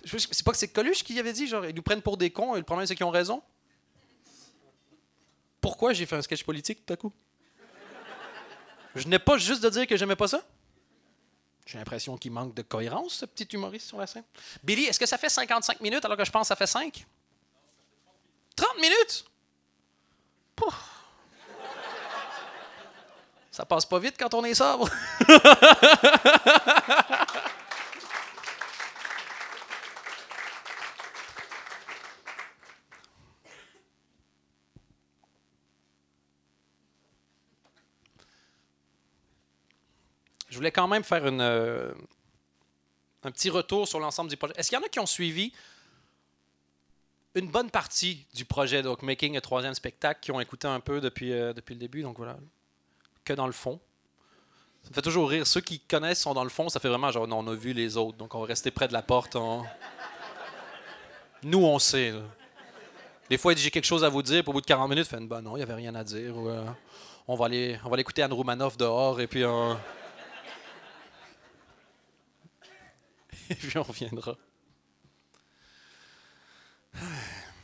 C'est 0.06 0.44
pas 0.44 0.52
que 0.52 0.58
c'est 0.58 0.68
Coluche 0.68 1.04
qui 1.04 1.20
avait 1.20 1.34
dit, 1.34 1.48
genre, 1.48 1.66
ils 1.66 1.76
nous 1.76 1.82
prennent 1.82 2.02
pour 2.02 2.16
des 2.16 2.30
cons 2.30 2.56
et 2.56 2.60
le 2.60 2.64
problème, 2.64 2.86
c'est 2.86 2.96
qu'ils 2.96 3.06
ont 3.06 3.12
raison. 3.12 3.42
Pourquoi 5.60 5.94
j'ai 5.94 6.06
fait 6.06 6.16
un 6.16 6.22
sketch 6.22 6.44
politique 6.44 6.86
tout 6.86 6.94
à 6.94 6.96
coup? 6.96 7.12
Je 8.96 9.08
n'ai 9.08 9.20
pas 9.20 9.38
juste 9.38 9.62
de 9.62 9.70
dire 9.70 9.86
que 9.86 9.98
j'aimais 9.98 10.16
pas 10.16 10.28
ça. 10.28 10.42
J'ai 11.66 11.78
l'impression 11.78 12.18
qu'il 12.18 12.32
manque 12.32 12.54
de 12.54 12.62
cohérence, 12.62 13.16
ce 13.16 13.26
petit 13.26 13.48
humoriste 13.54 13.88
sur 13.88 13.98
la 13.98 14.08
scène. 14.08 14.24
Billy, 14.64 14.86
est-ce 14.86 15.00
que 15.00 15.06
ça 15.06 15.18
fait 15.18 15.30
55 15.30 15.82
minutes 15.82 16.06
alors 16.06 16.18
que 16.18 16.24
je 16.24 16.32
pense 16.32 16.44
que 16.44 16.48
ça 16.50 16.56
fait 16.56 16.68
5? 16.68 17.06
30 18.56 18.76
minutes? 18.80 19.26
Pouf. 20.56 20.76
Ça 23.52 23.66
passe 23.66 23.86
pas 23.86 24.00
vite 24.00 24.16
quand 24.20 24.34
on 24.34 24.44
est 24.44 24.54
sobre. 24.54 24.90
je 40.56 40.58
voulais 40.58 40.72
quand 40.72 40.88
même 40.88 41.04
faire 41.04 41.24
euh, 41.26 41.92
un 43.24 43.32
petit 43.32 43.50
retour 43.50 43.90
sur 43.90 44.00
l'ensemble 44.00 44.30
du 44.30 44.38
projet. 44.38 44.54
Est-ce 44.56 44.70
qu'il 44.70 44.78
y 44.78 44.82
en 44.82 44.86
a 44.86 44.88
qui 44.88 45.02
ont 45.02 45.06
suivi 45.06 45.52
une 47.34 47.50
bonne 47.50 47.70
partie 47.70 48.26
du 48.34 48.46
projet, 48.46 48.82
donc 48.82 49.02
Making 49.02 49.36
a 49.36 49.42
troisième 49.42 49.74
spectacle, 49.74 50.22
qui 50.22 50.32
ont 50.32 50.40
écouté 50.40 50.66
un 50.70 50.80
peu 50.80 51.02
depuis, 51.02 51.34
euh, 51.34 51.52
depuis 51.52 51.74
le 51.74 51.82
début, 51.82 52.04
donc 52.04 52.16
voilà, 52.16 52.38
que 53.26 53.34
dans 53.34 53.48
le 53.48 53.52
fond. 53.52 53.82
Ça 54.84 54.92
me 54.92 54.94
fait 54.94 55.02
toujours 55.02 55.30
rire. 55.30 55.46
Ceux 55.46 55.60
qui 55.60 55.82
connaissent 55.82 56.22
sont 56.22 56.34
dans 56.34 56.46
le 56.46 56.50
fond, 56.50 56.70
ça 56.70 56.80
fait 56.80 56.88
vraiment 56.88 57.12
genre, 57.12 57.28
on 57.30 57.48
a 57.48 57.54
vu 57.54 57.74
les 57.74 57.98
autres, 57.98 58.18
donc 58.18 58.34
on 58.34 58.40
va 58.40 58.46
rester 58.46 58.72
près 58.72 58.88
de 58.88 58.94
la 58.94 59.02
porte. 59.02 59.36
Nous, 61.44 61.66
on 61.66 61.80
sait. 61.80 62.14
Des 63.30 63.38
fois, 63.38 63.54
j'ai 63.54 63.72
quelque 63.72 63.84
chose 63.84 64.06
à 64.06 64.10
vous 64.10 64.22
dire, 64.22 64.42
pour 64.42 64.54
au 64.54 64.54
bout 64.54 64.62
de 64.62 64.68
40 64.68 64.90
minutes, 64.90 65.08
il 65.12 65.18
fait 65.18 65.26
bah 65.26 65.42
non, 65.42 65.58
il 65.58 65.60
n'y 65.60 65.64
avait 65.64 65.74
rien 65.74 65.96
à 65.96 66.06
dire. 66.06 66.34
Euh, 66.38 66.64
on 67.28 67.36
va 67.36 67.48
aller, 67.48 67.78
on 67.84 67.90
va 67.90 67.98
l'écouter 67.98 68.22
Anne 68.22 68.32
Roumanoff 68.32 68.78
dehors, 68.78 69.20
et 69.20 69.28
puis. 69.28 69.44
et 73.50 73.56
puis 73.56 73.78
on 73.78 73.84
reviendra. 73.84 74.38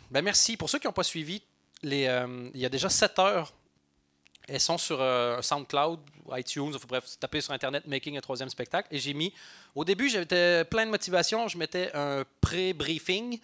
Ben 0.09 0.21
merci. 0.21 0.57
Pour 0.57 0.69
ceux 0.69 0.79
qui 0.79 0.88
n'ont 0.88 0.93
pas 0.93 1.03
suivi, 1.03 1.41
les, 1.84 2.07
euh, 2.07 2.49
il 2.53 2.59
y 2.59 2.65
a 2.65 2.69
déjà 2.69 2.89
7 2.89 3.19
heures. 3.19 3.53
Elles 4.47 4.59
sont 4.59 4.77
sur 4.77 4.99
euh, 4.99 5.41
SoundCloud, 5.41 5.99
iTunes, 6.34 6.73
enfin, 6.75 6.86
bref, 6.88 7.05
taper 7.19 7.41
sur 7.41 7.53
Internet 7.53 7.88
Making 7.88 8.17
un 8.17 8.21
troisième 8.21 8.49
spectacle. 8.49 8.88
Et 8.91 8.99
j'ai 8.99 9.13
mis, 9.13 9.34
au 9.75 9.86
début, 9.86 10.09
j'étais 10.09 10.65
plein 10.65 10.86
de 10.86 10.91
motivation. 10.91 11.47
Je 11.47 11.57
mettais 11.57 11.91
un 11.93 12.25
pré-briefing. 12.41 13.39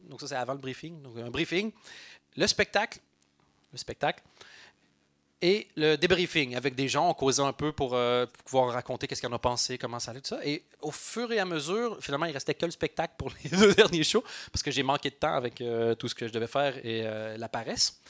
Donc 0.00 0.20
ça, 0.20 0.28
c'est 0.28 0.34
avant 0.34 0.52
le 0.52 0.58
briefing. 0.58 1.00
Donc 1.02 1.16
un 1.16 1.30
briefing. 1.30 1.72
Le 2.36 2.46
spectacle. 2.46 2.98
Le 3.72 3.78
spectacle 3.78 4.22
et 5.42 5.68
le 5.74 5.96
débriefing 5.96 6.54
avec 6.54 6.74
des 6.74 6.86
gens, 6.86 7.08
on 7.08 7.14
causait 7.14 7.42
un 7.42 7.54
peu 7.54 7.72
pour, 7.72 7.94
euh, 7.94 8.26
pouvoir 8.44 8.72
raconter 8.72 9.06
qu'est-ce 9.06 9.22
qu'on 9.22 9.32
a 9.32 9.38
pensé, 9.38 9.78
comment 9.78 9.98
ça 9.98 10.10
allait, 10.10 10.20
tout 10.20 10.28
ça. 10.28 10.44
Et 10.44 10.62
au 10.82 10.90
fur 10.90 11.32
et 11.32 11.38
à 11.38 11.46
mesure, 11.46 11.96
finalement, 12.00 12.26
il 12.26 12.32
restait 12.32 12.54
que 12.54 12.66
le 12.66 12.70
spectacle 12.70 13.14
pour 13.16 13.30
les 13.44 13.50
deux 13.50 13.74
derniers 13.74 14.04
shows 14.04 14.22
parce 14.52 14.62
que 14.62 14.70
j'ai 14.70 14.82
manqué 14.82 15.08
de 15.08 15.14
temps 15.14 15.34
avec 15.34 15.62
euh, 15.62 15.94
tout 15.94 16.08
ce 16.08 16.14
que 16.14 16.28
je 16.28 16.32
devais 16.32 16.46
faire 16.46 16.76
et 16.84 17.06
euh, 17.06 17.38
la 17.38 17.48
paresse. 17.48 18.00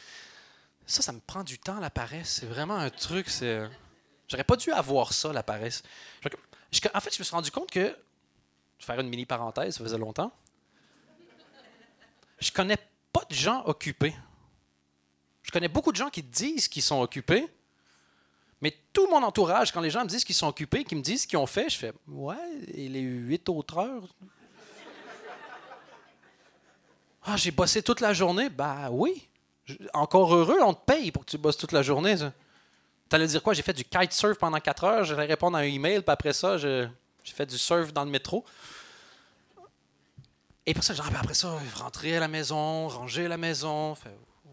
Ça, 0.86 1.02
ça 1.02 1.12
me 1.12 1.20
prend 1.20 1.44
du 1.44 1.58
temps, 1.58 1.78
la 1.78 1.90
paresse. 1.90 2.38
C'est 2.40 2.46
vraiment 2.46 2.76
un 2.76 2.90
truc. 2.90 3.28
C'est... 3.28 3.62
J'aurais 4.26 4.42
pas 4.42 4.56
dû 4.56 4.72
avoir 4.72 5.12
ça, 5.12 5.32
la 5.32 5.44
paresse. 5.44 5.84
en 6.24 7.00
fait, 7.00 7.14
je 7.14 7.20
me 7.20 7.24
suis 7.24 7.34
rendu 7.34 7.50
compte 7.52 7.70
que. 7.70 7.96
Je 8.78 8.86
vais 8.86 8.94
faire 8.94 9.00
une 9.00 9.10
mini 9.10 9.26
parenthèse, 9.26 9.76
ça 9.76 9.84
faisait 9.84 9.98
longtemps. 9.98 10.32
Je 12.40 12.50
connais 12.50 12.78
pas 13.12 13.22
de 13.28 13.34
gens 13.34 13.62
occupés. 13.66 14.14
Je 15.42 15.50
connais 15.50 15.68
beaucoup 15.68 15.92
de 15.92 15.96
gens 15.96 16.10
qui 16.10 16.22
disent 16.22 16.68
qu'ils 16.68 16.82
sont 16.82 17.00
occupés, 17.00 17.46
mais 18.60 18.74
tout 18.92 19.08
mon 19.08 19.22
entourage, 19.22 19.72
quand 19.72 19.80
les 19.80 19.90
gens 19.90 20.02
me 20.02 20.08
disent 20.08 20.24
qu'ils 20.24 20.34
sont 20.34 20.48
occupés, 20.48 20.84
qu'ils 20.84 20.98
me 20.98 21.02
disent 21.02 21.22
ce 21.22 21.26
qu'ils 21.26 21.38
ont 21.38 21.46
fait, 21.46 21.70
je 21.70 21.78
fais 21.78 21.92
Ouais, 22.08 22.36
et 22.74 22.88
les 22.88 23.00
huit 23.00 23.48
autres 23.48 23.78
heures 23.78 24.08
Ah, 27.24 27.36
j'ai 27.36 27.50
bossé 27.50 27.82
toute 27.82 28.00
la 28.00 28.12
journée? 28.12 28.48
Bah 28.48 28.88
oui. 28.90 29.28
Encore 29.92 30.34
heureux, 30.34 30.58
on 30.62 30.74
te 30.74 30.84
paye 30.84 31.12
pour 31.12 31.24
que 31.24 31.30
tu 31.30 31.38
bosses 31.38 31.56
toute 31.56 31.72
la 31.72 31.82
journée. 31.82 32.16
Tu 32.16 32.24
allais 33.16 33.26
dire 33.26 33.42
quoi? 33.42 33.52
J'ai 33.54 33.62
fait 33.62 33.72
du 33.72 33.84
kitesurf 33.84 34.38
pendant 34.38 34.58
quatre 34.58 34.84
heures, 34.84 35.04
j'allais 35.04 35.26
répondre 35.26 35.56
à 35.56 35.60
un 35.60 35.64
email, 35.64 36.00
puis 36.00 36.10
après 36.10 36.32
ça, 36.32 36.56
j'ai 36.58 36.88
fait 37.24 37.46
du 37.46 37.58
surf 37.58 37.92
dans 37.92 38.04
le 38.04 38.10
métro. 38.10 38.44
Et 40.66 40.74
pour 40.74 40.82
ça, 40.84 40.94
genre, 40.94 41.06
après 41.18 41.34
ça, 41.34 41.58
rentrer 41.76 42.16
à 42.16 42.20
la 42.20 42.28
maison, 42.28 42.88
ranger 42.88 43.28
la 43.28 43.36
maison. 43.36 43.96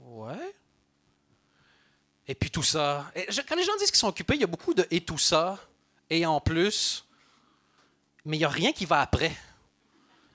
Ouais. 0.06 0.56
Et 2.28 2.36
puis 2.36 2.50
tout 2.50 2.64
ça. 2.64 3.10
quand 3.48 3.56
les 3.56 3.64
gens 3.64 3.76
disent 3.80 3.92
qu'ils 3.92 4.00
sont 4.00 4.10
occupés, 4.10 4.36
il 4.36 4.42
y 4.42 4.44
a 4.44 4.48
beaucoup 4.48 4.74
de 4.74 4.86
et 4.92 5.02
tout 5.02 5.18
ça, 5.18 5.58
et 6.10 6.26
en 6.26 6.42
plus, 6.42 7.06
mais 8.26 8.36
il 8.36 8.40
n'y 8.40 8.46
a 8.46 8.50
rien 8.50 8.74
qui 8.74 8.86
va 8.86 9.02
après. 9.02 9.32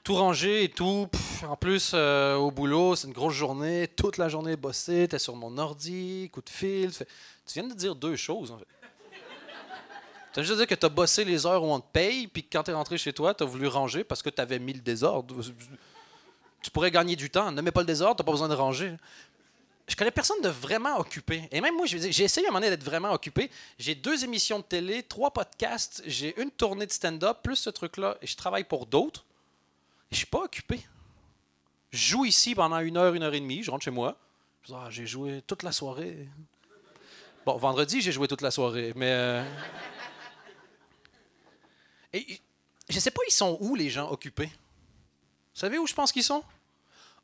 Tout 0.03 0.15
ranger 0.15 0.65
et 0.65 0.69
tout. 0.69 1.09
en 1.47 1.57
plus, 1.57 1.93
euh, 1.95 2.35
au 2.35 2.51
boulot, 2.51 2.97
c'est 2.97 3.07
une 3.07 3.13
grosse 3.13 3.35
journée. 3.35 3.87
Toute 3.89 4.17
la 4.17 4.29
journée 4.29 4.57
bossée, 4.57 5.09
es 5.13 5.19
sur 5.19 5.37
mon 5.37 5.59
ordi, 5.59 6.29
coup 6.33 6.41
de 6.41 6.51
fil. 6.51 6.91
Tu, 6.93 7.05
viens 7.55 7.69
de 7.69 7.75
dire 7.75 7.95
deux 7.95 8.17
choses. 8.17 8.57
Tu 10.33 10.41
as 10.41 10.43
juste 10.43 10.59
dit 10.59 10.67
que 10.67 10.75
tu 10.75 10.87
as 10.87 10.89
bossé 10.89 11.25
les 11.25 11.47
heures 11.47 11.63
où 11.63 11.71
on 11.71 11.79
te 11.79 11.93
paye, 11.93 12.27
puis 12.27 12.43
quand 12.43 12.63
tu 12.65 12.71
es 12.71 12.75
rentré 12.75 12.97
chez 12.97 13.13
toi, 13.13 13.35
tu 13.35 13.45
as 13.45 13.47
voulu 13.47 13.67
ranger 13.69 14.03
parce 14.03 14.23
que 14.23 14.31
tu 14.31 14.41
avais 14.41 14.59
mis 14.59 14.73
le 14.73 14.81
désordre. 14.81 15.37
Tu 16.63 16.71
pourrais 16.71 16.91
gagner 16.91 17.15
du 17.15 17.29
temps. 17.29 17.53
Ne 17.53 17.61
mets 17.61 17.71
pas 17.71 17.81
le 17.81 17.87
désordre, 17.87 18.17
tu 18.17 18.25
pas 18.25 18.33
besoin 18.33 18.49
de 18.49 18.55
ranger 18.55 18.97
je 19.89 19.97
connais 19.97 20.11
personne 20.11 20.41
de 20.43 20.49
vraiment 20.49 20.99
occupé. 20.99 21.49
Et 21.51 21.61
même 21.61 21.77
moi, 21.77 21.87
j'ai 21.87 22.25
essayé 22.25 22.47
à 22.47 22.51
un 22.51 22.53
moment 22.53 22.61
donné 22.61 22.71
d'être 22.71 22.85
vraiment 22.85 23.13
occupé. 23.13 23.51
J'ai 23.79 23.95
deux 23.95 24.25
émissions 24.25 24.59
de 24.59 24.65
télé, 24.65 25.03
trois 25.03 25.33
podcasts, 25.33 26.03
j'ai 26.07 26.41
une 26.41 26.51
tournée 26.51 26.87
de 26.87 26.93
stand-up, 26.93 27.39
plus 27.43 27.57
ce 27.57 27.71
truc-là, 27.71 28.17
et 28.23 28.27
je 28.27 28.37
travaille 28.37 28.65
pour 28.65 28.87
d'autres. 28.87 29.25
Je 30.11 30.17
suis 30.19 30.27
pas 30.27 30.45
occupé. 30.45 30.81
Je 31.91 32.09
joue 32.11 32.25
ici 32.25 32.55
pendant 32.55 32.79
une 32.79 32.97
heure, 32.97 33.15
une 33.15 33.23
heure 33.23 33.35
et 33.35 33.41
demie, 33.41 33.63
je 33.63 33.71
rentre 33.71 33.85
chez 33.85 33.91
moi. 33.91 34.17
Ah, 34.73 34.87
j'ai 34.89 35.07
joué 35.07 35.43
toute 35.47 35.63
la 35.63 35.73
soirée. 35.73 36.29
Bon, 37.45 37.57
vendredi, 37.57 38.01
j'ai 38.01 38.13
joué 38.13 38.29
toute 38.29 38.43
la 38.43 38.53
soirée, 38.53 38.93
mais. 38.95 39.11
Euh, 39.11 39.45
et 42.13 42.41
je 42.89 43.01
sais 43.01 43.11
pas, 43.11 43.23
ils 43.27 43.33
sont 43.33 43.59
les 43.75 43.91
gens 43.91 44.09
occupés? 44.11 44.47
Vous 44.47 45.61
savez 45.61 45.79
où 45.79 45.87
je 45.87 45.95
pense 45.95 46.13
qu'ils 46.13 46.23
sont? 46.23 46.45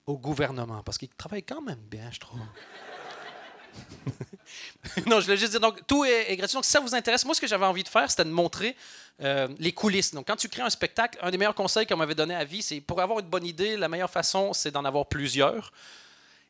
Au 0.09 0.17
gouvernement, 0.17 0.83
parce 0.83 0.97
qu'il 0.97 1.11
travaille 1.11 1.43
quand 1.43 1.61
même 1.61 1.81
bien, 1.91 2.09
je 2.11 2.19
trouve. 2.19 2.41
non, 5.07 5.21
je 5.21 5.27
voulais 5.27 5.37
juste 5.37 5.51
dire, 5.51 5.61
donc 5.61 5.87
tout 5.87 6.07
est, 6.07 6.35
gratuit. 6.35 6.55
Donc, 6.55 6.65
si 6.65 6.71
ça 6.71 6.81
vous 6.81 6.95
intéresse, 6.95 7.27
moi, 7.27 7.35
ce 7.35 7.43
que 7.43 7.47
j'avais 7.47 7.67
envie 7.67 7.85
de 7.85 7.89
faire, 7.89 8.11
c'était 8.11 8.25
de 8.25 8.31
montrer 8.31 8.75
euh, 9.23 9.49
les 9.59 9.73
coulisses. 9.73 10.15
Donc, 10.15 10.27
quand 10.27 10.37
tu 10.37 10.49
crées 10.49 10.63
un 10.63 10.71
spectacle, 10.71 11.19
un 11.21 11.31
des 11.31 11.37
meilleurs 11.37 11.55
conseils 11.55 11.87
qu'on 11.87 11.99
m'avait 11.99 12.15
donné 12.15 12.35
à 12.35 12.45
vie, 12.45 12.63
c'est 12.63 12.81
pour 12.81 13.03
avoir 13.03 13.19
une 13.19 13.27
bonne 13.27 13.45
idée, 13.45 13.77
la 13.77 13.89
meilleure 13.89 14.11
façon, 14.11 14.55
c'est 14.55 14.71
d'en 14.71 14.87
avoir 14.87 15.05
plusieurs. 15.07 15.73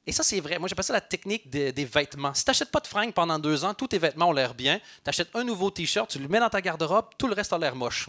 Et 0.06 0.12
ça, 0.12 0.22
c'est 0.22 0.38
vrai. 0.38 0.60
Moi, 0.60 0.68
j'appelle 0.68 0.84
ça 0.84 0.92
la 0.92 1.00
technique 1.00 1.50
des, 1.50 1.72
des 1.72 1.84
vêtements. 1.84 2.32
Si 2.34 2.44
tu 2.44 2.50
n'achètes 2.50 2.70
pas 2.70 2.80
de 2.80 2.86
fringues 2.86 3.12
pendant 3.12 3.40
deux 3.40 3.64
ans, 3.64 3.74
tous 3.74 3.88
tes 3.88 3.98
vêtements 3.98 4.28
ont 4.28 4.32
l'air 4.32 4.54
bien. 4.54 4.78
Tu 5.02 5.08
achètes 5.08 5.34
un 5.34 5.42
nouveau 5.42 5.72
T-shirt, 5.72 6.08
tu 6.08 6.20
le 6.20 6.28
mets 6.28 6.38
dans 6.38 6.48
ta 6.48 6.60
garde-robe, 6.60 7.06
tout 7.18 7.26
le 7.26 7.34
reste 7.34 7.52
a 7.52 7.58
l'air 7.58 7.74
moche 7.74 8.08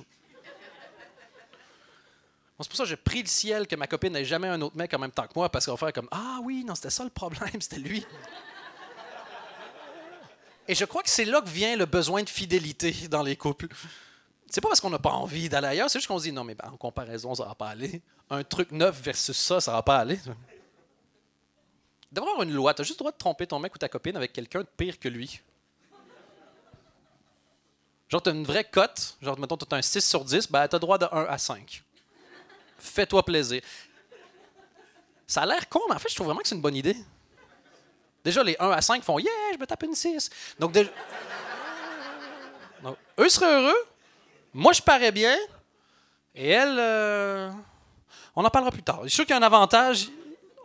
c'est 2.64 2.70
pour 2.70 2.78
ça 2.78 2.84
que 2.84 2.90
j'ai 2.90 2.98
pris 2.98 3.22
le 3.22 3.28
ciel 3.28 3.68
que 3.68 3.76
ma 3.76 3.88
copine 3.88 4.12
n'ait 4.12 4.26
jamais 4.26 4.50
un 4.50 4.62
autre 4.62 4.76
mec 4.76 4.94
en 4.94 5.00
même 5.00 5.12
temps 5.12 5.26
que 5.28 5.34
moi, 5.36 5.50
parce 5.50 5.66
qu'on 5.66 5.72
va 5.72 5.78
faire 5.78 5.94
comme 5.94 6.10
Ah 6.12 6.40
oui, 6.44 6.66
non, 6.66 6.76
c'était 6.76 6.90
ça 6.90 7.04
le 7.06 7.10
problème, 7.10 7.50
c'était 7.62 7.80
lui. 7.80 8.06
Et 10.68 10.76
je 10.76 10.86
crois 10.86 11.02
que 11.02 11.10
c'est 11.10 11.26
là 11.26 11.42
que 11.42 11.50
vient 11.50 11.76
le 11.78 11.86
besoin 11.86 12.22
de 12.22 12.30
fidélité 12.30 13.08
dans 13.08 13.24
les 13.24 13.36
couples. 13.36 13.68
C'est 14.50 14.62
pas 14.62 14.68
parce 14.68 14.82
qu'on 14.82 14.90
n'a 14.90 15.00
pas 15.00 15.12
envie 15.12 15.48
d'aller 15.48 15.68
ailleurs, 15.68 15.90
c'est 15.90 16.00
juste 16.00 16.08
qu'on 16.08 16.20
se 16.20 16.24
dit 16.24 16.32
non, 16.32 16.44
mais 16.44 16.56
ben, 16.56 16.70
en 16.72 16.78
comparaison, 16.78 17.34
ça 17.34 17.46
va 17.46 17.56
pas 17.56 17.70
aller. 17.70 18.02
Un 18.30 18.44
truc 18.44 18.72
neuf 18.72 19.02
versus 19.02 19.38
ça, 19.38 19.62
ça 19.62 19.72
va 19.72 19.82
pas 19.82 19.98
aller. 19.98 20.20
D'avoir 22.12 22.42
une 22.44 22.52
loi, 22.52 22.74
tu 22.74 22.82
as 22.82 22.84
juste 22.84 23.00
le 23.00 23.04
droit 23.04 23.12
de 23.12 23.18
tromper 23.18 23.48
ton 23.48 23.60
mec 23.60 23.74
ou 23.74 23.78
ta 23.78 23.88
copine 23.88 24.18
avec 24.18 24.34
quelqu'un 24.34 24.62
de 24.62 24.68
pire 24.76 25.00
que 25.00 25.08
lui. 25.08 25.42
Genre, 28.10 28.22
tu 28.22 28.30
as 28.30 28.34
une 28.34 28.44
vraie 28.44 28.64
cote, 28.64 29.18
genre, 29.22 29.40
mettons, 29.40 29.56
tu 29.56 29.66
as 29.72 29.78
un 29.78 29.82
6 29.82 30.02
sur 30.02 30.26
10, 30.26 30.52
ben, 30.52 30.68
tu 30.68 30.76
as 30.76 30.80
droit 30.80 30.98
de 30.98 31.06
1 31.06 31.26
à 31.26 31.38
5 31.38 31.84
fais-toi 32.80 33.24
plaisir. 33.24 33.62
Ça 35.28 35.44
a 35.44 35.46
l'air 35.46 35.70
con, 35.70 35.82
mais 35.88 35.96
en 35.96 36.00
fait, 36.00 36.10
je 36.10 36.16
trouve 36.16 36.28
vraiment 36.28 36.42
que 36.42 36.48
c'est 36.48 36.56
une 36.56 36.62
bonne 36.62 36.76
idée. 36.76 36.96
Déjà, 38.24 38.44
les 38.44 38.56
1 38.60 38.72
à 38.72 38.82
5 38.82 39.04
font 39.04 39.20
Yeah, 39.20 39.32
je 39.54 39.58
me 39.60 39.66
tape 39.66 39.84
une 39.84 39.96
6. 39.96 40.30
Donc, 40.58 40.76
eux 43.20 43.30
seraient 43.30 43.62
heureux. 43.62 43.88
Moi, 44.54 44.74
je 44.74 44.82
parais 44.82 45.12
bien. 45.12 45.38
Et 46.36 46.50
elle, 46.50 46.78
euh, 46.80 47.52
on 48.36 48.44
en 48.44 48.50
parlera 48.50 48.72
plus 48.72 48.84
tard. 48.84 49.02
Je 49.04 49.10
suis 49.10 49.16
sûr 49.18 49.26
qu'il 49.26 49.36
y 49.36 49.38
a 49.38 49.42
un 49.42 49.46
avantage. 49.46 50.10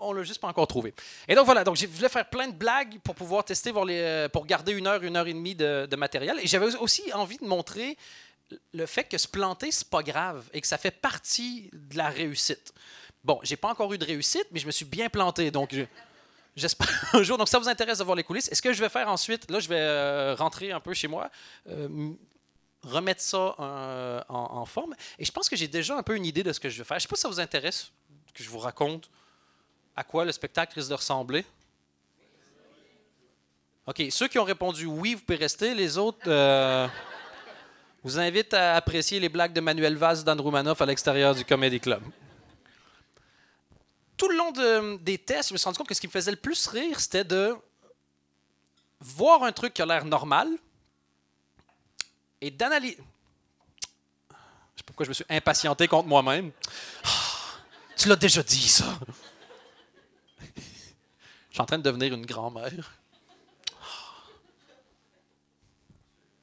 On 0.00 0.12
l'a 0.12 0.22
juste 0.22 0.40
pas 0.40 0.48
encore 0.48 0.66
trouvé. 0.66 0.92
Et 1.28 1.34
donc 1.34 1.46
voilà, 1.46 1.64
donc 1.64 1.76
je 1.76 1.86
voulais 1.86 2.08
faire 2.08 2.28
plein 2.28 2.48
de 2.48 2.52
blagues 2.52 2.98
pour 3.02 3.14
pouvoir 3.14 3.44
tester, 3.44 3.72
euh, 3.74 4.28
pour 4.28 4.44
garder 4.44 4.72
une 4.72 4.86
heure, 4.86 5.02
une 5.02 5.16
heure 5.16 5.26
et 5.26 5.32
demie 5.32 5.54
de, 5.54 5.86
de 5.86 5.96
matériel. 5.96 6.38
Et 6.42 6.46
j'avais 6.46 6.74
aussi 6.76 7.10
envie 7.14 7.38
de 7.38 7.46
montrer 7.46 7.96
le 8.72 8.86
fait 8.86 9.04
que 9.04 9.18
se 9.18 9.28
planter, 9.28 9.70
c'est 9.70 9.88
pas 9.88 10.02
grave 10.02 10.48
et 10.52 10.60
que 10.60 10.66
ça 10.66 10.78
fait 10.78 10.90
partie 10.90 11.70
de 11.72 11.96
la 11.96 12.08
réussite. 12.08 12.72
Bon, 13.22 13.40
j'ai 13.42 13.56
pas 13.56 13.68
encore 13.68 13.92
eu 13.92 13.98
de 13.98 14.04
réussite, 14.04 14.46
mais 14.50 14.60
je 14.60 14.66
me 14.66 14.70
suis 14.70 14.84
bien 14.84 15.08
planté. 15.08 15.50
Donc, 15.50 15.74
je- 15.74 15.84
j'espère 16.56 16.88
un 17.14 17.22
jour. 17.22 17.38
Donc, 17.38 17.48
ça 17.48 17.58
vous 17.58 17.68
intéresse 17.68 17.98
de 17.98 18.04
voir 18.04 18.16
les 18.16 18.24
coulisses. 18.24 18.50
Et 18.52 18.54
ce 18.54 18.62
que 18.62 18.72
je 18.72 18.80
vais 18.80 18.88
faire 18.90 19.08
ensuite, 19.08 19.50
là, 19.50 19.60
je 19.60 19.68
vais 19.68 19.80
euh, 19.80 20.34
rentrer 20.34 20.72
un 20.72 20.80
peu 20.80 20.92
chez 20.94 21.08
moi, 21.08 21.30
euh, 21.68 22.12
remettre 22.82 23.22
ça 23.22 23.54
euh, 23.58 24.20
en, 24.28 24.66
forme? 24.66 24.94
Et 25.18 25.24
je 25.24 25.32
pense 25.32 25.48
que 25.48 25.56
j'ai 25.56 25.68
déjà 25.68 25.96
un 25.96 26.02
peu 26.02 26.16
une 26.16 26.26
idée 26.26 26.42
de 26.42 26.52
ce 26.52 26.60
que 26.60 26.68
je 26.68 26.78
vais 26.78 26.84
faire. 26.84 26.98
Je 26.98 27.02
sais 27.02 27.08
pas 27.08 27.16
si 27.16 27.22
ça 27.22 27.28
vous 27.28 27.40
intéresse 27.40 27.90
que 28.34 28.42
je 28.42 28.50
vous 28.50 28.58
raconte 28.58 29.08
à 29.96 30.04
quoi 30.04 30.24
le 30.24 30.32
spectacle 30.32 30.74
risque 30.74 30.90
de 30.90 30.94
ressembler. 30.94 31.46
OK, 33.86 34.02
ceux 34.10 34.28
qui 34.28 34.38
ont 34.38 34.44
répondu 34.44 34.86
oui, 34.86 35.14
vous 35.14 35.20
pouvez 35.20 35.38
rester. 35.38 35.74
Les 35.74 35.98
autres, 35.98 36.28
vous 38.04 38.18
invite 38.18 38.52
à 38.54 38.76
apprécier 38.76 39.18
les 39.18 39.28
blagues 39.28 39.52
de 39.54 39.60
Manuel 39.60 39.96
Valls 39.96 40.22
Dan 40.24 40.40
Roumanoff 40.40 40.80
à 40.82 40.86
l'extérieur 40.86 41.34
du 41.34 41.44
Comedy 41.44 41.80
Club. 41.80 42.02
Tout 44.16 44.28
le 44.28 44.36
long 44.36 44.52
de- 44.52 44.96
des 44.98 45.18
tests, 45.18 45.48
je 45.48 45.54
me 45.54 45.58
suis 45.58 45.64
rendu 45.64 45.78
compte 45.78 45.88
que 45.88 45.94
ce 45.94 46.00
qui 46.00 46.06
me 46.06 46.12
faisait 46.12 46.30
le 46.30 46.36
plus 46.36 46.66
rire, 46.66 47.00
c'était 47.00 47.24
de 47.24 47.56
voir 49.00 49.42
un 49.42 49.52
truc 49.52 49.74
qui 49.74 49.82
a 49.82 49.86
l'air 49.86 50.04
normal 50.04 50.48
et 52.40 52.50
d'analyser. 52.50 52.98
Je 52.98 54.32
sais 54.32 54.82
pas 54.82 54.84
pourquoi 54.86 55.04
je 55.04 55.10
me 55.10 55.14
suis 55.14 55.24
impatienté 55.28 55.88
contre 55.88 56.08
moi-même. 56.08 56.52
Ah, 57.04 57.08
tu 57.96 58.08
l'as 58.08 58.16
déjà 58.16 58.42
dit, 58.42 58.68
ça. 58.68 58.98
Je 60.40 60.60
suis 61.52 61.60
en 61.60 61.66
train 61.66 61.78
de 61.78 61.82
devenir 61.82 62.12
une 62.12 62.26
grand-mère. 62.26 62.92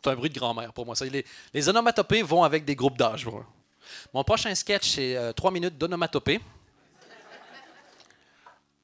C'est 0.03 0.09
un 0.09 0.15
bruit 0.15 0.29
de 0.29 0.39
grand-mère 0.39 0.73
pour 0.73 0.85
moi. 0.85 0.95
Ça, 0.95 1.05
les, 1.05 1.69
onomatopées 1.69 2.23
vont 2.23 2.43
avec 2.43 2.65
des 2.65 2.75
groupes 2.75 2.97
d'âge. 2.97 3.27
Mon 4.13 4.23
prochain 4.23 4.53
sketch, 4.55 4.89
c'est 4.89 5.15
euh, 5.15 5.31
trois 5.31 5.51
minutes 5.51 5.77
d'onomatopée. 5.77 6.39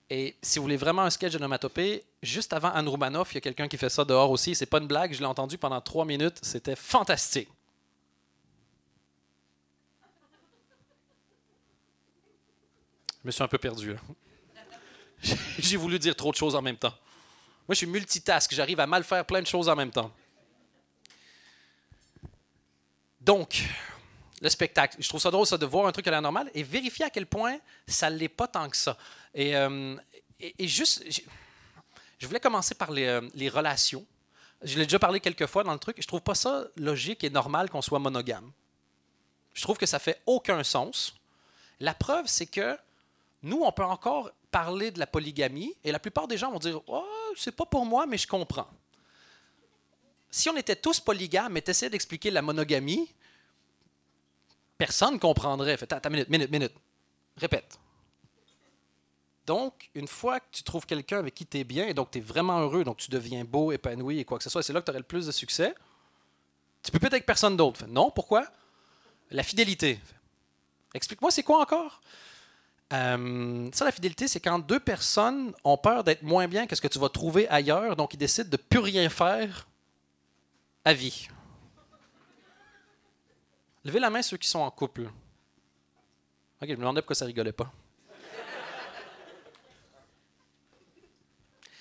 Et 0.09 0.35
si 0.41 0.59
vous 0.59 0.63
voulez 0.63 0.77
vraiment 0.77 1.01
un 1.01 1.09
sketch 1.09 1.33
d'onomatopée, 1.33 2.03
juste 2.21 2.53
avant 2.53 2.71
Anne 2.71 2.87
Roumanoff, 2.87 3.33
il 3.33 3.35
y 3.35 3.37
a 3.39 3.41
quelqu'un 3.41 3.67
qui 3.67 3.77
fait 3.77 3.89
ça 3.89 4.05
dehors 4.05 4.29
aussi. 4.29 4.53
C'est 4.55 4.67
pas 4.67 4.77
une 4.77 4.87
blague, 4.87 5.13
je 5.13 5.19
l'ai 5.19 5.25
entendu 5.25 5.57
pendant 5.57 5.81
trois 5.81 6.05
minutes. 6.05 6.37
C'était 6.43 6.75
fantastique. 6.75 7.49
Je 13.23 13.27
me 13.27 13.31
suis 13.31 13.43
un 13.43 13.47
peu 13.47 13.57
perdu. 13.57 13.95
J'ai 15.59 15.77
voulu 15.77 15.97
dire 15.97 16.15
trop 16.15 16.31
de 16.31 16.37
choses 16.37 16.55
en 16.55 16.61
même 16.61 16.77
temps. 16.77 16.93
Moi, 17.67 17.73
je 17.73 17.77
suis 17.77 17.87
multitask. 17.87 18.53
J'arrive 18.53 18.79
à 18.79 18.87
mal 18.87 19.03
faire 19.03 19.25
plein 19.25 19.41
de 19.41 19.47
choses 19.47 19.67
en 19.67 19.75
même 19.75 19.91
temps. 19.91 20.13
Donc, 23.27 23.61
le 24.41 24.47
spectacle. 24.47 24.95
Je 24.99 25.09
trouve 25.09 25.19
ça 25.19 25.29
drôle, 25.29 25.45
ça, 25.45 25.57
de 25.57 25.65
voir 25.65 25.85
un 25.85 25.91
truc 25.91 26.07
à 26.07 26.11
la 26.11 26.21
normale 26.21 26.49
et 26.53 26.63
vérifier 26.63 27.03
à 27.03 27.09
quel 27.09 27.25
point 27.25 27.57
ça 27.85 28.09
ne 28.09 28.15
l'est 28.15 28.29
pas 28.29 28.47
tant 28.47 28.69
que 28.69 28.77
ça. 28.77 28.97
Et, 29.33 29.53
euh, 29.53 29.97
juste, 30.61 31.03
je 32.17 32.25
voulais 32.25 32.39
commencer 32.39 32.73
par 32.73 32.89
les, 32.89 33.05
euh, 33.05 33.19
les 33.35 33.49
relations. 33.49 34.05
Je 34.61 34.79
l'ai 34.79 34.85
déjà 34.85 34.97
parlé 34.97 35.19
quelques 35.19 35.45
fois 35.45 35.65
dans 35.65 35.73
le 35.73 35.79
truc. 35.79 35.97
Je 35.99 36.07
trouve 36.07 36.21
pas 36.21 36.35
ça 36.35 36.67
logique 36.77 37.25
et 37.25 37.29
normal 37.29 37.69
qu'on 37.69 37.81
soit 37.81 37.99
monogame. 37.99 38.49
Je 39.53 39.61
trouve 39.61 39.77
que 39.77 39.85
ça 39.85 39.99
fait 39.99 40.21
aucun 40.25 40.63
sens. 40.63 41.13
La 41.81 41.93
preuve, 41.93 42.27
c'est 42.27 42.45
que 42.45 42.77
nous, 43.43 43.61
on 43.61 43.73
peut 43.73 43.83
encore 43.83 44.31
parler 44.51 44.89
de 44.89 44.99
la 44.99 45.07
polygamie 45.07 45.75
et 45.83 45.91
la 45.91 45.99
plupart 45.99 46.29
des 46.29 46.37
gens 46.37 46.49
vont 46.49 46.59
dire 46.59 46.79
Oh, 46.87 47.33
c'est 47.35 47.51
pas 47.51 47.65
pour 47.65 47.85
moi, 47.85 48.05
mais 48.05 48.17
je 48.17 48.27
comprends. 48.27 48.69
Si 50.29 50.49
on 50.49 50.55
était 50.57 50.75
tous 50.75 50.99
polygames 50.99 51.57
et 51.57 51.61
t'essayais 51.61 51.89
d'expliquer 51.89 52.31
la 52.31 52.41
monogamie, 52.41 53.09
personne 54.77 55.15
ne 55.15 55.19
comprendrait. 55.19 55.77
Fait, 55.77 55.91
attends, 55.91 56.09
minute, 56.09 56.29
minute, 56.29 56.51
minute. 56.51 56.73
Répète. 57.37 57.79
Donc, 59.45 59.89
une 59.95 60.07
fois 60.07 60.39
que 60.41 60.47
tu 60.51 60.63
trouves 60.63 60.85
quelqu'un 60.85 61.19
avec 61.19 61.33
qui 61.33 61.45
tu 61.45 61.57
es 61.59 61.63
bien 61.63 61.87
et 61.87 61.93
donc 61.93 62.11
tu 62.11 62.17
es 62.17 62.21
vraiment 62.21 62.59
heureux, 62.59 62.83
donc 62.83 62.97
tu 62.97 63.09
deviens 63.09 63.45
beau, 63.45 63.71
épanoui 63.71 64.19
et 64.19 64.25
quoi 64.25 64.37
que 64.37 64.43
ce 64.43 64.49
soit, 64.49 64.61
c'est 64.61 64.73
là 64.73 64.81
que 64.81 64.85
tu 64.85 64.91
aurais 64.91 64.99
le 64.99 65.05
plus 65.05 65.25
de 65.25 65.31
succès, 65.31 65.73
tu 66.83 66.91
peux 66.91 66.99
peut-être 66.99 67.13
avec 67.13 67.25
personne 67.25 67.55
d'autre. 67.55 67.85
Non, 67.87 68.11
pourquoi? 68.11 68.45
La 69.31 69.43
fidélité. 69.43 69.99
Explique-moi, 70.93 71.31
c'est 71.31 71.43
quoi 71.43 71.61
encore? 71.61 72.01
Euh, 72.93 73.69
ça, 73.73 73.85
la 73.85 73.91
fidélité, 73.91 74.27
c'est 74.27 74.39
quand 74.39 74.59
deux 74.59 74.79
personnes 74.79 75.53
ont 75.63 75.77
peur 75.77 76.03
d'être 76.03 76.23
moins 76.23 76.47
bien 76.47 76.67
que 76.67 76.75
ce 76.75 76.81
que 76.81 76.87
tu 76.87 76.99
vas 76.99 77.09
trouver 77.09 77.47
ailleurs, 77.49 77.95
donc 77.95 78.13
ils 78.13 78.17
décident 78.17 78.49
de 78.49 78.57
plus 78.57 78.79
rien 78.79 79.09
faire 79.09 79.67
à 80.83 80.93
vie. 80.93 81.27
Levez 83.87 84.01
la 84.01 84.09
main 84.09 84.21
ceux 84.21 84.35
qui 84.35 84.49
sont 84.49 84.59
en 84.59 84.69
couple. 84.69 85.03
Ok, 86.61 86.67
je 86.67 86.71
me 86.71 86.75
demandais 86.75 87.01
pourquoi 87.01 87.15
ça 87.15 87.23
rigolait 87.23 87.53
pas. 87.53 87.71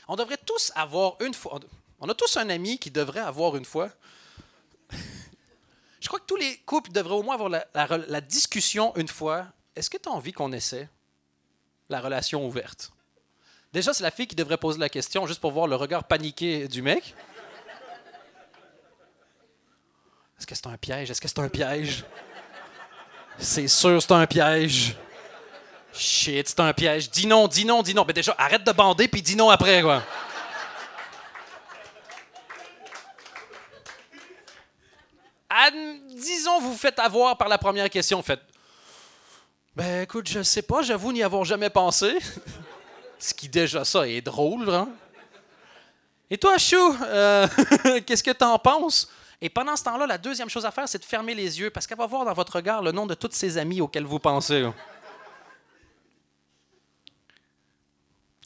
On 0.07 0.15
devrait 0.15 0.37
tous 0.37 0.71
avoir 0.77 1.17
une 1.21 1.35
fois. 1.35 1.59
On 1.99 2.09
a 2.09 2.15
tous 2.15 2.37
un 2.37 2.49
ami 2.49 2.79
qui 2.79 2.93
devrait 2.93 3.19
avoir 3.19 3.57
une 3.57 3.65
fois. 3.65 3.91
Je 5.99 6.07
crois 6.07 6.21
que 6.21 6.27
tous 6.27 6.37
les 6.37 6.59
couples 6.59 6.93
devraient 6.93 7.17
au 7.17 7.25
moins 7.25 7.35
avoir 7.35 7.49
la, 7.49 7.67
la 7.75 8.21
discussion 8.21 8.95
une 8.95 9.09
fois. 9.09 9.49
Est-ce 9.75 9.91
que 9.91 9.99
tu 9.99 10.09
as 10.09 10.13
envie 10.13 10.33
qu'on 10.33 10.53
essaie 10.53 10.89
la 11.89 12.01
relation 12.01 12.47
ouverte? 12.47 12.93
Déjà, 13.73 13.93
c'est 13.93 14.05
la 14.05 14.13
fille 14.13 14.29
qui 14.29 14.37
devrait 14.37 14.59
poser 14.59 14.79
la 14.79 14.89
question 14.89 15.27
juste 15.27 15.41
pour 15.41 15.51
voir 15.51 15.67
le 15.67 15.75
regard 15.75 16.05
paniqué 16.05 16.69
du 16.69 16.83
mec. 16.83 17.17
Est-ce 20.39 20.47
que 20.47 20.55
c'est 20.55 20.67
un 20.67 20.77
piège? 20.77 21.11
Est-ce 21.11 21.21
que 21.21 21.29
c'est 21.29 21.39
un 21.39 21.49
piège? 21.49 22.05
C'est 23.39 23.69
sûr, 23.69 24.01
c'est 24.01 24.13
un 24.13 24.27
piège. 24.27 24.97
Shit, 25.93 26.49
c'est 26.49 26.61
un 26.61 26.73
piège. 26.73 27.11
Dis 27.11 27.27
non, 27.27 27.49
dis 27.49 27.65
non, 27.65 27.83
dis 27.83 27.95
non. 27.95 28.05
Mais 28.07 28.13
déjà, 28.13 28.35
arrête 28.39 28.65
de 28.65 28.73
bander 28.73 29.09
puis 29.09 29.23
dis 29.23 29.37
non 29.37 29.51
après, 29.51 29.83
quoi. 29.83 30.03
Disons, 36.17 36.61
vous 36.61 36.73
vous 36.73 36.79
faites 36.79 36.99
avoir 36.99 37.37
par 37.37 37.49
la 37.49 37.59
première 37.59 37.91
question. 37.91 38.23
Faites. 38.23 38.41
Ben 39.75 40.03
écoute, 40.03 40.29
je 40.29 40.43
sais 40.43 40.63
pas, 40.63 40.83
j'avoue 40.83 41.13
n'y 41.13 41.23
avoir 41.23 41.45
jamais 41.45 41.71
pensé. 41.71 42.17
Ce 43.19 43.35
qui 43.35 43.49
déjà 43.49 43.85
ça 43.85 44.09
est 44.09 44.23
drôle, 44.23 44.69
hein? 44.71 44.89
Et 46.31 46.39
toi, 46.39 46.59
Chou, 46.59 46.97
euh, 47.03 47.47
qu'est-ce 48.07 48.23
que 48.23 48.33
t'en 48.33 48.59
penses? 48.59 49.09
Et 49.41 49.51
pendant 49.51 49.77
ce 49.77 49.85
temps-là, 49.85 50.07
la 50.07 50.19
deuxième 50.19 50.49
chose 50.49 50.65
à 50.65 50.71
faire, 50.71 50.89
c'est 50.89 50.99
de 50.99 51.05
fermer 51.05 51.35
les 51.35 51.61
yeux 51.61 51.71
parce 51.71 51.87
qu'elle 51.87 51.99
va 51.99 52.07
voir 52.07 52.25
dans 52.25 52.33
votre 52.33 52.57
regard 52.57 52.83
le 52.83 52.93
nom 52.93 53.07
de 53.07 53.15
toutes 53.15 53.35
ses 53.35 53.59
amies 53.59 53.81
auxquelles 53.81 54.07
vous 54.07 54.19
pensez. 54.19 54.69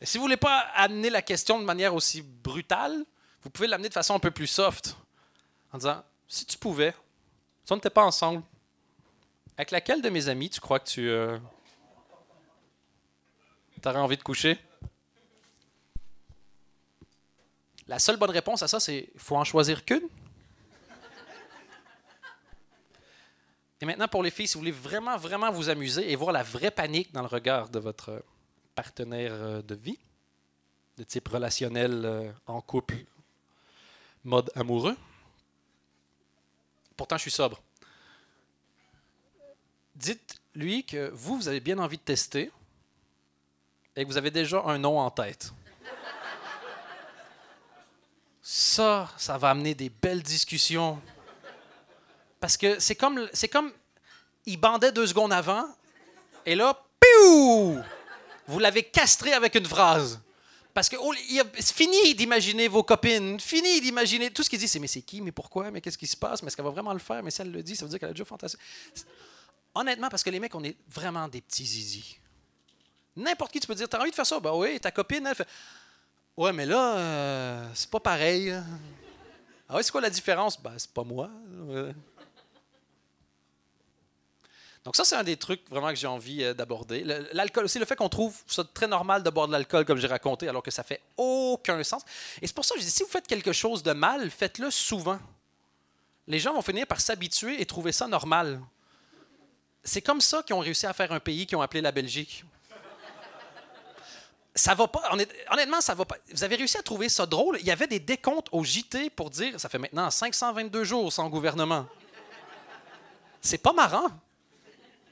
Et 0.00 0.06
si 0.06 0.18
vous 0.18 0.24
voulez 0.24 0.36
pas 0.36 0.58
amener 0.74 1.10
la 1.10 1.22
question 1.22 1.60
de 1.60 1.64
manière 1.64 1.94
aussi 1.94 2.22
brutale, 2.22 3.04
vous 3.42 3.50
pouvez 3.50 3.68
l'amener 3.68 3.88
de 3.88 3.94
façon 3.94 4.14
un 4.14 4.18
peu 4.18 4.30
plus 4.30 4.46
soft. 4.46 4.96
En 5.72 5.78
disant, 5.78 6.02
si 6.26 6.44
tu 6.46 6.58
pouvais, 6.58 6.94
si 7.64 7.72
on 7.72 7.76
n'était 7.76 7.90
pas 7.90 8.04
ensemble, 8.04 8.42
avec 9.56 9.70
laquelle 9.70 10.02
de 10.02 10.08
mes 10.08 10.28
amies 10.28 10.50
tu 10.50 10.60
crois 10.60 10.80
que 10.80 10.88
tu 10.88 11.08
euh, 11.08 11.38
aurais 13.84 13.98
envie 13.98 14.16
de 14.16 14.22
coucher? 14.22 14.58
La 17.86 17.98
seule 17.98 18.16
bonne 18.16 18.30
réponse 18.30 18.62
à 18.62 18.68
ça, 18.68 18.80
c'est 18.80 19.10
faut 19.16 19.36
en 19.36 19.44
choisir 19.44 19.84
qu'une. 19.84 20.08
Et 23.80 23.86
maintenant, 23.86 24.08
pour 24.08 24.22
les 24.22 24.30
filles, 24.30 24.46
si 24.46 24.54
vous 24.54 24.60
voulez 24.60 24.70
vraiment, 24.70 25.16
vraiment 25.16 25.50
vous 25.50 25.70
amuser 25.70 26.10
et 26.10 26.16
voir 26.16 26.32
la 26.32 26.42
vraie 26.42 26.70
panique 26.70 27.12
dans 27.12 27.22
le 27.22 27.28
regard 27.28 27.70
de 27.70 27.78
votre 27.78 28.22
partenaire 28.74 29.32
euh, 29.32 29.62
de 29.62 29.74
vie, 29.74 29.98
de 30.98 31.04
type 31.04 31.28
relationnel 31.28 32.02
euh, 32.04 32.32
en 32.46 32.60
couple, 32.60 32.96
mode 34.22 34.50
amoureux. 34.54 34.96
Pourtant, 36.94 37.16
je 37.16 37.22
suis 37.22 37.30
sobre. 37.30 37.62
Dites-lui 39.96 40.84
que 40.84 41.08
vous, 41.14 41.36
vous 41.36 41.48
avez 41.48 41.60
bien 41.60 41.78
envie 41.78 41.96
de 41.96 42.02
tester 42.02 42.50
et 43.96 44.04
que 44.04 44.08
vous 44.08 44.18
avez 44.18 44.30
déjà 44.30 44.62
un 44.66 44.76
nom 44.76 44.98
en 44.98 45.10
tête. 45.10 45.52
Ça, 48.42 49.08
ça 49.16 49.38
va 49.38 49.50
amener 49.50 49.74
des 49.74 49.88
belles 49.88 50.22
discussions. 50.22 51.00
Parce 52.40 52.56
que 52.56 52.80
c'est 52.80 52.96
comme, 52.96 53.28
c'est 53.32 53.48
comme, 53.48 53.70
il 54.46 54.56
bandait 54.56 54.92
deux 54.92 55.06
secondes 55.06 55.32
avant, 55.32 55.66
et 56.46 56.54
là, 56.54 56.74
piou! 56.98 57.78
Vous 58.46 58.58
l'avez 58.58 58.82
castré 58.82 59.32
avec 59.32 59.54
une 59.54 59.66
phrase. 59.66 60.20
Parce 60.72 60.88
que 60.88 60.96
oh, 61.00 61.12
c'est 61.58 61.74
fini 61.74 62.14
d'imaginer 62.14 62.68
vos 62.68 62.82
copines, 62.82 63.38
fini 63.40 63.80
d'imaginer 63.80 64.30
tout 64.30 64.42
ce 64.42 64.50
qu'il 64.50 64.58
dit. 64.58 64.68
C'est 64.68 64.78
mais 64.78 64.86
c'est 64.86 65.02
qui, 65.02 65.20
mais 65.20 65.32
pourquoi, 65.32 65.70
mais 65.70 65.80
qu'est-ce 65.80 65.98
qui 65.98 66.06
se 66.06 66.16
passe, 66.16 66.42
mais 66.42 66.46
est-ce 66.46 66.56
qu'elle 66.56 66.64
va 66.64 66.70
vraiment 66.70 66.92
le 66.92 67.00
faire, 67.00 67.22
mais 67.22 67.30
si 67.30 67.42
elle 67.42 67.50
le 67.50 67.62
dit, 67.62 67.76
ça 67.76 67.84
veut 67.84 67.90
dire 67.90 67.98
qu'elle 67.98 68.10
a 68.10 68.12
déjà 68.12 68.24
fantasmé. 68.24 68.60
Honnêtement, 69.74 70.08
parce 70.08 70.22
que 70.22 70.30
les 70.30 70.40
mecs, 70.40 70.54
on 70.54 70.64
est 70.64 70.76
vraiment 70.88 71.28
des 71.28 71.40
petits 71.40 71.66
zizi. 71.66 72.18
N'importe 73.16 73.52
qui, 73.52 73.60
tu 73.60 73.66
peux 73.66 73.74
dire, 73.74 73.88
t'as 73.88 74.00
envie 74.00 74.10
de 74.10 74.14
faire 74.14 74.26
ça? 74.26 74.38
Ben 74.40 74.52
oui, 74.54 74.78
ta 74.80 74.90
copine, 74.90 75.26
elle 75.26 75.34
fait. 75.34 75.46
Ouais, 76.36 76.52
mais 76.52 76.66
là, 76.66 76.96
euh, 76.96 77.68
c'est 77.74 77.90
pas 77.90 78.00
pareil. 78.00 78.52
Ah 79.68 79.76
ouais, 79.76 79.82
c'est 79.82 79.92
quoi 79.92 80.00
la 80.00 80.10
différence? 80.10 80.60
Ben, 80.60 80.72
c'est 80.78 80.90
pas 80.90 81.04
moi. 81.04 81.30
Donc 84.84 84.96
ça, 84.96 85.04
c'est 85.04 85.14
un 85.16 85.24
des 85.24 85.36
trucs 85.36 85.68
vraiment 85.68 85.88
que 85.90 85.94
j'ai 85.96 86.06
envie 86.06 86.42
euh, 86.42 86.54
d'aborder. 86.54 87.04
L'alcool 87.32 87.64
aussi, 87.66 87.78
le 87.78 87.84
fait 87.84 87.96
qu'on 87.96 88.08
trouve 88.08 88.34
ça 88.46 88.64
très 88.64 88.86
normal 88.86 89.22
de 89.22 89.28
boire 89.28 89.46
de 89.46 89.52
l'alcool, 89.52 89.84
comme 89.84 89.98
j'ai 89.98 90.06
raconté, 90.06 90.48
alors 90.48 90.62
que 90.62 90.70
ça 90.70 90.82
fait 90.82 91.02
aucun 91.18 91.82
sens. 91.84 92.02
Et 92.40 92.46
c'est 92.46 92.54
pour 92.54 92.64
ça 92.64 92.74
que 92.74 92.80
je 92.80 92.86
dis, 92.86 92.90
si 92.90 93.02
vous 93.02 93.08
faites 93.10 93.26
quelque 93.26 93.52
chose 93.52 93.82
de 93.82 93.92
mal, 93.92 94.30
faites-le 94.30 94.70
souvent. 94.70 95.18
Les 96.26 96.38
gens 96.38 96.54
vont 96.54 96.62
finir 96.62 96.86
par 96.86 97.00
s'habituer 97.00 97.60
et 97.60 97.66
trouver 97.66 97.92
ça 97.92 98.06
normal. 98.08 98.60
C'est 99.84 100.00
comme 100.00 100.20
ça 100.22 100.42
qu'ils 100.42 100.54
ont 100.56 100.60
réussi 100.60 100.86
à 100.86 100.92
faire 100.94 101.12
un 101.12 101.20
pays 101.20 101.46
qu'ils 101.46 101.58
ont 101.58 101.62
appelé 101.62 101.82
la 101.82 101.92
Belgique. 101.92 102.44
Ça 104.54 104.74
va 104.74 104.88
pas. 104.88 105.02
honnêt- 105.12 105.28
Honnêtement, 105.50 105.80
ça 105.80 105.94
va 105.94 106.04
pas. 106.04 106.16
Vous 106.32 106.42
avez 106.44 106.56
réussi 106.56 106.76
à 106.78 106.82
trouver 106.82 107.08
ça 107.08 107.24
drôle? 107.26 107.58
Il 107.60 107.66
y 107.66 107.70
avait 107.70 107.86
des 107.86 108.00
décomptes 108.00 108.48
au 108.52 108.64
JT 108.64 109.10
pour 109.10 109.30
dire 109.30 109.58
ça 109.60 109.68
fait 109.68 109.78
maintenant 109.78 110.10
522 110.10 110.84
jours 110.84 111.12
sans 111.12 111.28
gouvernement. 111.28 111.86
C'est 113.40 113.58
pas 113.58 113.72
marrant. 113.72 114.08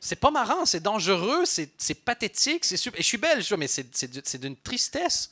C'est 0.00 0.16
pas 0.16 0.30
marrant, 0.30 0.64
c'est 0.64 0.80
dangereux, 0.80 1.44
c'est 1.44 1.94
pathétique, 2.04 2.64
c'est 2.64 2.76
super. 2.76 2.98
Et 3.00 3.02
je 3.02 3.08
suis 3.08 3.18
belge, 3.18 3.52
mais 3.54 3.66
c'est 3.66 3.86
c'est 3.96 4.08
du- 4.08 4.22
c'est 4.24 4.38
d'une 4.38 4.56
tristesse. 4.56 5.30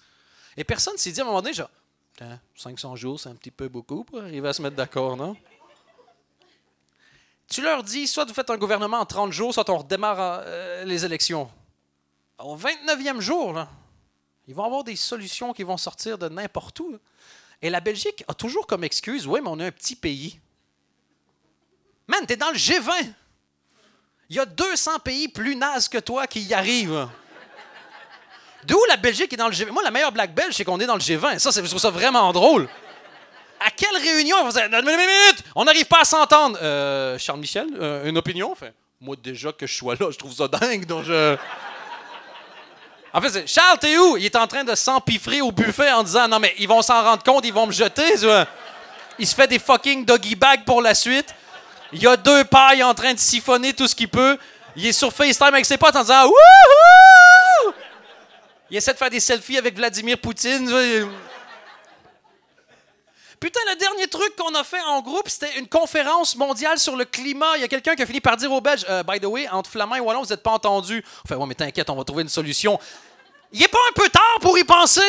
Et 0.56 0.64
personne 0.64 0.96
s'est 0.96 1.12
dit 1.12 1.20
à 1.20 1.22
un 1.24 1.26
moment 1.26 1.40
donné, 1.42 1.54
genre, 1.54 1.70
Putain, 2.14 2.40
500 2.56 2.96
jours, 2.96 3.20
c'est 3.20 3.28
un 3.28 3.34
petit 3.34 3.50
peu 3.50 3.68
beaucoup 3.68 4.02
pour 4.02 4.20
arriver 4.22 4.48
à 4.48 4.52
se 4.54 4.62
mettre 4.62 4.74
d'accord, 4.76 5.16
non? 5.18 5.36
Tu 7.48 7.60
leur 7.62 7.82
dis, 7.82 8.06
soit 8.08 8.24
vous 8.24 8.32
faites 8.34 8.48
un 8.50 8.56
gouvernement 8.56 8.98
en 9.00 9.04
30 9.06 9.32
jours, 9.32 9.52
soit 9.54 9.68
on 9.70 9.78
redémarre 9.78 10.16
euh, 10.44 10.84
les 10.84 11.04
élections. 11.04 11.50
Au 12.38 12.56
29e 12.56 13.20
jour, 13.20 13.52
là, 13.52 13.68
ils 14.48 14.54
vont 14.54 14.64
avoir 14.64 14.82
des 14.82 14.96
solutions 14.96 15.52
qui 15.52 15.62
vont 15.62 15.76
sortir 15.76 16.16
de 16.18 16.28
n'importe 16.28 16.80
où. 16.80 16.98
Et 17.62 17.70
la 17.70 17.80
Belgique 17.80 18.24
a 18.28 18.34
toujours 18.34 18.66
comme 18.66 18.82
excuse, 18.84 19.26
oui, 19.26 19.40
mais 19.42 19.48
on 19.50 19.60
est 19.60 19.66
un 19.66 19.70
petit 19.72 19.94
pays. 19.96 20.40
Man, 22.08 22.24
t'es 22.26 22.36
dans 22.36 22.50
le 22.50 22.56
G20. 22.56 23.12
Il 24.28 24.36
y 24.36 24.40
a 24.40 24.44
200 24.44 24.98
pays 25.04 25.28
plus 25.28 25.54
nazes 25.54 25.88
que 25.88 25.98
toi 25.98 26.26
qui 26.26 26.40
y 26.40 26.54
arrivent. 26.54 27.08
D'où 28.64 28.78
la 28.88 28.96
Belgique 28.96 29.32
est 29.32 29.36
dans 29.36 29.46
le 29.46 29.54
G20. 29.54 29.70
Moi, 29.70 29.82
la 29.84 29.92
meilleure 29.92 30.10
blague 30.10 30.32
belge, 30.32 30.54
c'est 30.54 30.64
qu'on 30.64 30.80
est 30.80 30.86
dans 30.86 30.94
le 30.94 31.00
G20. 31.00 31.38
Ça, 31.38 31.50
je 31.54 31.68
trouve 31.68 31.80
ça 31.80 31.90
vraiment 31.90 32.32
drôle. 32.32 32.68
À 33.60 33.70
quelle 33.70 33.96
réunion 33.96 34.36
on 35.54 35.64
n'arrive 35.64 35.86
pas 35.86 36.00
à 36.00 36.04
s'entendre. 36.04 36.58
Euh, 36.60 37.16
Charles 37.18 37.40
Michel, 37.40 37.68
euh, 37.80 38.04
une 38.08 38.18
opinion? 38.18 38.54
Moi, 39.00 39.16
déjà 39.22 39.52
que 39.52 39.66
je 39.66 39.74
sois 39.74 39.94
là, 39.94 40.10
je 40.10 40.18
trouve 40.18 40.34
ça 40.34 40.48
dingue. 40.48 40.84
Donc 40.84 41.04
je... 41.04 41.36
En 43.12 43.20
fait, 43.20 43.46
Charles, 43.46 43.78
t'es 43.78 43.96
où? 43.96 44.16
Il 44.16 44.26
est 44.26 44.36
en 44.36 44.46
train 44.46 44.64
de 44.64 44.74
s'empiffrer 44.74 45.40
au 45.40 45.52
buffet 45.52 45.90
en 45.92 46.02
disant 46.02 46.28
Non, 46.28 46.38
mais 46.38 46.54
ils 46.58 46.68
vont 46.68 46.82
s'en 46.82 47.02
rendre 47.02 47.22
compte, 47.22 47.46
ils 47.46 47.52
vont 47.52 47.66
me 47.66 47.72
jeter. 47.72 48.16
ça. 48.16 48.46
Il 49.18 49.26
se 49.26 49.34
fait 49.34 49.46
des 49.46 49.58
fucking 49.58 50.04
doggy 50.04 50.34
bags 50.34 50.64
pour 50.64 50.82
la 50.82 50.94
suite. 50.94 51.34
Il 51.96 52.02
y 52.02 52.06
a 52.06 52.18
deux 52.18 52.44
pailles 52.44 52.82
en 52.82 52.92
train 52.92 53.14
de 53.14 53.18
siphonner 53.18 53.72
tout 53.72 53.88
ce 53.88 53.94
qu'il 53.94 54.10
peut. 54.10 54.36
Il 54.76 54.86
est 54.86 54.92
sur 54.92 55.10
FaceTime 55.10 55.54
avec 55.54 55.64
ses 55.64 55.78
potes 55.78 55.96
en 55.96 56.02
disant 56.02 56.26
Wouhou! 56.26 57.72
Il 58.70 58.76
essaie 58.76 58.92
de 58.92 58.98
faire 58.98 59.08
des 59.08 59.18
selfies 59.18 59.56
avec 59.56 59.74
Vladimir 59.74 60.18
Poutine. 60.18 60.66
Putain, 63.40 63.60
le 63.70 63.76
dernier 63.76 64.08
truc 64.08 64.36
qu'on 64.36 64.54
a 64.54 64.62
fait 64.62 64.82
en 64.82 65.00
groupe, 65.00 65.26
c'était 65.30 65.58
une 65.58 65.68
conférence 65.68 66.36
mondiale 66.36 66.78
sur 66.78 66.96
le 66.96 67.06
climat. 67.06 67.56
Il 67.56 67.62
y 67.62 67.64
a 67.64 67.68
quelqu'un 67.68 67.94
qui 67.94 68.02
a 68.02 68.06
fini 68.06 68.20
par 68.20 68.36
dire 68.36 68.52
aux 68.52 68.60
Belges 68.60 68.84
Euh, 68.90 69.02
By 69.02 69.18
the 69.18 69.24
way, 69.24 69.48
entre 69.48 69.70
Flamand 69.70 69.94
et 69.94 70.00
Wallon, 70.00 70.20
vous 70.20 70.28
n'êtes 70.28 70.42
pas 70.42 70.50
entendus. 70.50 71.02
Enfin, 71.24 71.36
ouais, 71.36 71.46
mais 71.46 71.54
t'inquiète, 71.54 71.88
on 71.88 71.96
va 71.96 72.04
trouver 72.04 72.24
une 72.24 72.28
solution. 72.28 72.78
Il 73.52 73.62
est 73.62 73.68
pas 73.68 73.78
un 73.88 73.92
peu 73.94 74.10
tard 74.10 74.36
pour 74.42 74.58
y 74.58 74.64
penser? 74.64 75.00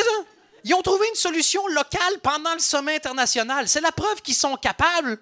Ils 0.64 0.74
ont 0.74 0.82
trouvé 0.82 1.06
une 1.10 1.16
solution 1.16 1.68
locale 1.68 2.20
pendant 2.24 2.54
le 2.54 2.60
sommet 2.60 2.96
international. 2.96 3.68
C'est 3.68 3.82
la 3.82 3.92
preuve 3.92 4.22
qu'ils 4.22 4.36
sont 4.36 4.56
capables. 4.56 5.20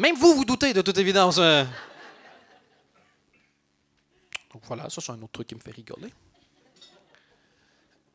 Même 0.00 0.16
vous, 0.16 0.34
vous 0.34 0.46
doutez, 0.46 0.72
de 0.72 0.80
toute 0.80 0.96
évidence. 0.96 1.36
euh. 1.36 1.62
Donc 4.50 4.62
voilà, 4.64 4.88
ça, 4.88 5.02
c'est 5.02 5.12
un 5.12 5.20
autre 5.20 5.32
truc 5.32 5.48
qui 5.48 5.54
me 5.54 5.60
fait 5.60 5.72
rigoler. 5.72 6.10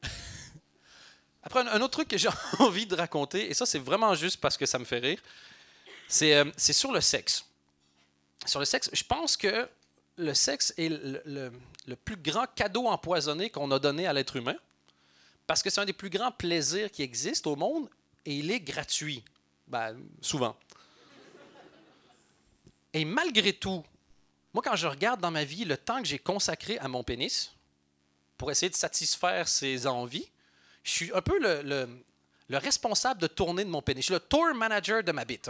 Après, 1.44 1.60
un, 1.60 1.80
autre 1.82 1.92
truc 1.92 2.08
que 2.08 2.18
j'ai 2.18 2.30
envie 2.60 2.88
de 2.88 2.96
raconter, 2.96 3.52
et 3.52 3.54
ça, 3.54 3.68
c'est 3.68 3.78
vraiment 3.78 4.16
juste 4.16 4.38
parce 4.42 4.58
que 4.58 4.66
ça 4.66 4.80
me 4.80 4.84
fait 4.86 4.98
rire, 4.98 5.22
c'est 6.08 6.34
euh, 6.36 6.46
sur 6.58 6.92
le 6.92 7.02
sexe. 7.02 7.46
Sur 8.48 8.60
le 8.60 8.66
sexe, 8.66 8.90
je 8.92 9.04
pense 9.04 9.38
que 9.38 9.70
le 10.18 10.34
sexe 10.34 10.74
est 10.78 10.90
le, 10.90 11.22
le- 11.24 11.52
le 11.86 11.96
plus 11.96 12.18
grand 12.18 12.48
cadeau 12.56 12.88
empoisonné 12.88 13.52
qu'on 13.52 13.70
a 13.70 13.78
donné 13.78 14.08
à 14.08 14.14
l'être 14.14 14.36
humain, 14.38 14.56
parce 15.46 15.62
que 15.62 15.70
c'est 15.70 15.82
un 15.82 15.86
des 15.86 15.94
plus 15.94 16.10
grands 16.10 16.32
plaisirs 16.32 16.90
qui 16.90 17.04
existent 17.04 17.52
au 17.52 17.56
monde, 17.56 17.88
et 18.26 18.34
il 18.38 18.50
est 18.50 18.60
gratuit. 18.60 19.24
Ben, 19.68 19.96
souvent. 20.20 20.56
Et 22.96 23.04
malgré 23.04 23.52
tout, 23.52 23.84
moi, 24.54 24.64
quand 24.66 24.78
je 24.78 24.88
regarde 24.88 25.20
dans 25.20 25.30
ma 25.32 25.44
vie 25.44 25.66
le 25.66 25.76
temps 25.76 26.02
que 26.02 26.08
j'ai 26.08 26.18
consacré 26.18 26.80
à 26.80 26.88
mon 26.88 27.04
pénis 27.04 27.52
pour 28.38 28.50
essayer 28.52 28.70
de 28.70 28.76
satisfaire 28.76 29.50
ses 29.50 29.86
envies, 29.86 30.30
je 30.82 30.92
suis 30.92 31.12
un 31.14 31.22
peu 31.22 31.38
le, 31.40 31.62
le- 31.62 31.90
le 32.48 32.58
responsable 32.58 33.20
de 33.20 33.28
tourner 33.28 33.66
de 33.66 33.70
mon 33.70 33.82
pénis. 33.82 34.02
Je 34.04 34.06
suis 34.06 34.14
le 34.14 34.20
tour 34.22 34.54
manager 34.54 35.04
de 35.04 35.12
ma 35.12 35.26
bite. 35.26 35.50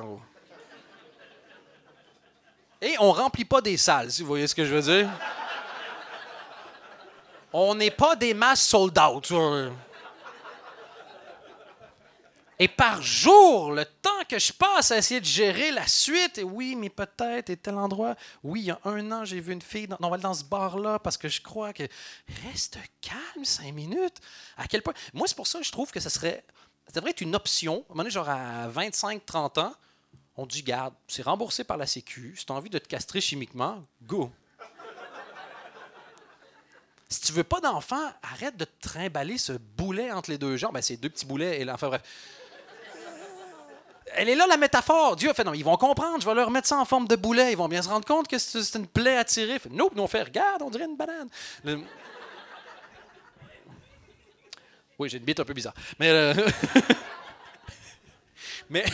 Et 2.81 2.95
on 2.99 3.11
remplit 3.11 3.45
pas 3.45 3.61
des 3.61 3.77
salles, 3.77 4.11
si 4.11 4.21
vous 4.21 4.27
voyez 4.29 4.47
ce 4.47 4.55
que 4.55 4.65
je 4.65 4.73
veux 4.73 4.81
dire. 4.81 5.09
On 7.53 7.75
n'est 7.75 7.91
pas 7.91 8.15
des 8.15 8.33
masses 8.33 8.65
sold 8.67 8.97
out. 8.97 9.31
Et 12.57 12.69
par 12.69 13.01
jour, 13.01 13.73
le 13.73 13.83
temps 13.83 14.23
que 14.29 14.39
je 14.39 14.53
passe 14.53 14.91
à 14.91 14.97
essayer 14.97 15.19
de 15.19 15.25
gérer 15.25 15.71
la 15.71 15.85
suite, 15.87 16.39
oui, 16.41 16.75
mais 16.75 16.89
peut-être, 16.89 17.49
et 17.49 17.57
tel 17.57 17.75
endroit, 17.75 18.15
oui, 18.43 18.61
il 18.61 18.65
y 18.67 18.71
a 18.71 18.79
un 18.85 19.11
an, 19.11 19.25
j'ai 19.25 19.41
vu 19.41 19.51
une 19.51 19.61
fille, 19.61 19.87
dans, 19.87 19.97
on 19.99 20.07
va 20.07 20.13
aller 20.13 20.23
dans 20.23 20.33
ce 20.33 20.45
bar-là, 20.45 20.99
parce 20.99 21.17
que 21.17 21.27
je 21.27 21.41
crois 21.41 21.73
que... 21.73 21.83
Reste 22.45 22.77
calme, 23.01 23.43
cinq 23.43 23.73
minutes. 23.73 24.21
À 24.55 24.67
quel 24.67 24.81
point... 24.81 24.93
Moi, 25.13 25.27
c'est 25.27 25.35
pour 25.35 25.47
ça 25.47 25.59
que 25.59 25.65
je 25.65 25.71
trouve 25.71 25.91
que 25.91 25.99
ça 25.99 26.09
serait... 26.09 26.45
Ça 26.87 26.93
devrait 26.95 27.11
être 27.11 27.21
une 27.21 27.35
option. 27.35 27.73
À 27.73 27.77
un 27.77 27.81
moment 27.89 28.03
donné, 28.03 28.09
genre 28.11 28.29
à 28.29 28.69
25-30 28.69 29.59
ans, 29.59 29.73
on 30.37 30.45
dit, 30.45 30.63
garde, 30.63 30.93
c'est 31.07 31.23
remboursé 31.23 31.65
par 31.65 31.77
la 31.77 31.87
Sécu, 31.87 32.35
si 32.37 32.45
tu 32.45 32.53
as 32.53 32.55
envie 32.55 32.69
de 32.69 32.77
te 32.77 32.87
castrer 32.87 33.19
chimiquement, 33.19 33.81
go. 34.03 34.31
Si 37.09 37.21
tu 37.21 37.33
veux 37.33 37.43
pas 37.43 37.59
d'enfant, 37.59 38.11
arrête 38.23 38.57
de 38.57 38.65
te 38.65 38.87
trimballer 38.87 39.37
ce 39.37 39.53
boulet 39.53 40.11
entre 40.11 40.31
les 40.31 40.37
deux 40.37 40.57
jambes. 40.57 40.73
Ben, 40.73 40.81
c'est 40.81 40.97
deux 40.97 41.09
petits 41.09 41.25
boulets. 41.25 41.61
Et 41.61 41.65
là, 41.65 41.75
enfin 41.75 41.87
bref. 41.87 42.01
Elle 44.13 44.29
est 44.29 44.35
là 44.35 44.45
la 44.47 44.57
métaphore. 44.57 45.15
Dieu 45.15 45.29
a 45.29 45.33
fait 45.33 45.43
non, 45.43 45.53
ils 45.53 45.63
vont 45.65 45.77
comprendre. 45.77 46.21
Je 46.21 46.25
vais 46.27 46.35
leur 46.35 46.51
mettre 46.51 46.67
ça 46.67 46.77
en 46.77 46.85
forme 46.85 47.07
de 47.07 47.15
boulet. 47.15 47.51
Ils 47.51 47.57
vont 47.57 47.67
bien 47.67 47.81
se 47.81 47.89
rendre 47.89 48.05
compte 48.05 48.27
que 48.27 48.37
c'est 48.37 48.75
une 48.77 48.87
plaie 48.87 49.17
à 49.17 49.25
tirer. 49.25 49.59
Fait, 49.59 49.69
nous 49.69 49.89
on 49.95 50.07
fait 50.07 50.23
regarde, 50.23 50.61
on 50.61 50.69
dirait 50.69 50.85
une 50.85 50.95
banane. 50.95 51.29
Oui, 54.97 55.09
j'ai 55.09 55.17
une 55.17 55.25
bite 55.25 55.39
un 55.39 55.45
peu 55.45 55.53
bizarre. 55.53 55.73
Mais, 55.99 56.09
euh, 56.09 56.33
mais 58.69 58.85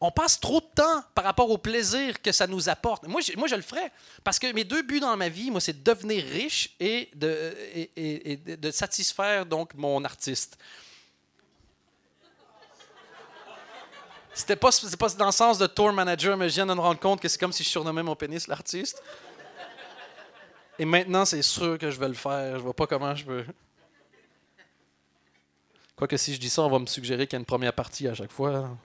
on 0.00 0.10
passe 0.10 0.40
trop 0.40 0.60
de 0.60 0.66
temps 0.74 1.02
par 1.14 1.24
rapport 1.24 1.48
au 1.50 1.58
plaisir 1.58 2.20
que 2.20 2.32
ça 2.32 2.46
nous 2.46 2.68
apporte. 2.68 3.06
Moi, 3.06 3.20
je, 3.20 3.32
moi, 3.36 3.46
je 3.46 3.54
le 3.54 3.62
ferais. 3.62 3.92
Parce 4.24 4.38
que 4.38 4.52
mes 4.52 4.64
deux 4.64 4.82
buts 4.82 5.00
dans 5.00 5.16
ma 5.16 5.28
vie, 5.28 5.50
moi, 5.50 5.60
c'est 5.60 5.84
de 5.84 5.92
devenir 5.92 6.24
riche 6.24 6.74
et 6.80 7.08
de, 7.14 7.54
et- 7.96 8.36
de 8.56 8.70
satisfaire 8.70 9.46
donc 9.46 9.74
mon 9.74 10.04
artiste. 10.04 10.58
C'était 14.36 14.54
pas, 14.54 14.68
pas 14.98 15.08
dans 15.14 15.26
le 15.26 15.32
sens 15.32 15.56
de 15.56 15.66
tour 15.66 15.90
manager, 15.94 16.36
mais 16.36 16.50
je 16.50 16.56
viens 16.56 16.66
de 16.66 16.74
me 16.74 16.80
rendre 16.80 17.00
compte 17.00 17.22
que 17.22 17.26
c'est 17.26 17.38
comme 17.38 17.54
si 17.54 17.64
je 17.64 17.70
surnommais 17.70 18.02
mon 18.02 18.14
pénis 18.14 18.46
l'artiste. 18.46 19.02
Et 20.78 20.84
maintenant, 20.84 21.24
c'est 21.24 21.40
sûr 21.40 21.78
que 21.78 21.90
je 21.90 21.98
vais 21.98 22.08
le 22.08 22.14
faire. 22.14 22.58
Je 22.58 22.62
vois 22.62 22.74
pas 22.74 22.86
comment 22.86 23.14
je 23.14 23.24
peux. 23.24 23.46
Quoique 25.96 26.18
si 26.18 26.34
je 26.34 26.38
dis 26.38 26.50
ça, 26.50 26.60
on 26.60 26.68
va 26.68 26.78
me 26.78 26.84
suggérer 26.84 27.26
qu'il 27.26 27.32
y 27.32 27.36
a 27.36 27.40
une 27.40 27.46
première 27.46 27.72
partie 27.72 28.06
à 28.08 28.14
chaque 28.14 28.30
fois. 28.30 28.76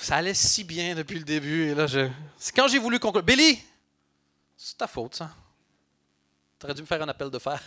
Ça 0.00 0.16
allait 0.16 0.32
si 0.32 0.64
bien 0.64 0.94
depuis 0.94 1.18
le 1.18 1.24
début. 1.26 1.68
Et 1.68 1.74
là, 1.74 1.86
je... 1.86 2.08
C'est 2.38 2.56
quand 2.56 2.68
j'ai 2.68 2.78
voulu 2.78 2.98
conclure. 2.98 3.22
Billy! 3.22 3.62
C'est 4.56 4.78
ta 4.78 4.86
faute, 4.86 5.16
ça. 5.16 5.30
T'aurais 6.58 6.72
dû 6.72 6.80
me 6.80 6.86
faire 6.86 7.02
un 7.02 7.08
appel 7.08 7.28
de 7.28 7.38
fer. 7.38 7.62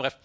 Bref. 0.00 0.18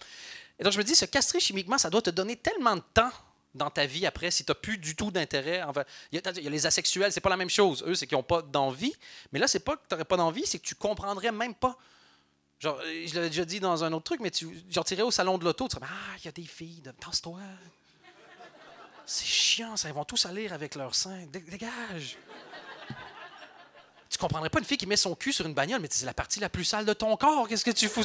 Et 0.58 0.64
donc 0.64 0.72
je 0.72 0.78
me 0.78 0.84
dis, 0.84 0.94
se 0.94 1.04
castrer 1.04 1.40
chimiquement, 1.40 1.78
ça 1.78 1.90
doit 1.90 2.02
te 2.02 2.10
donner 2.10 2.36
tellement 2.36 2.76
de 2.76 2.82
temps 2.92 3.10
dans 3.54 3.70
ta 3.70 3.86
vie 3.86 4.06
après 4.06 4.30
si 4.30 4.44
tu 4.44 4.50
n'as 4.50 4.54
plus 4.54 4.78
du 4.78 4.94
tout 4.94 5.10
d'intérêt. 5.10 5.62
Enfin, 5.62 5.84
il, 6.12 6.20
y 6.20 6.46
a 6.46 6.50
les 6.50 6.66
asexuels, 6.66 7.12
c'est 7.12 7.20
pas 7.20 7.30
la 7.30 7.36
même 7.36 7.50
chose. 7.50 7.82
Eux, 7.86 7.94
c'est 7.94 8.06
qu'ils 8.06 8.16
n'ont 8.16 8.22
pas 8.22 8.42
d'envie. 8.42 8.94
Mais 9.32 9.38
là, 9.38 9.48
c'est 9.48 9.60
pas 9.60 9.76
que 9.76 9.82
tu 9.88 9.94
n'aurais 9.94 10.04
pas 10.04 10.16
d'envie, 10.16 10.46
c'est 10.46 10.58
que 10.58 10.66
tu 10.66 10.74
comprendrais 10.74 11.32
même 11.32 11.54
pas. 11.54 11.76
Genre, 12.58 12.78
euh, 12.84 13.06
je 13.06 13.14
l'avais 13.14 13.30
déjà 13.30 13.44
dit 13.44 13.58
dans 13.58 13.84
un 13.84 13.92
autre 13.92 14.04
truc, 14.04 14.20
mais 14.20 14.30
tu 14.30 14.62
genre, 14.68 14.84
tirais 14.84 15.02
au 15.02 15.10
salon 15.10 15.38
de 15.38 15.44
l'auto, 15.44 15.66
tu 15.66 15.76
dirais 15.76 15.90
Ah, 15.90 16.16
il 16.18 16.24
y 16.26 16.28
a 16.28 16.32
des 16.32 16.44
filles, 16.44 16.82
pense-toi. 17.00 17.40
C'est 19.06 19.26
chiant, 19.26 19.76
ça, 19.76 19.88
ils 19.88 19.94
vont 19.94 20.04
tous 20.04 20.26
aller 20.26 20.48
avec 20.48 20.74
leur 20.74 20.94
sein. 20.94 21.26
Dégage! 21.32 22.16
Tu 24.08 24.18
comprendrais 24.18 24.50
pas 24.50 24.58
une 24.58 24.64
fille 24.64 24.76
qui 24.76 24.86
met 24.86 24.96
son 24.96 25.14
cul 25.14 25.32
sur 25.32 25.46
une 25.46 25.54
bagnole, 25.54 25.80
mais 25.80 25.88
c'est 25.90 26.04
la 26.04 26.14
partie 26.14 26.38
la 26.38 26.48
plus 26.48 26.64
sale 26.64 26.84
de 26.84 26.92
ton 26.92 27.16
corps. 27.16 27.48
Qu'est-ce 27.48 27.64
que 27.64 27.70
tu 27.70 27.88
fous? 27.88 28.04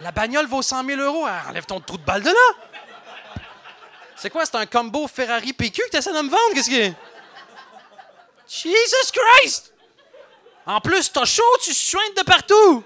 La 0.00 0.12
bagnole 0.12 0.46
vaut 0.46 0.62
100 0.62 0.84
000 0.84 1.00
euros. 1.00 1.26
Enlève 1.26 1.66
ton 1.66 1.80
trou 1.80 1.98
de 1.98 2.04
balle 2.04 2.22
de 2.22 2.28
là. 2.28 3.42
C'est 4.16 4.30
quoi? 4.30 4.44
C'est 4.44 4.56
un 4.56 4.66
combo 4.66 5.06
Ferrari 5.06 5.52
PQ 5.52 5.82
que 5.82 5.90
tu 5.90 5.96
essaies 5.96 6.12
de 6.12 6.20
me 6.22 6.30
vendre? 6.30 6.54
Qu'est-ce 6.54 6.70
que. 6.70 6.92
Jesus 8.48 9.12
Christ! 9.12 9.72
En 10.66 10.80
plus, 10.80 11.10
t'as 11.12 11.24
chaud, 11.24 11.42
tu 11.62 11.72
suintes 11.72 12.16
de 12.16 12.22
partout. 12.22 12.84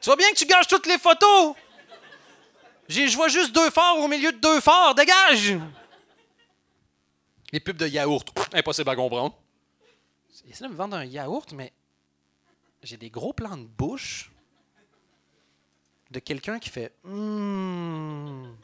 Tu 0.00 0.06
vois 0.06 0.16
bien 0.16 0.30
que 0.30 0.36
tu 0.36 0.46
gâches 0.46 0.66
toutes 0.66 0.86
les 0.86 0.98
photos. 0.98 1.54
Je 2.88 3.14
vois 3.16 3.28
juste 3.28 3.52
deux 3.52 3.70
phares 3.70 3.98
au 3.98 4.08
milieu 4.08 4.32
de 4.32 4.38
deux 4.38 4.60
phares. 4.60 4.94
Dégage! 4.94 5.58
Les 7.52 7.60
pubs 7.60 7.76
de 7.76 7.86
yaourt. 7.86 8.28
Impossible 8.52 8.90
à 8.90 8.96
comprendre. 8.96 9.36
Essaie 10.48 10.64
de 10.64 10.68
me 10.70 10.74
vendre 10.74 10.96
un 10.96 11.04
yaourt, 11.04 11.52
mais 11.52 11.72
j'ai 12.82 12.96
des 12.96 13.10
gros 13.10 13.32
plans 13.32 13.56
de 13.56 13.64
bouche 13.64 14.31
de 16.12 16.20
quelqu'un 16.20 16.58
qui 16.58 16.68
fait 16.68 16.92
Hum, 17.04 18.54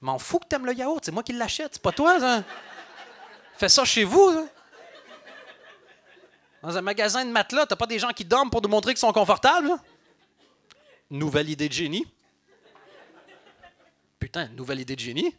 m'en 0.00 0.18
fous 0.18 0.38
que 0.38 0.46
t'aimes 0.46 0.66
le 0.66 0.74
yaourt, 0.74 1.04
c'est 1.04 1.12
moi 1.12 1.22
qui 1.22 1.32
l'achète, 1.32 1.74
c'est 1.74 1.82
pas 1.82 1.92
toi, 1.92 2.20
ça. 2.20 2.44
Fais 3.56 3.68
ça 3.68 3.84
chez 3.84 4.04
vous. 4.04 4.48
Dans 6.62 6.76
un 6.76 6.82
magasin 6.82 7.24
de 7.24 7.30
matelas, 7.30 7.66
t'as 7.66 7.76
pas 7.76 7.86
des 7.86 7.98
gens 7.98 8.10
qui 8.10 8.24
dorment 8.24 8.50
pour 8.50 8.60
nous 8.62 8.68
montrer 8.68 8.92
qu'ils 8.92 9.00
sont 9.00 9.12
confortables? 9.12 9.70
Nouvelle 11.10 11.48
idée 11.48 11.68
de 11.68 11.72
génie. 11.72 12.06
Putain, 14.18 14.48
nouvelle 14.48 14.80
idée 14.80 14.94
de 14.94 15.00
génie. 15.00 15.34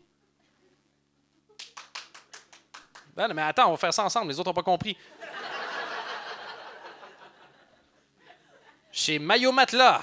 Ben, 3.16 3.32
mais 3.34 3.44
attends, 3.44 3.68
on 3.68 3.72
va 3.72 3.78
faire 3.78 3.94
ça 3.94 4.04
ensemble, 4.04 4.32
les 4.32 4.40
autres 4.40 4.50
n'ont 4.50 4.54
pas 4.54 4.64
compris. 4.64 4.98
Chez 8.92 9.20
Mayo 9.20 9.52
Matelas. 9.52 10.02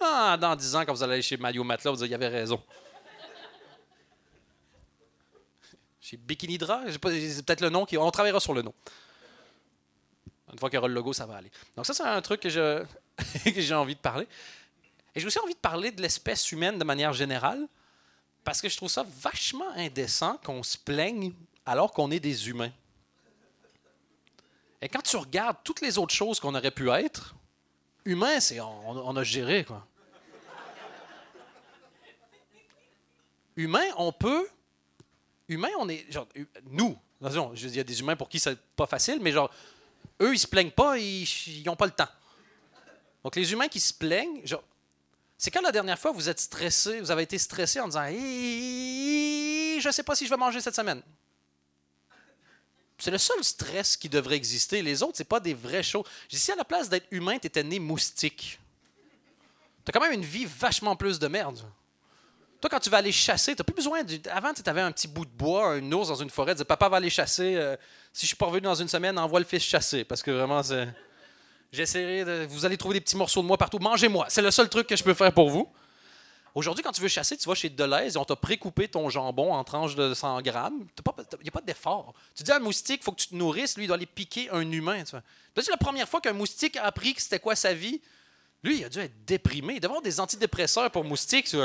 Ah, 0.00 0.36
dans 0.40 0.56
10 0.56 0.76
ans, 0.76 0.84
quand 0.84 0.94
vous 0.94 1.02
allez 1.02 1.14
aller 1.14 1.22
chez 1.22 1.36
Mayo 1.36 1.62
Matelas, 1.62 1.92
vous 1.92 2.02
allez, 2.02 2.10
il 2.10 2.14
avait 2.14 2.28
raison. 2.28 2.62
Chez 6.00 6.16
Bikini 6.16 6.58
Dra, 6.58 6.82
c'est 6.90 6.98
peut-être 6.98 7.60
le 7.60 7.68
nom 7.68 7.84
qui. 7.84 7.96
On 7.98 8.10
travaillera 8.10 8.40
sur 8.40 8.54
le 8.54 8.62
nom. 8.62 8.74
Une 10.52 10.58
fois 10.58 10.68
qu'il 10.68 10.76
y 10.76 10.78
aura 10.78 10.88
le 10.88 10.94
logo, 10.94 11.12
ça 11.12 11.26
va 11.26 11.36
aller. 11.36 11.50
Donc, 11.76 11.86
ça, 11.86 11.94
c'est 11.94 12.02
un 12.02 12.20
truc 12.22 12.40
que, 12.40 12.48
j'ai 12.48 13.74
envie 13.74 13.94
de 13.94 14.00
parler. 14.00 14.26
Et 15.14 15.20
j'ai 15.20 15.26
aussi 15.26 15.38
envie 15.38 15.54
de 15.54 15.58
parler 15.58 15.92
de 15.92 16.02
l'espèce 16.02 16.50
humaine 16.50 16.78
de 16.78 16.84
manière 16.84 17.12
générale, 17.12 17.68
parce 18.42 18.60
que 18.60 18.68
je 18.68 18.76
trouve 18.76 18.88
ça 18.88 19.04
vachement 19.20 19.70
indécent 19.76 20.38
qu'on 20.44 20.62
se 20.62 20.78
plaigne 20.78 21.32
alors 21.66 21.92
qu'on 21.92 22.10
est 22.10 22.20
des 22.20 22.48
humains. 22.48 22.72
Et 24.82 24.88
quand 24.88 25.02
tu 25.02 25.16
regardes 25.16 25.58
toutes 25.62 25.82
les 25.82 25.98
autres 25.98 26.14
choses 26.14 26.40
qu'on 26.40 26.54
aurait 26.54 26.70
pu 26.70 26.90
être, 26.90 27.34
humain, 28.04 28.40
c'est 28.40 28.60
on, 28.60 29.16
a 29.16 29.22
géré, 29.22 29.64
quoi. 29.64 29.86
Humain, 33.60 33.86
on 33.98 34.10
peut. 34.10 34.48
Humain, 35.48 35.68
on 35.78 35.88
est. 35.88 36.10
Genre, 36.10 36.26
nous, 36.70 36.96
il 37.20 37.76
y 37.76 37.80
a 37.80 37.84
des 37.84 38.00
humains 38.00 38.16
pour 38.16 38.28
qui 38.28 38.40
c'est 38.40 38.58
pas 38.74 38.86
facile, 38.86 39.18
mais 39.20 39.32
genre, 39.32 39.50
eux, 40.22 40.32
ils 40.32 40.38
se 40.38 40.46
plaignent 40.46 40.70
pas, 40.70 40.96
ils 40.96 41.62
n'ont 41.66 41.76
pas 41.76 41.84
le 41.84 41.92
temps. 41.92 42.08
Donc, 43.22 43.36
les 43.36 43.52
humains 43.52 43.68
qui 43.68 43.80
se 43.80 43.92
plaignent, 43.92 44.40
genre, 44.46 44.64
c'est 45.36 45.50
quand 45.50 45.60
la 45.60 45.72
dernière 45.72 45.98
fois 45.98 46.12
vous 46.12 46.30
êtes 46.30 46.40
stressé, 46.40 47.00
vous 47.00 47.10
avez 47.10 47.24
été 47.24 47.36
stressé 47.36 47.80
en 47.80 47.86
disant 47.86 48.06
Je 48.08 49.86
ne 49.86 49.92
sais 49.92 50.02
pas 50.04 50.14
si 50.14 50.24
je 50.24 50.30
vais 50.30 50.38
manger 50.38 50.60
cette 50.60 50.76
semaine. 50.76 51.02
C'est 52.96 53.10
le 53.10 53.18
seul 53.18 53.42
stress 53.44 53.96
qui 53.96 54.08
devrait 54.08 54.36
exister. 54.36 54.80
Les 54.80 55.02
autres, 55.02 55.16
c'est 55.16 55.24
pas 55.24 55.40
des 55.40 55.54
vraies 55.54 55.82
choses. 55.82 56.04
Si 56.30 56.50
à 56.50 56.56
la 56.56 56.64
place 56.64 56.88
d'être 56.88 57.06
humain, 57.10 57.38
tu 57.38 57.46
étais 57.46 57.62
né 57.62 57.78
moustique, 57.78 58.58
tu 59.84 59.90
as 59.90 59.92
quand 59.92 60.00
même 60.00 60.12
une 60.12 60.24
vie 60.24 60.46
vachement 60.46 60.96
plus 60.96 61.18
de 61.18 61.28
merde. 61.28 61.62
Toi, 62.60 62.68
quand 62.68 62.80
tu 62.80 62.90
vas 62.90 62.98
aller 62.98 63.12
chasser, 63.12 63.56
tu 63.56 63.64
plus 63.64 63.74
besoin. 63.74 64.02
Du... 64.02 64.20
Avant, 64.30 64.52
tu 64.52 64.68
avais 64.68 64.82
un 64.82 64.92
petit 64.92 65.08
bout 65.08 65.24
de 65.24 65.30
bois, 65.30 65.74
un 65.74 65.92
ours 65.92 66.08
dans 66.08 66.16
une 66.16 66.28
forêt, 66.28 66.52
tu 66.52 66.56
disais 66.56 66.64
Papa 66.66 66.88
va 66.88 66.98
aller 66.98 67.08
chasser. 67.08 67.54
Euh, 67.56 67.76
si 68.12 68.22
je 68.22 68.28
suis 68.28 68.36
pas 68.36 68.46
revenu 68.46 68.62
dans 68.62 68.74
une 68.74 68.88
semaine, 68.88 69.18
envoie 69.18 69.40
le 69.40 69.46
fils 69.46 69.62
chasser. 69.62 70.04
Parce 70.04 70.22
que 70.22 70.30
vraiment, 70.30 70.62
c'est. 70.62 70.88
J'essaierai 71.72 72.24
de. 72.24 72.46
Vous 72.50 72.66
allez 72.66 72.76
trouver 72.76 72.94
des 72.94 73.00
petits 73.00 73.16
morceaux 73.16 73.40
de 73.40 73.46
moi 73.46 73.56
partout. 73.56 73.78
Mangez-moi. 73.78 74.26
C'est 74.28 74.42
le 74.42 74.50
seul 74.50 74.68
truc 74.68 74.86
que 74.86 74.96
je 74.96 75.02
peux 75.02 75.14
faire 75.14 75.32
pour 75.32 75.48
vous. 75.48 75.72
Aujourd'hui, 76.54 76.82
quand 76.82 76.92
tu 76.92 77.00
veux 77.00 77.08
chasser, 77.08 77.36
tu 77.36 77.48
vas 77.48 77.54
chez 77.54 77.70
Deleuze 77.70 78.16
et 78.16 78.18
on 78.18 78.24
t'a 78.24 78.34
précoupé 78.34 78.88
ton 78.88 79.08
jambon 79.08 79.52
en 79.52 79.62
tranches 79.62 79.94
de 79.94 80.12
100 80.12 80.42
grammes. 80.42 80.84
Il 81.38 81.42
n'y 81.44 81.48
a 81.48 81.52
pas 81.52 81.60
d'effort. 81.60 82.12
Tu 82.34 82.42
dis 82.42 82.50
à 82.50 82.56
un 82.56 82.60
moustique, 82.60 83.00
il 83.02 83.04
faut 83.04 83.12
que 83.12 83.20
tu 83.20 83.28
te 83.28 83.34
nourrisses. 83.36 83.76
Lui, 83.76 83.84
il 83.84 83.86
doit 83.86 83.96
aller 83.96 84.06
piquer 84.06 84.50
un 84.50 84.68
humain. 84.70 85.04
Tu 85.04 85.16
c'est 85.56 85.70
la 85.70 85.76
première 85.76 86.08
fois 86.08 86.20
qu'un 86.20 86.32
moustique 86.32 86.76
a 86.76 86.84
appris 86.84 87.14
que 87.14 87.22
c'était 87.22 87.38
quoi 87.38 87.54
sa 87.54 87.72
vie. 87.72 88.00
Lui, 88.64 88.78
il 88.78 88.84
a 88.84 88.88
dû 88.88 88.98
être 88.98 89.24
déprimé. 89.24 89.74
Il 89.74 89.80
doit 89.80 89.90
avoir 89.90 90.02
des 90.02 90.18
antidépresseurs 90.18 90.90
pour 90.90 91.04
moustiques. 91.04 91.46
Tu, 91.46 91.56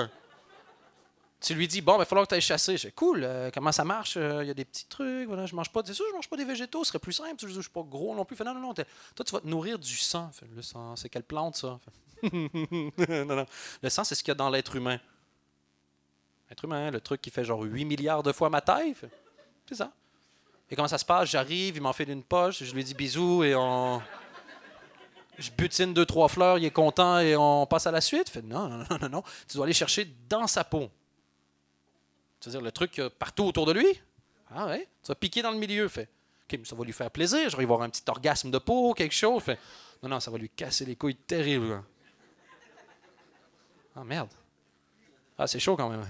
tu 1.42 1.54
lui 1.54 1.68
dis, 1.68 1.82
bon, 1.82 1.96
il 1.96 1.98
va 2.00 2.06
falloir 2.06 2.26
que 2.26 2.30
tu 2.30 2.36
ailles 2.36 2.42
chasser. 2.42 2.78
Je 2.78 2.90
cool, 2.90 3.24
euh, 3.24 3.52
comment 3.54 3.72
ça 3.72 3.84
marche? 3.84 4.18
Euh, 4.18 4.44
il 4.44 4.48
y 4.48 4.52
a 4.52 4.54
des 4.54 4.66
petits 4.66 4.88
trucs. 4.88 5.28
Voilà, 5.28 5.46
je 5.46 5.56
mange 5.56 5.72
pas. 5.72 5.82
C'est 5.86 5.94
sûr, 5.94 6.06
je 6.10 6.16
mange 6.16 6.30
pas 6.30 6.38
des 6.38 6.46
végétaux. 6.46 6.84
Ce 6.84 6.90
serait 6.90 7.00
plus 7.00 7.14
simple. 7.14 7.36
Je 7.38 7.48
ne 7.48 7.62
suis 7.62 7.72
pas 7.72 7.84
gros 7.84 8.16
non 8.16 8.26
plus. 8.26 8.38
non, 8.44 8.54
non, 8.54 8.60
non. 8.60 8.74
Toi, 8.74 8.86
tu 9.26 9.32
vas 9.32 9.42
te 9.42 9.48
nourrir 9.48 9.78
du 9.78 9.96
sang. 9.96 10.32
le 10.56 10.62
sang, 10.62 10.96
c'est 10.96 11.10
quelle 11.10 11.24
plante, 11.24 11.58
ça? 11.58 11.80
non, 12.34 13.26
non. 13.26 13.46
Le 13.82 13.90
sang, 13.90 14.04
c'est 14.04 14.16
ce 14.16 14.24
qu'il 14.24 14.32
y 14.32 14.32
a 14.32 14.36
dans 14.36 14.50
l'être 14.50 14.76
humain. 14.76 15.00
Être 16.50 16.66
humain, 16.66 16.92
le 16.92 17.02
truc 17.02 17.22
qui 17.22 17.30
fait 17.30 17.44
genre 17.44 17.62
8 17.62 17.86
milliards 17.86 18.24
de 18.24 18.32
fois 18.32 18.50
ma 18.50 18.62
taille. 18.62 18.96
C'est 19.68 19.76
ça. 19.76 19.92
Et 20.70 20.76
comment 20.76 20.88
ça 20.88 20.98
se 20.98 21.06
passe? 21.06 21.30
J'arrive, 21.30 21.76
il 21.76 21.82
m'en 21.82 21.94
fait 21.94 22.06
une 22.06 22.24
poche, 22.24 22.64
je 22.64 22.74
lui 22.74 22.84
dis 22.84 22.94
bisous 22.94 23.44
et 23.44 23.56
on. 23.56 24.02
Je 25.38 25.52
butine 25.52 25.94
deux, 25.94 26.06
trois 26.06 26.30
fleurs, 26.30 26.58
il 26.58 26.66
est 26.66 26.72
content 26.72 27.20
et 27.20 27.36
on 27.36 27.66
passe 27.66 27.88
à 27.88 27.92
la 27.92 28.00
suite. 28.00 28.36
Non, 28.44 28.70
non, 28.70 28.86
non, 29.02 29.10
non, 29.10 29.24
Tu 29.48 29.58
dois 29.58 29.66
aller 29.66 29.74
chercher 29.74 30.06
dans 30.30 30.48
sa 30.48 30.64
peau. 30.64 30.90
C'est-à-dire 32.46 32.62
le 32.62 32.72
truc 32.72 33.02
partout 33.18 33.46
autour 33.46 33.66
de 33.66 33.72
lui. 33.72 33.88
Ah 34.52 34.68
ouais? 34.68 34.88
Tu 35.02 35.08
vas 35.08 35.16
piquer 35.16 35.42
dans 35.42 35.50
le 35.50 35.58
milieu. 35.58 35.88
Fait. 35.88 36.08
OK, 36.48 36.60
ça 36.64 36.76
va 36.76 36.84
lui 36.84 36.94
faire 36.94 37.10
plaisir. 37.10 37.50
Je 37.50 37.58
vais 37.58 37.64
avoir 37.64 37.82
un 37.82 37.90
petit 37.90 38.04
orgasme 38.08 38.52
de 38.52 38.60
peau, 38.60 38.94
quelque 38.94 39.16
chose. 39.16 39.42
Fait. 39.42 39.58
Non, 40.04 40.10
non, 40.10 40.20
ça 40.20 40.30
va 40.30 40.38
lui 40.38 40.50
casser 40.50 40.86
les 40.86 40.96
couilles 40.96 41.16
terribles. 41.16 41.82
Ah 43.96 44.04
merde. 44.04 44.30
Ah, 45.40 45.48
c'est 45.48 45.60
chaud 45.60 45.76
quand 45.76 45.90
même. 45.90 46.06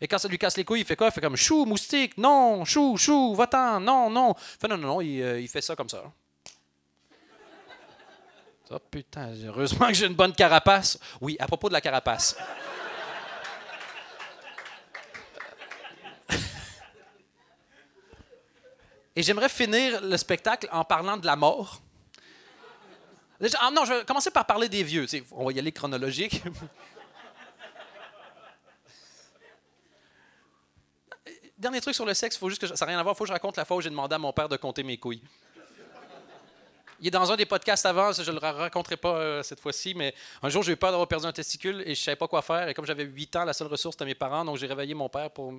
Et 0.00 0.08
quand 0.08 0.18
ça 0.18 0.26
lui 0.26 0.36
casse 0.36 0.56
les 0.56 0.64
couilles, 0.64 0.80
il 0.80 0.84
fait 0.84 0.96
quoi? 0.96 1.06
Il 1.06 1.12
fait 1.12 1.20
comme 1.20 1.36
chou, 1.36 1.64
moustique, 1.64 2.18
non, 2.18 2.64
chou, 2.64 2.96
chou, 2.96 3.32
va-t'en, 3.36 3.78
non, 3.78 4.10
non. 4.10 4.34
Fait 4.34 4.66
non, 4.66 4.76
non, 4.76 4.88
non, 4.88 5.00
il, 5.00 5.22
euh, 5.22 5.40
il 5.40 5.46
fait 5.46 5.60
ça 5.60 5.76
comme 5.76 5.88
ça. 5.88 6.12
Oh 8.68 8.78
putain, 8.90 9.32
heureusement 9.44 9.86
que 9.86 9.94
j'ai 9.94 10.06
une 10.06 10.14
bonne 10.14 10.32
carapace. 10.32 10.98
Oui, 11.20 11.36
à 11.38 11.46
propos 11.46 11.68
de 11.68 11.74
la 11.74 11.80
carapace. 11.80 12.36
Et 19.14 19.22
j'aimerais 19.22 19.48
finir 19.48 20.00
le 20.00 20.16
spectacle 20.16 20.68
en 20.72 20.84
parlant 20.84 21.16
de 21.16 21.26
la 21.26 21.36
mort. 21.36 21.82
Ah 23.60 23.70
non, 23.72 23.84
je 23.84 23.92
vais 23.92 24.04
commencer 24.04 24.30
par 24.30 24.46
parler 24.46 24.68
des 24.68 24.84
vieux. 24.84 25.06
on 25.32 25.44
va 25.46 25.52
y 25.52 25.58
aller 25.58 25.72
chronologique. 25.72 26.42
Dernier 31.58 31.80
truc 31.80 31.94
sur 31.94 32.06
le 32.06 32.14
sexe, 32.14 32.36
faut 32.36 32.48
juste 32.48 32.60
que 32.60 32.68
ça 32.68 32.84
n'a 32.84 32.90
rien 32.90 32.98
à 32.98 33.02
voir. 33.02 33.16
Faut 33.16 33.24
que 33.24 33.28
je 33.28 33.32
raconte 33.32 33.56
la 33.56 33.64
fois 33.64 33.76
où 33.76 33.80
j'ai 33.80 33.90
demandé 33.90 34.14
à 34.14 34.18
mon 34.18 34.32
père 34.32 34.48
de 34.48 34.56
compter 34.56 34.82
mes 34.82 34.96
couilles. 34.96 35.22
Il 37.00 37.08
est 37.08 37.10
dans 37.10 37.32
un 37.32 37.36
des 37.36 37.46
podcasts 37.46 37.84
avant, 37.84 38.12
je 38.12 38.30
ne 38.30 38.38
le 38.38 38.46
raconterai 38.46 38.96
pas 38.96 39.16
euh, 39.16 39.42
cette 39.42 39.58
fois-ci, 39.58 39.92
mais 39.92 40.14
un 40.40 40.48
jour, 40.48 40.62
j'ai 40.62 40.72
eu 40.72 40.76
peur 40.76 40.92
d'avoir 40.92 41.08
perdu 41.08 41.26
un 41.26 41.32
testicule 41.32 41.80
et 41.80 41.96
je 41.96 42.00
ne 42.00 42.04
savais 42.04 42.16
pas 42.16 42.28
quoi 42.28 42.42
faire. 42.42 42.68
Et 42.68 42.74
comme 42.74 42.86
j'avais 42.86 43.02
8 43.02 43.36
ans, 43.36 43.44
la 43.44 43.52
seule 43.52 43.66
ressource, 43.66 43.94
c'était 43.94 44.04
mes 44.04 44.14
parents. 44.14 44.44
Donc, 44.44 44.56
j'ai 44.56 44.68
réveillé 44.68 44.94
mon 44.94 45.08
père 45.08 45.28
pour 45.32 45.52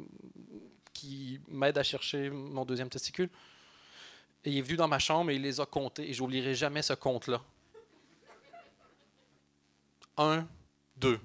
qui 0.93 1.39
m'aide 1.47 1.77
à 1.77 1.83
chercher 1.83 2.29
mon 2.29 2.65
deuxième 2.65 2.89
testicule. 2.89 3.29
Et 4.45 4.51
il 4.51 4.57
est 4.57 4.61
venu 4.61 4.75
dans 4.75 4.87
ma 4.87 4.99
chambre 4.99 5.31
et 5.31 5.35
il 5.35 5.41
les 5.41 5.59
a 5.59 5.65
comptés. 5.65 6.09
Et 6.09 6.13
j'oublierai 6.13 6.55
jamais 6.55 6.81
ce 6.81 6.93
compte-là. 6.93 7.41
Un, 10.17 10.47
deux. 10.97 11.19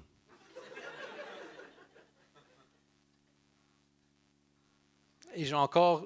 et 5.39 5.45
j'ai 5.45 5.55
encore 5.55 6.05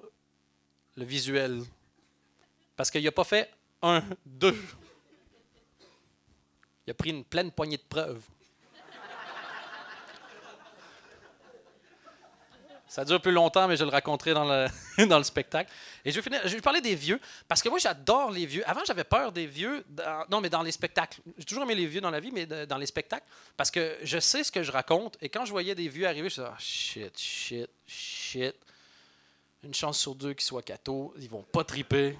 le 0.96 1.06
visuel. 1.06 1.64
Parce 2.76 2.92
qu'il 2.92 3.04
n'a 3.04 3.12
pas 3.12 3.24
fait 3.24 3.50
un, 3.82 4.04
deux. 4.26 4.56
Il 6.86 6.92
a 6.92 6.94
pris 6.94 7.10
une 7.10 7.24
pleine 7.24 7.52
poignée 7.52 7.78
de 7.78 7.84
preuves. 7.88 8.22
Ça 12.94 13.04
dure 13.06 13.20
plus 13.20 13.32
longtemps, 13.32 13.68
mais 13.68 13.76
je 13.76 13.84
le 13.84 13.90
raconterai 13.90 14.36
dans 14.36 14.46
le, 14.46 14.68
dans 15.08 15.18
le 15.18 15.24
spectacle. 15.24 15.72
Et 16.06 16.12
je 16.12 16.16
vais, 16.18 16.22
finir, 16.22 16.42
je 16.46 16.54
vais 16.54 16.62
parler 16.62 16.80
des 16.80 16.94
vieux, 16.94 17.20
parce 17.48 17.64
que 17.64 17.68
moi, 17.68 17.80
j'adore 17.80 18.30
les 18.30 18.46
vieux. 18.46 18.62
Avant, 18.70 18.86
j'avais 18.86 19.04
peur 19.04 19.32
des 19.32 19.48
vieux. 19.48 19.84
non, 20.30 20.42
mais 20.42 20.50
dans 20.52 20.62
les 20.62 20.72
spectacles. 20.72 21.20
J'ai 21.40 21.44
toujours 21.44 21.64
aimé 21.64 21.74
les 21.74 21.88
vieux 21.88 22.02
dans 22.02 22.12
la 22.12 22.20
vie, 22.20 22.30
mais 22.32 22.46
dans 22.46 22.78
les 22.78 22.86
spectacles. 22.86 23.26
Parce 23.58 23.72
que 23.72 23.98
je 24.04 24.20
sais 24.20 24.44
ce 24.44 24.52
que 24.52 24.62
je 24.62 24.72
raconte. 24.72 25.18
Et 25.22 25.30
quand 25.30 25.44
je 25.44 25.50
voyais 25.50 25.74
des 25.74 25.88
vieux 25.88 26.06
arriver, 26.06 26.30
je 26.30 26.40
me 26.40 26.46
disais, 26.46 26.54
oh, 26.56 26.60
shit, 26.60 27.18
shit, 27.18 27.70
shit. 27.88 28.56
Une 29.64 29.74
chance 29.74 29.98
sur 29.98 30.14
deux 30.14 30.36
qu'ils 30.36 30.46
soient 30.46 30.62
cathos. 30.62 31.16
Ils 31.18 31.32
vont 31.32 31.42
pas 31.42 31.64
triper. 31.64 32.16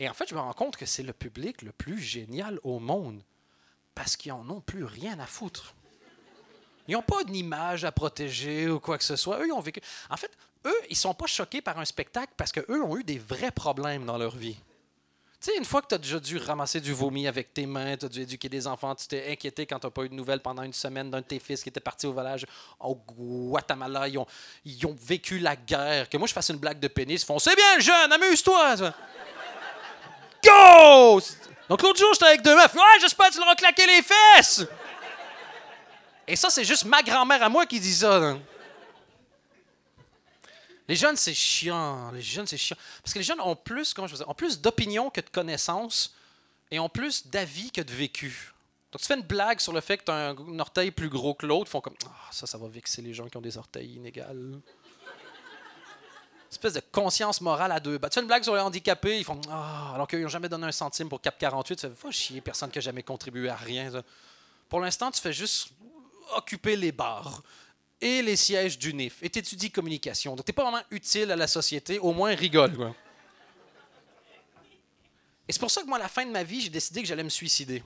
Et 0.00 0.06
en 0.06 0.12
fait, 0.12 0.28
je 0.28 0.34
me 0.34 0.40
rends 0.40 0.52
compte 0.52 0.76
que 0.76 0.84
c'est 0.84 1.02
le 1.02 1.14
public 1.14 1.62
le 1.62 1.72
plus 1.72 1.98
génial 1.98 2.60
au 2.62 2.78
monde. 2.78 3.22
Parce 3.94 4.18
qu'ils 4.18 4.32
en 4.32 4.46
ont 4.50 4.60
plus 4.60 4.84
rien 4.84 5.18
à 5.18 5.24
foutre. 5.24 5.74
Ils 6.88 6.92
n'ont 6.92 7.02
pas 7.02 7.24
d'image 7.24 7.84
à 7.84 7.92
protéger 7.92 8.68
ou 8.68 8.80
quoi 8.80 8.98
que 8.98 9.04
ce 9.04 9.16
soit. 9.16 9.38
Eux, 9.40 9.46
ils 9.46 9.52
ont 9.52 9.60
vécu. 9.60 9.80
En 10.08 10.16
fait, 10.16 10.30
eux, 10.66 10.80
ils 10.88 10.96
sont 10.96 11.14
pas 11.14 11.26
choqués 11.26 11.60
par 11.60 11.78
un 11.78 11.84
spectacle 11.84 12.32
parce 12.36 12.52
qu'eux 12.52 12.82
ont 12.82 12.96
eu 12.96 13.04
des 13.04 13.18
vrais 13.18 13.50
problèmes 13.50 14.04
dans 14.04 14.18
leur 14.18 14.36
vie. 14.36 14.56
Tu 15.40 15.50
sais, 15.50 15.56
une 15.56 15.64
fois 15.64 15.80
que 15.80 15.86
tu 15.86 15.94
as 15.94 15.98
déjà 15.98 16.20
dû 16.20 16.36
ramasser 16.36 16.82
du 16.82 16.92
vomi 16.92 17.26
avec 17.26 17.54
tes 17.54 17.64
mains, 17.64 17.96
tu 17.96 18.04
as 18.04 18.08
dû 18.10 18.20
éduquer 18.20 18.50
des 18.50 18.66
enfants, 18.66 18.94
tu 18.94 19.06
t'es 19.06 19.32
inquiété 19.32 19.64
quand 19.64 19.78
tu 19.78 19.86
n'as 19.86 19.90
pas 19.90 20.02
eu 20.02 20.10
de 20.10 20.14
nouvelles 20.14 20.40
pendant 20.40 20.62
une 20.62 20.74
semaine 20.74 21.10
d'un 21.10 21.22
de 21.22 21.24
tes 21.24 21.38
fils 21.38 21.62
qui 21.62 21.70
était 21.70 21.80
parti 21.80 22.06
au 22.06 22.12
village 22.12 22.44
au 22.78 22.94
Guatemala. 22.94 24.06
Ils 24.06 24.18
ont, 24.18 24.26
ils 24.66 24.86
ont 24.86 24.94
vécu 25.00 25.38
la 25.38 25.56
guerre. 25.56 26.10
Que 26.10 26.18
moi, 26.18 26.26
je 26.26 26.34
fasse 26.34 26.50
une 26.50 26.58
blague 26.58 26.78
de 26.78 26.88
pénis, 26.88 27.22
ils 27.22 27.24
font 27.24 27.38
C'est 27.38 27.56
bien, 27.56 27.78
jeune, 27.78 28.12
amuse-toi. 28.12 28.92
Go! 30.44 31.22
Donc 31.70 31.82
l'autre 31.82 31.98
jour, 31.98 32.12
j'étais 32.12 32.26
avec 32.26 32.42
deux 32.42 32.54
meufs. 32.54 32.74
Ouais, 32.74 33.00
j'espère 33.00 33.28
que 33.28 33.32
tu 33.32 33.38
leur 33.38 33.48
as 33.48 33.54
claqué 33.54 33.86
les 33.86 34.02
fesses. 34.02 34.66
Et 36.30 36.36
ça, 36.36 36.48
c'est 36.48 36.64
juste 36.64 36.84
ma 36.84 37.02
grand-mère 37.02 37.42
à 37.42 37.48
moi 37.48 37.66
qui 37.66 37.80
dit 37.80 37.92
ça. 37.92 38.38
Les 40.86 40.94
jeunes, 40.94 41.16
c'est 41.16 41.34
chiant. 41.34 42.12
Les 42.12 42.22
jeunes, 42.22 42.46
c'est 42.46 42.56
chiant. 42.56 42.76
Parce 43.02 43.12
que 43.12 43.18
les 43.18 43.24
jeunes 43.24 43.40
ont 43.40 43.56
plus, 43.56 43.92
comment 43.92 44.06
je 44.06 44.14
dire, 44.14 44.28
ont 44.28 44.34
plus 44.34 44.60
d'opinions 44.60 45.10
que 45.10 45.20
de 45.20 45.28
connaissances 45.28 46.14
et 46.70 46.78
ont 46.78 46.88
plus 46.88 47.26
d'avis 47.26 47.72
que 47.72 47.80
de 47.80 47.92
vécu. 47.92 48.52
Donc, 48.92 49.00
tu 49.00 49.08
fais 49.08 49.14
une 49.14 49.26
blague 49.26 49.58
sur 49.58 49.72
le 49.72 49.80
fait 49.80 49.98
que 49.98 50.04
tu 50.04 50.12
as 50.12 50.30
un, 50.30 50.58
orteil 50.60 50.92
plus 50.92 51.08
gros 51.08 51.34
que 51.34 51.46
l'autre, 51.46 51.68
font 51.68 51.80
comme 51.80 51.96
Ah, 52.06 52.28
ça, 52.30 52.46
ça 52.46 52.58
va 52.58 52.68
vexer 52.68 53.02
les 53.02 53.12
gens 53.12 53.28
qui 53.28 53.36
ont 53.36 53.40
des 53.40 53.58
orteils 53.58 53.94
inégales. 53.94 54.60
Espèce 56.48 56.74
de 56.74 56.82
conscience 56.92 57.40
morale 57.40 57.72
à 57.72 57.80
deux. 57.80 57.98
Bah, 57.98 58.08
tu 58.08 58.14
fais 58.14 58.20
une 58.20 58.28
blague 58.28 58.44
sur 58.44 58.54
les 58.54 58.60
handicapés, 58.60 59.18
ils 59.18 59.24
font 59.24 59.40
Ah, 59.50 59.92
alors 59.94 60.06
qu'ils 60.06 60.22
n'ont 60.22 60.28
jamais 60.28 60.48
donné 60.48 60.68
un 60.68 60.72
centime 60.72 61.08
pour 61.08 61.20
Cap 61.20 61.36
48. 61.38 61.74
Tu 61.74 61.80
fais 61.82 61.88
Va 61.88 62.10
chier, 62.12 62.40
personne 62.40 62.70
qui 62.70 62.78
n'a 62.78 62.82
jamais 62.82 63.02
contribué 63.02 63.48
à 63.48 63.56
rien. 63.56 63.90
Pour 64.68 64.78
l'instant, 64.78 65.10
tu 65.10 65.20
fais 65.20 65.32
juste 65.32 65.70
occuper 66.36 66.76
les 66.76 66.92
bars 66.92 67.42
et 68.00 68.22
les 68.22 68.36
sièges 68.36 68.78
du 68.78 68.94
NIF 68.94 69.22
et 69.22 69.30
t'étudies 69.30 69.70
communication. 69.70 70.34
Donc, 70.34 70.46
t'es 70.46 70.52
pas 70.52 70.62
vraiment 70.62 70.84
utile 70.90 71.30
à 71.30 71.36
la 71.36 71.46
société, 71.46 71.98
au 71.98 72.12
moins 72.12 72.34
rigole. 72.34 72.92
Et 75.48 75.52
c'est 75.52 75.60
pour 75.60 75.70
ça 75.70 75.82
que 75.82 75.86
moi, 75.86 75.98
à 75.98 76.02
la 76.02 76.08
fin 76.08 76.24
de 76.24 76.30
ma 76.30 76.42
vie, 76.42 76.60
j'ai 76.60 76.70
décidé 76.70 77.02
que 77.02 77.08
j'allais 77.08 77.24
me 77.24 77.28
suicider. 77.28 77.82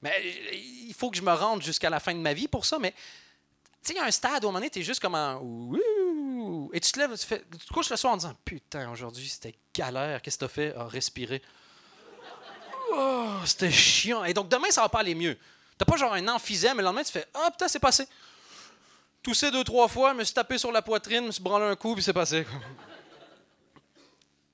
Mais 0.00 0.12
il 0.52 0.94
faut 0.94 1.10
que 1.10 1.16
je 1.16 1.22
me 1.22 1.32
rende 1.32 1.62
jusqu'à 1.62 1.90
la 1.90 2.00
fin 2.00 2.14
de 2.14 2.20
ma 2.20 2.32
vie 2.32 2.48
pour 2.48 2.64
ça, 2.64 2.78
mais 2.78 2.92
tu 2.92 2.96
sais, 3.82 3.92
il 3.94 3.96
y 3.96 4.00
a 4.00 4.04
un 4.04 4.10
stade 4.10 4.44
où 4.44 4.46
à 4.46 4.50
un 4.50 4.52
moment 4.52 4.58
donné, 4.58 4.70
t'es 4.70 4.82
juste 4.82 5.00
comme 5.00 5.14
un 5.14 5.40
Et 6.72 6.80
tu 6.80 6.92
te 6.92 6.98
lèves, 6.98 7.16
tu, 7.18 7.26
tu 7.26 7.66
te 7.66 7.72
couches 7.72 7.90
le 7.90 7.96
soir 7.96 8.12
en 8.12 8.16
disant 8.16 8.34
Putain, 8.44 8.90
aujourd'hui, 8.90 9.28
c'était 9.28 9.54
galère. 9.74 10.22
Qu'est-ce 10.22 10.38
que 10.38 10.44
t'as 10.44 10.48
fait? 10.48 10.74
Ah, 10.76 10.86
respirer. 10.86 11.42
Oh, 12.92 13.34
c'était 13.44 13.70
chiant. 13.70 14.24
Et 14.24 14.34
donc, 14.34 14.48
demain, 14.48 14.70
ça 14.70 14.82
va 14.82 14.88
pas 14.88 15.00
aller 15.00 15.14
mieux. 15.14 15.36
T'as 15.78 15.84
pas 15.84 15.96
genre 15.96 16.12
un 16.12 16.28
emphysème, 16.28 16.78
et 16.78 16.82
le 16.82 16.84
lendemain, 16.84 17.04
tu 17.04 17.12
fais 17.12 17.26
Ah, 17.34 17.50
putain, 17.52 17.68
c'est 17.68 17.78
passé. 17.78 18.06
Toussé 19.22 19.50
deux, 19.50 19.64
trois 19.64 19.88
fois, 19.88 20.12
me 20.12 20.24
suis 20.24 20.34
tapé 20.34 20.58
sur 20.58 20.72
la 20.72 20.82
poitrine, 20.82 21.26
me 21.26 21.30
suis 21.30 21.42
branlé 21.42 21.66
un 21.66 21.76
coup, 21.76 21.94
puis 21.94 22.02
c'est 22.02 22.12
passé. 22.12 22.46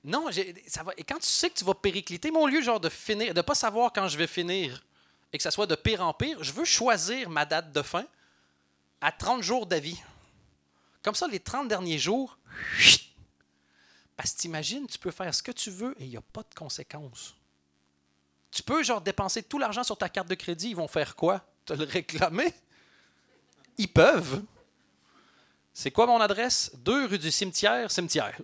non, 0.03 0.29
ça 0.67 0.83
va. 0.83 0.93
Et 0.97 1.03
quand 1.03 1.17
tu 1.17 1.27
sais 1.27 1.49
que 1.49 1.55
tu 1.55 1.65
vas 1.65 1.73
péricliter, 1.73 2.29
mon 2.29 2.45
lieu 2.45 2.61
genre 2.61 2.79
de 2.79 2.89
finir, 2.89 3.33
de 3.33 3.41
pas 3.41 3.55
savoir 3.55 3.91
quand 3.91 4.07
je 4.07 4.17
vais 4.17 4.27
finir, 4.27 4.83
et 5.33 5.37
que 5.37 5.43
ça 5.43 5.51
soit 5.51 5.67
de 5.67 5.75
pire 5.75 6.01
en 6.01 6.13
pire, 6.13 6.43
je 6.43 6.51
veux 6.51 6.65
choisir 6.65 7.29
ma 7.29 7.45
date 7.45 7.71
de 7.71 7.81
fin 7.81 8.05
à 9.01 9.11
30 9.11 9.41
jours 9.41 9.65
d'avis. 9.65 9.99
Comme 11.03 11.15
ça, 11.15 11.27
les 11.27 11.39
30 11.39 11.67
derniers 11.67 11.97
jours, 11.99 12.37
parce 14.15 14.31
que 14.31 14.37
t'imagines, 14.37 14.87
tu 14.87 14.97
peux 14.97 15.11
faire 15.11 15.33
ce 15.33 15.43
que 15.43 15.51
tu 15.51 15.69
veux 15.69 15.95
et 15.99 16.05
il 16.05 16.09
n'y 16.09 16.17
a 16.17 16.21
pas 16.21 16.41
de 16.41 16.53
conséquences. 16.55 17.35
Tu 18.55 18.63
peux 18.63 18.83
genre 18.83 19.01
dépenser 19.01 19.43
tout 19.43 19.59
l'argent 19.59 19.83
sur 19.83 19.97
ta 19.97 20.07
carte 20.07 20.29
de 20.29 20.35
crédit, 20.35 20.69
ils 20.69 20.75
vont 20.77 20.87
faire 20.87 21.17
quoi? 21.17 21.45
Te 21.65 21.73
le 21.73 21.83
réclamer? 21.83 22.53
Ils 23.77 23.91
peuvent. 23.91 24.41
C'est 25.73 25.91
quoi 25.91 26.07
mon 26.07 26.21
adresse? 26.21 26.71
2 26.75 27.07
rue 27.07 27.19
du 27.19 27.31
cimetière, 27.31 27.91
cimetière. 27.91 28.39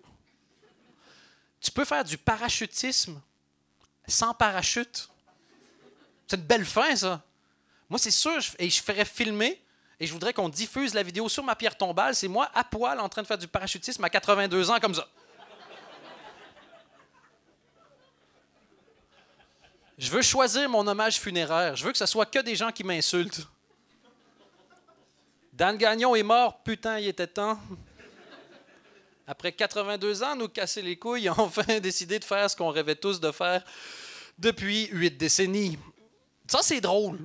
Tu 1.62 1.72
peux 1.72 1.86
faire 1.86 2.04
du 2.04 2.18
parachutisme 2.18 3.22
sans 4.06 4.34
parachute. 4.34 5.10
C'est 6.28 6.36
une 6.36 6.44
belle 6.44 6.66
fin, 6.66 6.94
ça. 6.94 7.22
Moi, 7.90 7.98
c'est 7.98 8.12
sûr, 8.12 8.38
et 8.60 8.70
je 8.70 8.84
ferais 8.84 9.06
filmer, 9.06 9.64
et 9.98 10.06
je 10.06 10.12
voudrais 10.12 10.34
qu'on 10.34 10.50
diffuse 10.50 10.94
la 10.94 11.04
vidéo 11.04 11.30
sur 11.30 11.46
ma 11.46 11.56
pierre 11.56 11.78
tombale. 11.78 12.16
C'est 12.16 12.28
moi 12.28 12.52
à 12.54 12.66
poil 12.66 13.00
en 13.00 13.08
train 13.08 13.22
de 13.22 13.28
faire 13.28 13.38
du 13.38 13.48
parachutisme 13.48 14.04
à 14.04 14.10
82 14.10 14.72
ans, 14.72 14.80
comme 14.82 14.94
ça. 14.94 15.08
Je 20.02 20.10
veux 20.10 20.24
choisir 20.24 20.68
mon 20.68 20.88
hommage 20.88 21.20
funéraire. 21.20 21.76
Je 21.76 21.86
veux 21.86 21.92
que 21.92 21.98
ce 22.00 22.08
soit 22.08 22.26
que 22.26 22.40
des 22.40 22.56
gens 22.56 22.72
qui 22.72 22.84
m'insultent. 22.84 23.48
Dan 25.54 25.78
Gagnon 25.78 26.16
est 26.16 26.24
mort, 26.24 26.64
putain, 26.64 26.98
il 26.98 27.08
était 27.08 27.28
temps. 27.28 27.60
Après 29.28 29.52
82 29.52 30.24
ans, 30.24 30.36
nous 30.36 30.48
casser 30.48 30.82
les 30.82 30.98
couilles, 30.98 31.28
a 31.28 31.34
enfin 31.40 31.80
décidé 31.80 32.18
de 32.18 32.24
faire 32.24 32.50
ce 32.50 32.56
qu'on 32.56 32.70
rêvait 32.70 32.96
tous 32.96 33.20
de 33.20 33.32
faire 33.32 33.64
depuis 34.40 34.88
huit 34.88 35.16
décennies. 35.16 35.78
Ça, 36.48 36.64
c'est 36.64 36.82
drôle. 36.82 37.20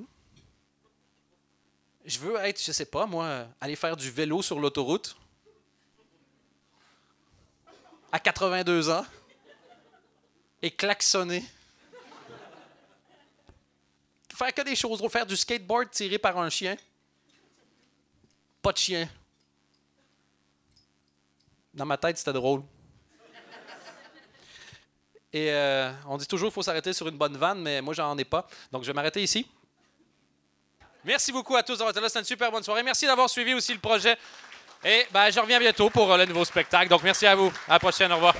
Je 2.04 2.18
veux 2.18 2.36
être, 2.36 2.62
je 2.62 2.72
sais 2.72 2.84
pas, 2.84 3.06
moi, 3.06 3.46
aller 3.58 3.74
faire 3.74 3.96
du 3.96 4.10
vélo 4.10 4.42
sur 4.42 4.60
l'autoroute 4.60 5.16
à 8.12 8.20
82 8.20 8.90
ans 8.90 9.06
et 10.60 10.70
klaxonner 10.70 11.42
faire 14.36 14.54
que 14.54 14.62
des 14.62 14.76
choses, 14.76 15.00
faire 15.10 15.26
du 15.26 15.36
skateboard 15.36 15.90
tiré 15.90 16.18
par 16.18 16.36
un 16.38 16.50
chien. 16.50 16.76
Pas 18.62 18.72
de 18.72 18.78
chien. 18.78 19.08
Dans 21.72 21.86
ma 21.86 21.96
tête, 21.96 22.18
c'était 22.18 22.32
drôle. 22.32 22.62
Et 25.32 25.50
euh, 25.50 25.92
on 26.06 26.16
dit 26.16 26.26
toujours 26.26 26.48
qu'il 26.48 26.54
faut 26.54 26.62
s'arrêter 26.62 26.92
sur 26.92 27.08
une 27.08 27.18
bonne 27.18 27.36
vanne, 27.36 27.60
mais 27.60 27.82
moi, 27.82 27.92
j'en 27.92 28.16
ai 28.16 28.24
pas. 28.24 28.46
Donc, 28.72 28.82
je 28.82 28.86
vais 28.86 28.94
m'arrêter 28.94 29.22
ici. 29.22 29.46
Merci 31.04 31.30
beaucoup 31.30 31.54
à 31.56 31.62
tous 31.62 31.74
d'avoir 31.74 31.90
été 31.90 32.00
là. 32.00 32.08
C'était 32.08 32.20
une 32.20 32.24
super 32.24 32.50
bonne 32.50 32.62
soirée. 32.62 32.82
Merci 32.82 33.06
d'avoir 33.06 33.28
suivi 33.28 33.52
aussi 33.54 33.72
le 33.72 33.78
projet. 33.78 34.16
Et 34.84 35.06
ben, 35.12 35.30
je 35.30 35.38
reviens 35.38 35.58
bientôt 35.58 35.90
pour 35.90 36.10
euh, 36.10 36.16
le 36.16 36.24
nouveau 36.24 36.44
spectacle. 36.44 36.88
Donc, 36.88 37.02
merci 37.02 37.26
à 37.26 37.34
vous. 37.34 37.52
À 37.68 37.72
la 37.74 37.78
prochaine. 37.78 38.10
Au 38.12 38.16
revoir. 38.16 38.34